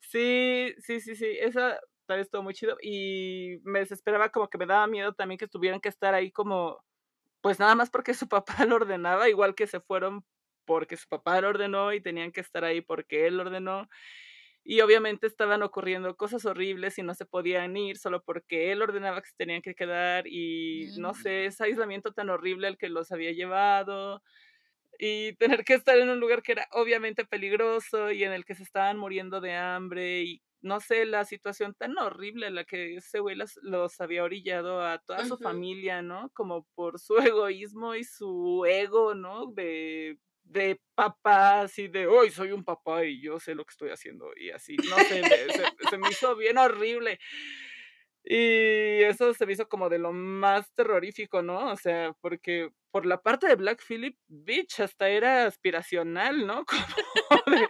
[0.01, 4.67] sí, sí, sí, sí, esa también estuvo muy chido y me desesperaba como que me
[4.67, 6.83] daba miedo también que tuvieran que estar ahí como,
[7.43, 10.25] pues nada más porque su papá lo ordenaba, igual que se fueron
[10.67, 13.89] porque su papá lo ordenó y tenían que estar ahí porque él lo ordenó.
[14.65, 19.21] Y obviamente estaban ocurriendo cosas horribles y no se podían ir solo porque él ordenaba
[19.21, 23.11] que se tenían que quedar y no sé, ese aislamiento tan horrible al que los
[23.11, 24.23] había llevado
[24.99, 28.55] y tener que estar en un lugar que era obviamente peligroso y en el que
[28.55, 32.95] se estaban muriendo de hambre y no sé, la situación tan horrible en la que
[32.95, 36.31] ese güey los, había orillado a toda su familia, ¿no?
[36.35, 39.47] Como por su egoísmo y su ego, ¿no?
[39.47, 43.91] De, de papá, así de, hoy soy un papá y yo sé lo que estoy
[43.91, 45.23] haciendo y así, no sé,
[45.91, 47.19] se me hizo bien horrible.
[48.25, 51.73] Y eso se me hizo como de lo más terrorífico, ¿no?
[51.73, 56.65] O sea, porque por la parte de Black Phillip, bitch, hasta era aspiracional, ¿no?
[57.29, 57.69] Como de,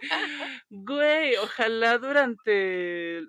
[0.69, 3.21] güey, ojalá durante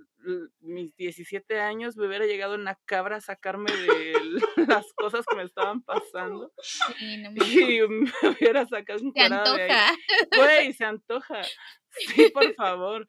[0.60, 4.14] mis 17 años me hubiera llegado una cabra a sacarme de
[4.68, 6.52] las cosas que me estaban pasando.
[7.00, 7.16] y
[7.88, 9.92] me hubiera sacado un Se antoja.
[10.36, 11.42] Güey, se antoja.
[11.90, 13.06] Sí, por favor.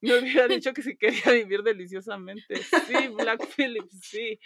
[0.00, 2.56] Me hubiera dicho que si quería vivir deliciosamente.
[2.56, 4.40] Sí, Black Phillips, sí.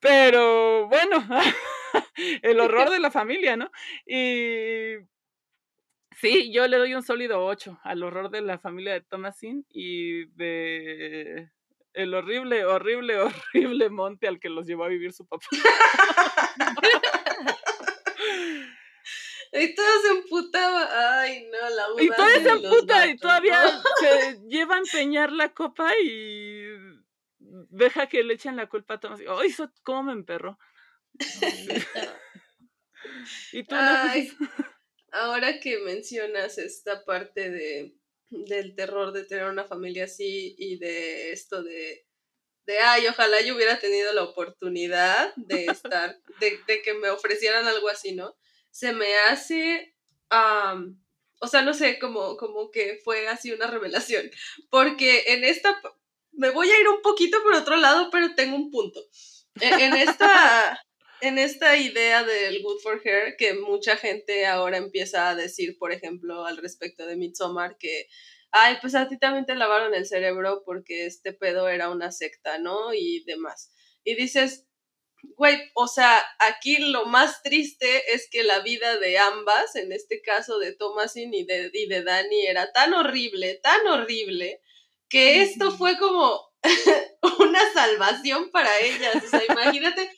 [0.00, 1.26] Pero bueno,
[2.42, 3.70] el horror de la familia, ¿no?
[4.06, 4.96] Y
[6.20, 10.26] sí, yo le doy un sólido 8 al horror de la familia de Thomasin y
[10.36, 11.50] de
[11.94, 13.18] el horrible, horrible,
[13.54, 15.46] horrible monte al que los llevó a vivir su papá.
[19.52, 21.20] Y todo se emputaba.
[21.20, 25.90] Ay, no, la Y todavía se emputa y todavía se lleva a empeñar la copa
[25.98, 26.66] y
[27.38, 29.20] deja que le echen la culpa a Tomás.
[29.20, 30.58] Ay, ¿cómo me emperró?
[33.52, 33.74] y tú
[35.12, 37.94] ahora que mencionas esta parte de
[38.30, 42.04] del terror de tener una familia así y de esto de
[42.66, 47.66] de ay, ojalá yo hubiera tenido la oportunidad de estar, de, de que me ofrecieran
[47.66, 48.36] algo así, ¿no?
[48.70, 49.94] se me hace,
[50.30, 54.30] o sea, no sé, como, como que fue así una revelación,
[54.70, 55.80] porque en esta,
[56.32, 59.00] me voy a ir un poquito por otro lado, pero tengo un punto.
[59.60, 60.80] E, en, esta,
[61.20, 65.92] en esta idea del Good for Her, que mucha gente ahora empieza a decir, por
[65.92, 68.08] ejemplo, al respecto de Midsommar, que
[68.50, 72.58] ay, pues a ti también te lavaron el cerebro porque este pedo era una secta,
[72.58, 72.94] ¿no?
[72.94, 73.72] Y demás.
[74.04, 74.66] Y dices,
[75.36, 80.22] güey, o sea, aquí lo más triste es que la vida de ambas, en este
[80.22, 84.62] caso de Thomasin y de, y de Dani, era tan horrible, tan horrible,
[85.08, 86.47] que esto fue como
[87.38, 89.16] una salvación para ellas.
[89.24, 90.10] O sea, imagínate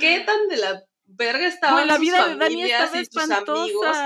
[0.00, 3.96] qué tan de la verga estaban la vida de Dani y sus amigos.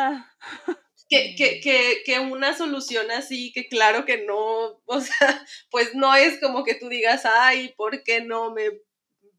[1.08, 6.14] Que, que, que, que, una solución así, que claro que no, o sea, pues no
[6.14, 8.70] es como que tú digas, ay, ¿por qué no me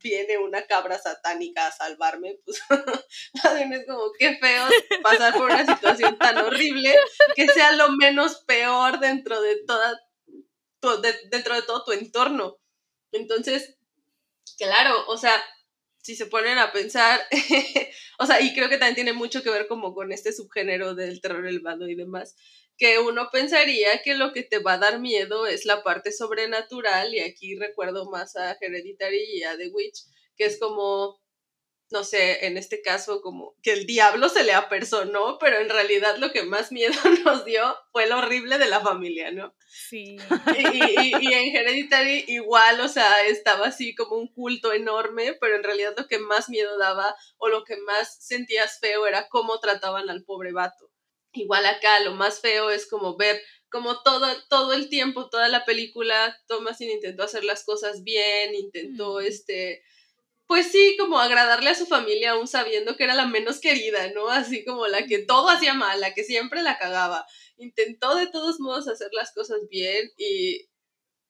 [0.01, 2.61] viene una cabra satánica a salvarme, pues
[3.72, 4.65] es como qué feo
[5.01, 6.95] pasar por una situación tan horrible
[7.35, 9.99] que sea lo menos peor dentro de toda
[11.30, 12.58] dentro de todo tu entorno.
[13.12, 13.78] Entonces,
[14.58, 15.41] claro, o sea,
[16.02, 17.22] si se ponen a pensar,
[18.20, 21.22] o sea, y creo que también tiene mucho que ver como con este subgénero del
[21.22, 22.36] terror elevado y demás,
[22.78, 27.14] que uno pensaría que lo que te va a dar miedo es la parte sobrenatural,
[27.14, 29.99] y aquí recuerdo más a Hereditary y a The Witch,
[30.36, 31.22] que es como
[31.91, 36.18] no sé, en este caso como que el diablo se le apersonó, pero en realidad
[36.18, 36.93] lo que más miedo
[37.26, 39.53] nos dio fue lo horrible de la familia, ¿no?
[39.68, 40.18] Sí.
[40.57, 45.63] Y, y, en Hereditary igual, o sea, estaba así como un culto enorme, pero en
[45.63, 50.09] realidad lo que más miedo daba o lo que más sentías feo era cómo trataban
[50.09, 50.91] al pobre vato.
[51.34, 53.41] Igual acá lo más feo es como ver
[53.72, 59.15] como todo, todo el tiempo, toda la película, Thomasin intentó hacer las cosas bien, intentó
[59.15, 59.22] mm.
[59.22, 59.81] este
[60.52, 64.28] pues sí, como agradarle a su familia aún sabiendo que era la menos querida, ¿no?
[64.30, 67.26] Así como la que todo hacía mal, la que siempre la cagaba.
[67.56, 70.68] Intentó de todos modos hacer las cosas bien y,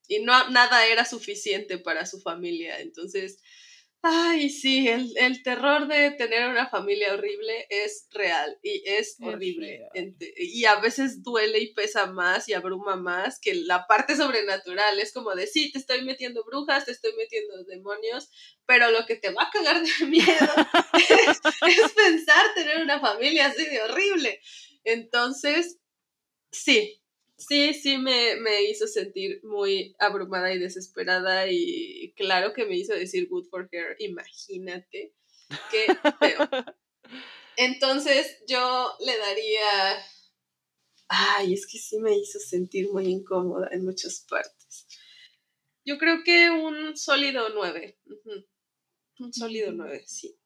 [0.08, 2.80] y no, nada era suficiente para su familia.
[2.80, 3.38] Entonces,
[4.04, 9.88] Ay, sí, el, el, terror de tener una familia horrible es real y es horrible.
[10.38, 15.00] Y a veces duele y pesa más y abruma más que la parte sobrenatural.
[15.00, 18.32] Es como de, sí, te estoy metiendo brujas, te estoy metiendo demonios,
[18.66, 20.26] pero lo que te va a cagar de miedo
[21.68, 24.42] es pensar tener una familia así de horrible.
[24.84, 25.78] Entonces,
[26.52, 27.01] sí,
[27.48, 32.94] sí, sí me, me, hizo sentir muy abrumada y desesperada y claro que me hizo
[32.94, 35.16] decir good for her, imagínate,
[35.70, 35.88] qué
[36.20, 36.38] feo.
[37.58, 40.06] Entonces yo le daría,
[41.08, 44.88] ay, es que sí me hizo sentir muy incómoda en muchas partes.
[45.84, 48.00] Yo creo que un sólido 9,
[49.20, 50.38] un sólido 9, sí.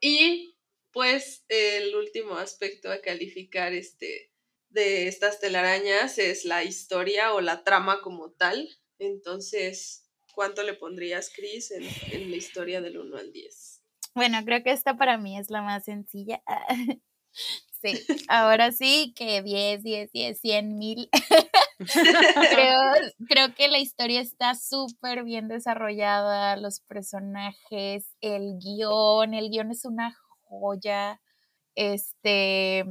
[0.00, 0.54] Y
[0.92, 4.33] pues el último aspecto a calificar este
[4.74, 8.68] de estas telarañas es la historia o la trama como tal.
[8.98, 11.84] Entonces, ¿cuánto le pondrías, Cris, en,
[12.30, 13.82] la historia del 1 al 10?
[14.14, 16.42] Bueno, creo que esta para mí es la más sencilla.
[17.82, 21.10] Sí, ahora sí que 10, 10, 10, 100 mil.
[21.78, 22.80] creo,
[23.28, 29.84] creo que la historia está súper bien desarrollada, los personajes, el guion, el guion es
[29.84, 31.20] una joya.
[31.74, 32.86] Este,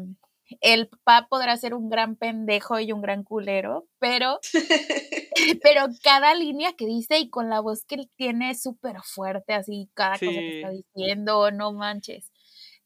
[0.62, 4.40] el papá podrá ser un gran pendejo y un gran culero, pero,
[5.64, 9.54] pero cada línea que dice y con la voz que él tiene es súper fuerte,
[9.54, 12.32] así cada cosa que está diciendo, no manches.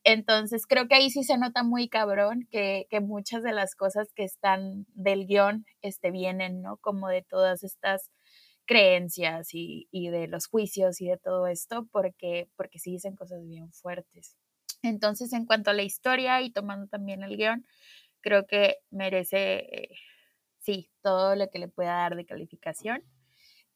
[0.03, 4.09] Entonces creo que ahí sí se nota muy cabrón que, que muchas de las cosas
[4.15, 6.77] que están del guion este, vienen, ¿no?
[6.77, 8.09] Como de todas estas
[8.65, 13.45] creencias y, y de los juicios y de todo esto, porque, porque sí dicen cosas
[13.45, 14.37] bien fuertes.
[14.83, 17.65] Entonces, en cuanto a la historia y tomando también el guion,
[18.21, 19.89] creo que merece, eh,
[20.59, 23.03] sí, todo lo que le pueda dar de calificación.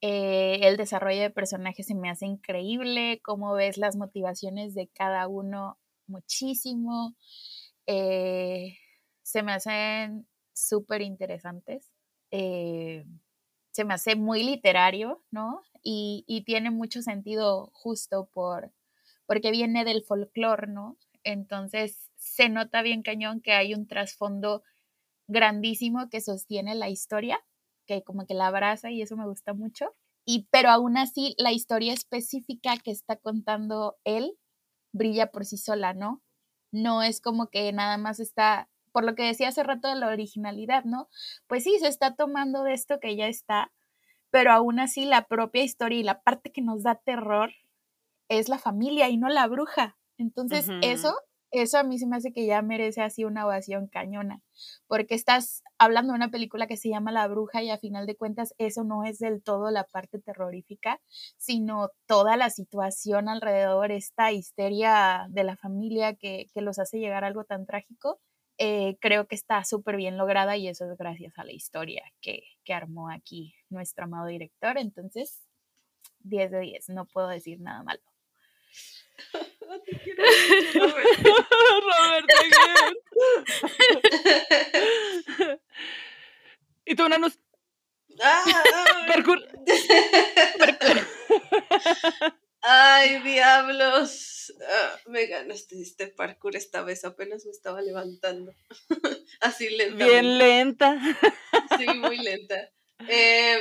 [0.01, 5.27] Eh, el desarrollo de personajes se me hace increíble, cómo ves las motivaciones de cada
[5.27, 7.15] uno muchísimo.
[7.87, 8.77] Eh,
[9.23, 11.91] se me hacen súper interesantes.
[13.71, 15.63] se me hace muy literario, ¿no?
[15.83, 18.71] Y, y tiene mucho sentido justo por,
[19.31, 20.97] porque viene del folclore, ¿no?
[21.23, 24.61] Entonces se nota bien cañón que hay un trasfondo
[25.27, 27.39] grandísimo que sostiene la historia,
[27.87, 29.95] que como que la abraza y eso me gusta mucho.
[30.25, 34.37] Y pero aún así la historia específica que está contando él
[34.91, 36.21] brilla por sí sola, ¿no?
[36.73, 40.09] No es como que nada más está, por lo que decía hace rato de la
[40.09, 41.07] originalidad, ¿no?
[41.47, 43.71] Pues sí, se está tomando de esto que ya está,
[44.29, 47.53] pero aún así la propia historia y la parte que nos da terror
[48.31, 49.97] es la familia y no la bruja.
[50.17, 51.13] Entonces, eso,
[51.51, 54.41] eso a mí se me hace que ya merece así una ovación cañona,
[54.87, 58.15] porque estás hablando de una película que se llama La Bruja y a final de
[58.15, 61.01] cuentas eso no es del todo la parte terrorífica,
[61.37, 67.27] sino toda la situación alrededor, esta histeria de la familia que, los hace llegar a
[67.27, 68.21] algo tan trágico.
[68.57, 72.43] Eh, creo que está súper bien lograda y eso es gracias a la historia que,
[72.63, 74.77] que armó aquí nuestro amado director.
[74.77, 75.41] Entonces,
[76.19, 78.10] 10 de 10, no puedo decir nada malo.
[81.87, 82.31] Robert,
[86.85, 87.39] y tú, nanos.
[88.21, 88.43] Ah.
[92.61, 94.53] Ay, diablos.
[94.67, 98.53] Ah, me ganaste este parkour esta vez, apenas me estaba levantando.
[99.39, 100.05] Así lenta.
[100.05, 101.01] Bien lenta.
[101.77, 102.69] Sí, muy lenta.
[103.07, 103.57] Eh,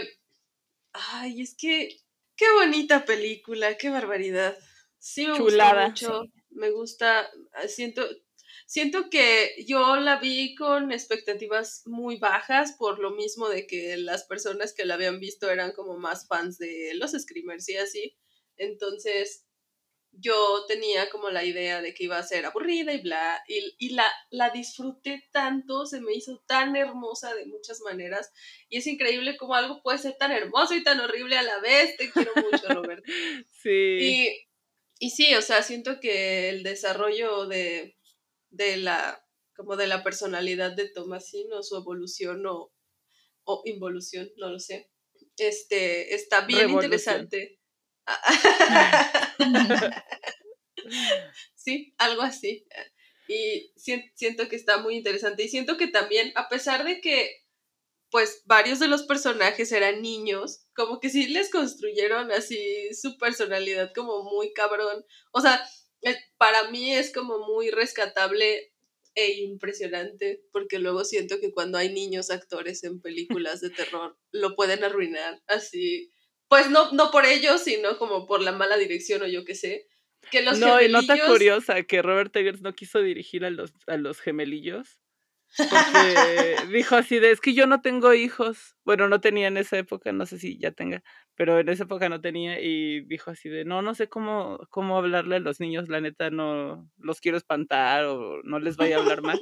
[0.93, 1.97] ay, es que
[2.37, 4.57] qué bonita película, qué barbaridad.
[5.01, 6.25] Sí, me Chulada, mucho.
[6.51, 8.07] Me gusta, ah, siento,
[8.67, 14.25] siento que yo la vi con expectativas muy bajas por lo mismo de que las
[14.25, 18.17] personas que la habían visto eran como más fans de los screamers y así.
[18.57, 19.47] Entonces,
[20.13, 23.91] yo tenía como la idea de que iba a ser aburrida y bla, y, y,
[23.91, 28.33] la, la disfruté tanto, se me hizo tan hermosa de muchas maneras,
[28.69, 31.97] y es increíble cómo algo puede ser tan hermoso y tan horrible a la vez,
[31.97, 33.05] te quiero mucho, Roberto.
[33.63, 33.71] Sí.
[33.71, 34.50] Y,
[35.01, 37.97] y sí, o sea, siento que el desarrollo de,
[38.51, 42.71] de la, como de la personalidad de Tomasino, su evolución o,
[43.45, 44.91] o involución, no lo sé,
[45.39, 47.59] este, está bien interesante.
[51.55, 52.67] sí, algo así.
[53.27, 55.45] Y siento que está muy interesante.
[55.45, 57.31] Y siento que también, a pesar de que,
[58.11, 63.93] pues, varios de los personajes eran niños, como que sí les construyeron así su personalidad
[63.95, 65.05] como muy cabrón.
[65.33, 65.65] O sea,
[66.03, 68.73] eh, para mí es como muy rescatable
[69.15, 74.55] e impresionante, porque luego siento que cuando hay niños actores en películas de terror, lo
[74.55, 76.13] pueden arruinar así
[76.51, 79.87] pues no, no por ellos, sino como por la mala dirección o yo qué sé.
[80.33, 83.97] Que los no, y nota curiosa que Robert Eggers no quiso dirigir a los, a
[83.97, 84.99] los gemelillos.
[85.57, 88.77] Porque dijo así de, es que yo no tengo hijos.
[88.85, 91.03] Bueno, no tenía en esa época, no sé si ya tenga,
[91.37, 94.99] pero en esa época no tenía y dijo así de, no, no sé cómo, cómo
[94.99, 99.01] hablarle a los niños, la neta no los quiero espantar o no les vaya a
[99.01, 99.41] hablar mal.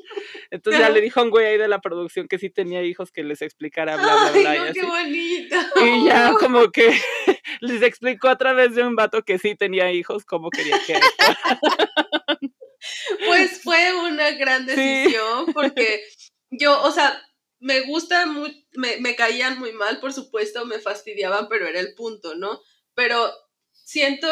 [0.51, 3.10] Entonces ya le dijo a un güey ahí de la producción que sí tenía hijos
[3.10, 4.51] que les explicara, bla, bla, bla.
[4.51, 5.56] Ay, no, qué bonito.
[5.85, 6.90] Y ya como que
[7.60, 10.94] les explicó a través de un vato que sí tenía hijos cómo quería que
[13.27, 16.05] Pues fue una gran decisión porque
[16.51, 17.23] yo, o sea,
[17.61, 21.95] me gusta, muy, me, me caían muy mal, por supuesto, me fastidiaban, pero era el
[21.95, 22.61] punto, ¿no?
[22.95, 23.33] Pero
[23.73, 24.29] siento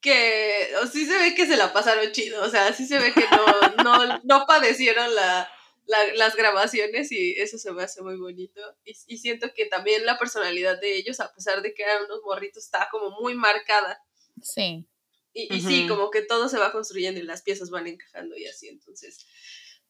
[0.00, 3.12] que o sí se ve que se la pasaron chido, o sea, sí se ve
[3.12, 5.50] que no, no, no padecieron la,
[5.86, 8.60] las grabaciones y eso se me hace muy bonito.
[8.84, 12.20] Y, y, siento que también la personalidad de ellos, a pesar de que eran unos
[12.24, 14.02] morritos, está como muy marcada.
[14.40, 14.86] Sí.
[15.34, 18.46] Y, y sí, como que todo se va construyendo y las piezas van encajando y
[18.46, 18.68] así.
[18.68, 19.26] Entonces,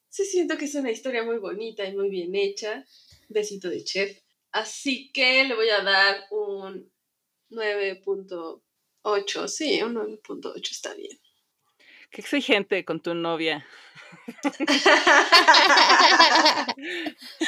[0.08, 2.84] sí siento que es una historia muy bonita y muy bien hecha.
[3.28, 4.18] Besito de chef.
[4.52, 6.92] Así que le voy a dar un
[7.50, 9.48] 9.8.
[9.48, 11.18] Sí, un 9.8 está bien.
[12.10, 13.66] Qué exigente con tu novia.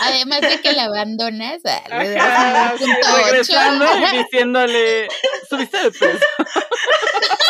[0.00, 2.86] Además de que la abandonas, Ajá, sí,
[3.22, 5.08] regresando y diciéndole,
[5.50, 6.24] subiste de peso.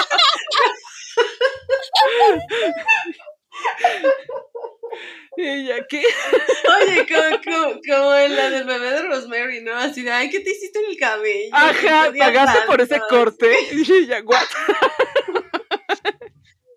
[5.37, 6.03] ¿Y ella qué?
[6.81, 9.77] Oye, como, como, como, en la del bebé de Rosemary, ¿no?
[9.77, 11.51] Así de, ay, ¿qué te hiciste en el cabello?
[11.53, 13.53] Ajá, pagaste por ese corte.
[13.73, 14.47] Y ella, what?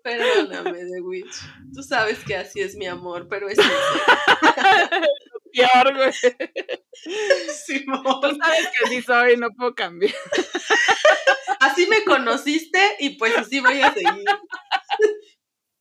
[0.02, 1.36] Perdóname, The Witch.
[1.74, 3.58] Tú sabes que así es mi amor, pero es
[5.52, 6.12] peor, güey.
[7.66, 8.02] Simón.
[8.20, 10.14] Tú sabes que así soy, no puedo cambiar.
[11.60, 14.24] Así me conociste y pues así voy a seguir.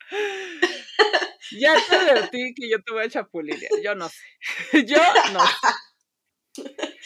[1.59, 3.71] Ya te advertí que yo te voy a chapulinear.
[3.81, 4.85] Yo no sé.
[4.85, 4.97] Yo
[5.31, 6.63] no sé.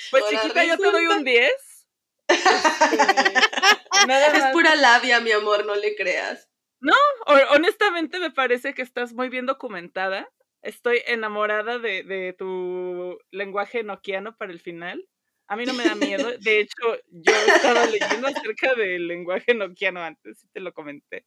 [0.09, 0.65] Pues Ahora chiquita, resulta...
[0.65, 1.51] yo te doy un 10.
[2.27, 6.49] Este, nada es pura labia, mi amor, no le creas.
[6.79, 6.95] No,
[7.51, 10.27] honestamente me parece que estás muy bien documentada.
[10.61, 15.07] Estoy enamorada de, de tu lenguaje noquiano para el final.
[15.51, 16.31] A mí no me da miedo.
[16.39, 21.25] De hecho, yo estaba leyendo acerca del lenguaje noquiano antes, y te lo comenté.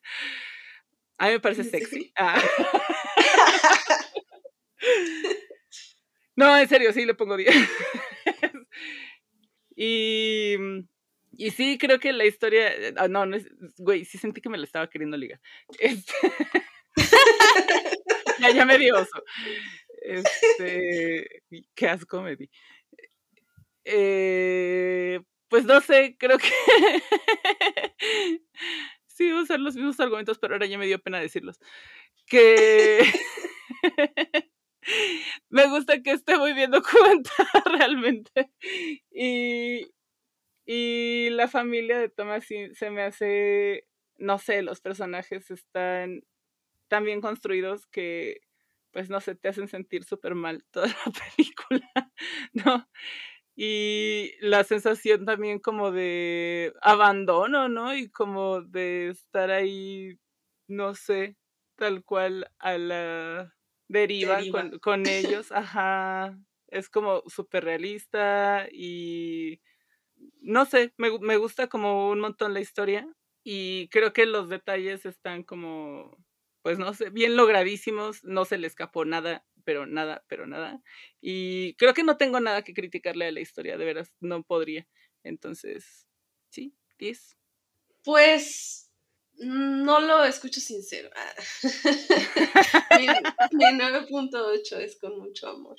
[1.18, 2.10] A mí me parece sexy.
[2.16, 2.42] Ah.
[6.36, 7.54] no, en serio, sí le pongo 10.
[9.76, 10.56] y,
[11.32, 12.72] y sí, creo que la historia.
[12.96, 13.46] Ah, no, no es.
[13.76, 15.38] Güey, sí sentí que me la estaba queriendo ligar.
[15.78, 16.14] Este,
[18.40, 19.22] ya, ya me dio oso.
[20.02, 21.42] Este.
[21.74, 22.50] Qué asco me di.
[23.84, 26.48] Eh, pues no sé, creo que
[29.06, 31.58] sí usar los mismos argumentos, pero ahora ya me dio pena decirlos.
[32.26, 33.00] Que
[35.50, 38.50] me gusta que esté muy bien documentada realmente.
[39.10, 39.90] Y,
[40.66, 43.86] y la familia de Thomas se me hace,
[44.18, 46.22] no sé, los personajes están
[46.88, 48.40] tan bien construidos que,
[48.92, 52.12] pues no sé, te hacen sentir súper mal toda la película,
[52.52, 52.88] ¿no?
[53.56, 57.94] y la sensación también como de abandono, ¿no?
[57.94, 60.18] Y como de estar ahí,
[60.66, 61.36] no sé,
[61.76, 63.54] tal cual a la
[63.88, 64.60] deriva, deriva.
[64.60, 66.36] Con, con, ellos, ajá,
[66.68, 69.60] es como súper realista y
[70.40, 73.08] no sé, me, me gusta como un montón la historia
[73.44, 76.18] y creo que los detalles están como,
[76.64, 80.82] pues no sé, bien logradísimos, no se le escapó nada pero nada, pero nada.
[81.20, 84.86] Y creo que no tengo nada que criticarle a la historia, de veras, no podría.
[85.22, 86.06] Entonces,
[86.50, 87.36] sí, 10.
[88.04, 88.90] Pues
[89.36, 91.10] No lo escucho sincero.
[91.16, 91.34] Ah.
[92.98, 95.76] mi, 9.8 es con mucho amor.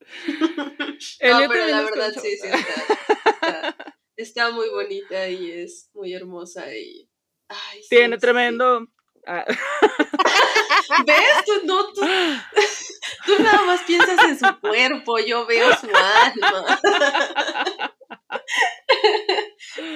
[0.28, 2.48] no, pero la verdad sí, sí,
[4.16, 7.08] está, muy bonita y es muy hermosa y...
[7.88, 8.88] Tiene tremendo...
[9.26, 9.44] Ah.
[11.06, 11.44] ¿Ves?
[11.44, 12.02] Tú, no, tú,
[13.26, 16.80] tú nada más piensas en su cuerpo, yo veo su alma.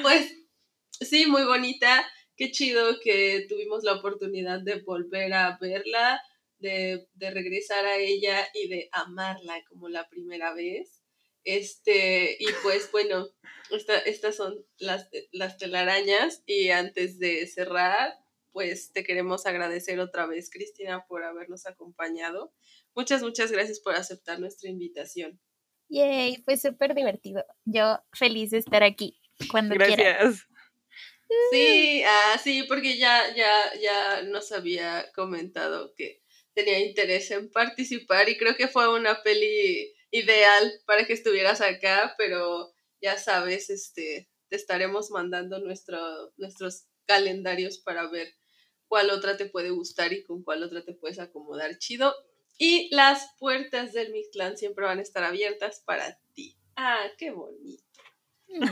[0.03, 0.33] pues
[1.01, 2.07] sí, muy bonita
[2.41, 6.23] qué chido que tuvimos la oportunidad de volver a verla,
[6.59, 11.03] de, regresar a ella y de amarla como la primera vez.
[11.45, 13.29] Este, y pues bueno,
[14.07, 18.15] estas son las, las telarañas y antes de cerrar,
[18.53, 22.53] pues te queremos agradecer otra vez, Cristina, por habernos acompañado.
[22.95, 25.41] Muchas, muchas gracias por aceptar nuestra invitación.
[25.89, 27.45] Yay, fue súper divertido.
[27.65, 29.21] Yo feliz de estar aquí
[29.51, 30.47] cuando gracias.
[31.53, 36.23] Sí, ah, sí, porque ya, ya, ya nos había comentado que
[36.55, 42.15] tenía interés en participar y creo que fue una peli ideal para que estuvieras acá,
[42.19, 45.99] pero ya sabes, este, te estaremos mandando nuestro,
[46.37, 48.35] nuestros calendarios para ver
[48.91, 52.13] cuál otra te puede gustar y con cuál otra te puedes acomodar chido.
[52.59, 56.57] Y las puertas del Mictlán siempre van a estar abiertas para ti.
[56.75, 57.85] Ah, qué bonito.
[58.49, 58.65] Mm.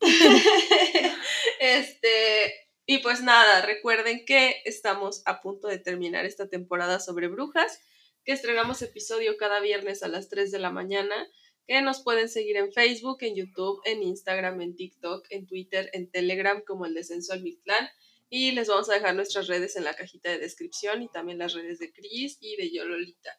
[1.60, 2.54] este,
[2.86, 7.80] y pues nada, recuerden que estamos a punto de terminar esta temporada sobre brujas,
[8.24, 11.28] que estrenamos episodio cada viernes a las 3 de la mañana,
[11.66, 16.08] que nos pueden seguir en Facebook, en YouTube, en Instagram, en TikTok, en Twitter, en
[16.08, 17.88] Telegram como el Descenso al Mictlán.
[18.28, 21.52] Y les vamos a dejar nuestras redes en la cajita de descripción y también las
[21.54, 23.38] redes de Cris y de Yololita.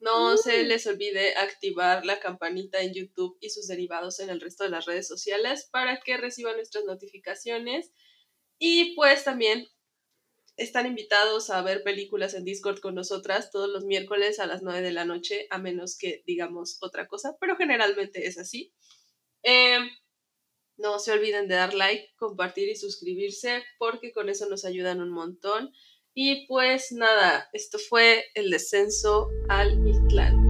[0.00, 4.62] No se les olvide activar la campanita en YouTube y sus derivados en el resto
[4.62, 7.90] de las redes sociales para que reciban nuestras notificaciones.
[8.58, 9.66] Y pues también
[10.56, 14.82] están invitados a ver películas en Discord con nosotras todos los miércoles a las 9
[14.82, 18.72] de la noche, a menos que digamos otra cosa, pero generalmente es así.
[19.42, 19.88] Em,
[20.78, 25.10] no se olviden de dar like, compartir y suscribirse porque con eso nos ayudan un
[25.10, 25.72] montón.
[26.14, 30.47] Y pues nada, esto fue el descenso al Mictlán.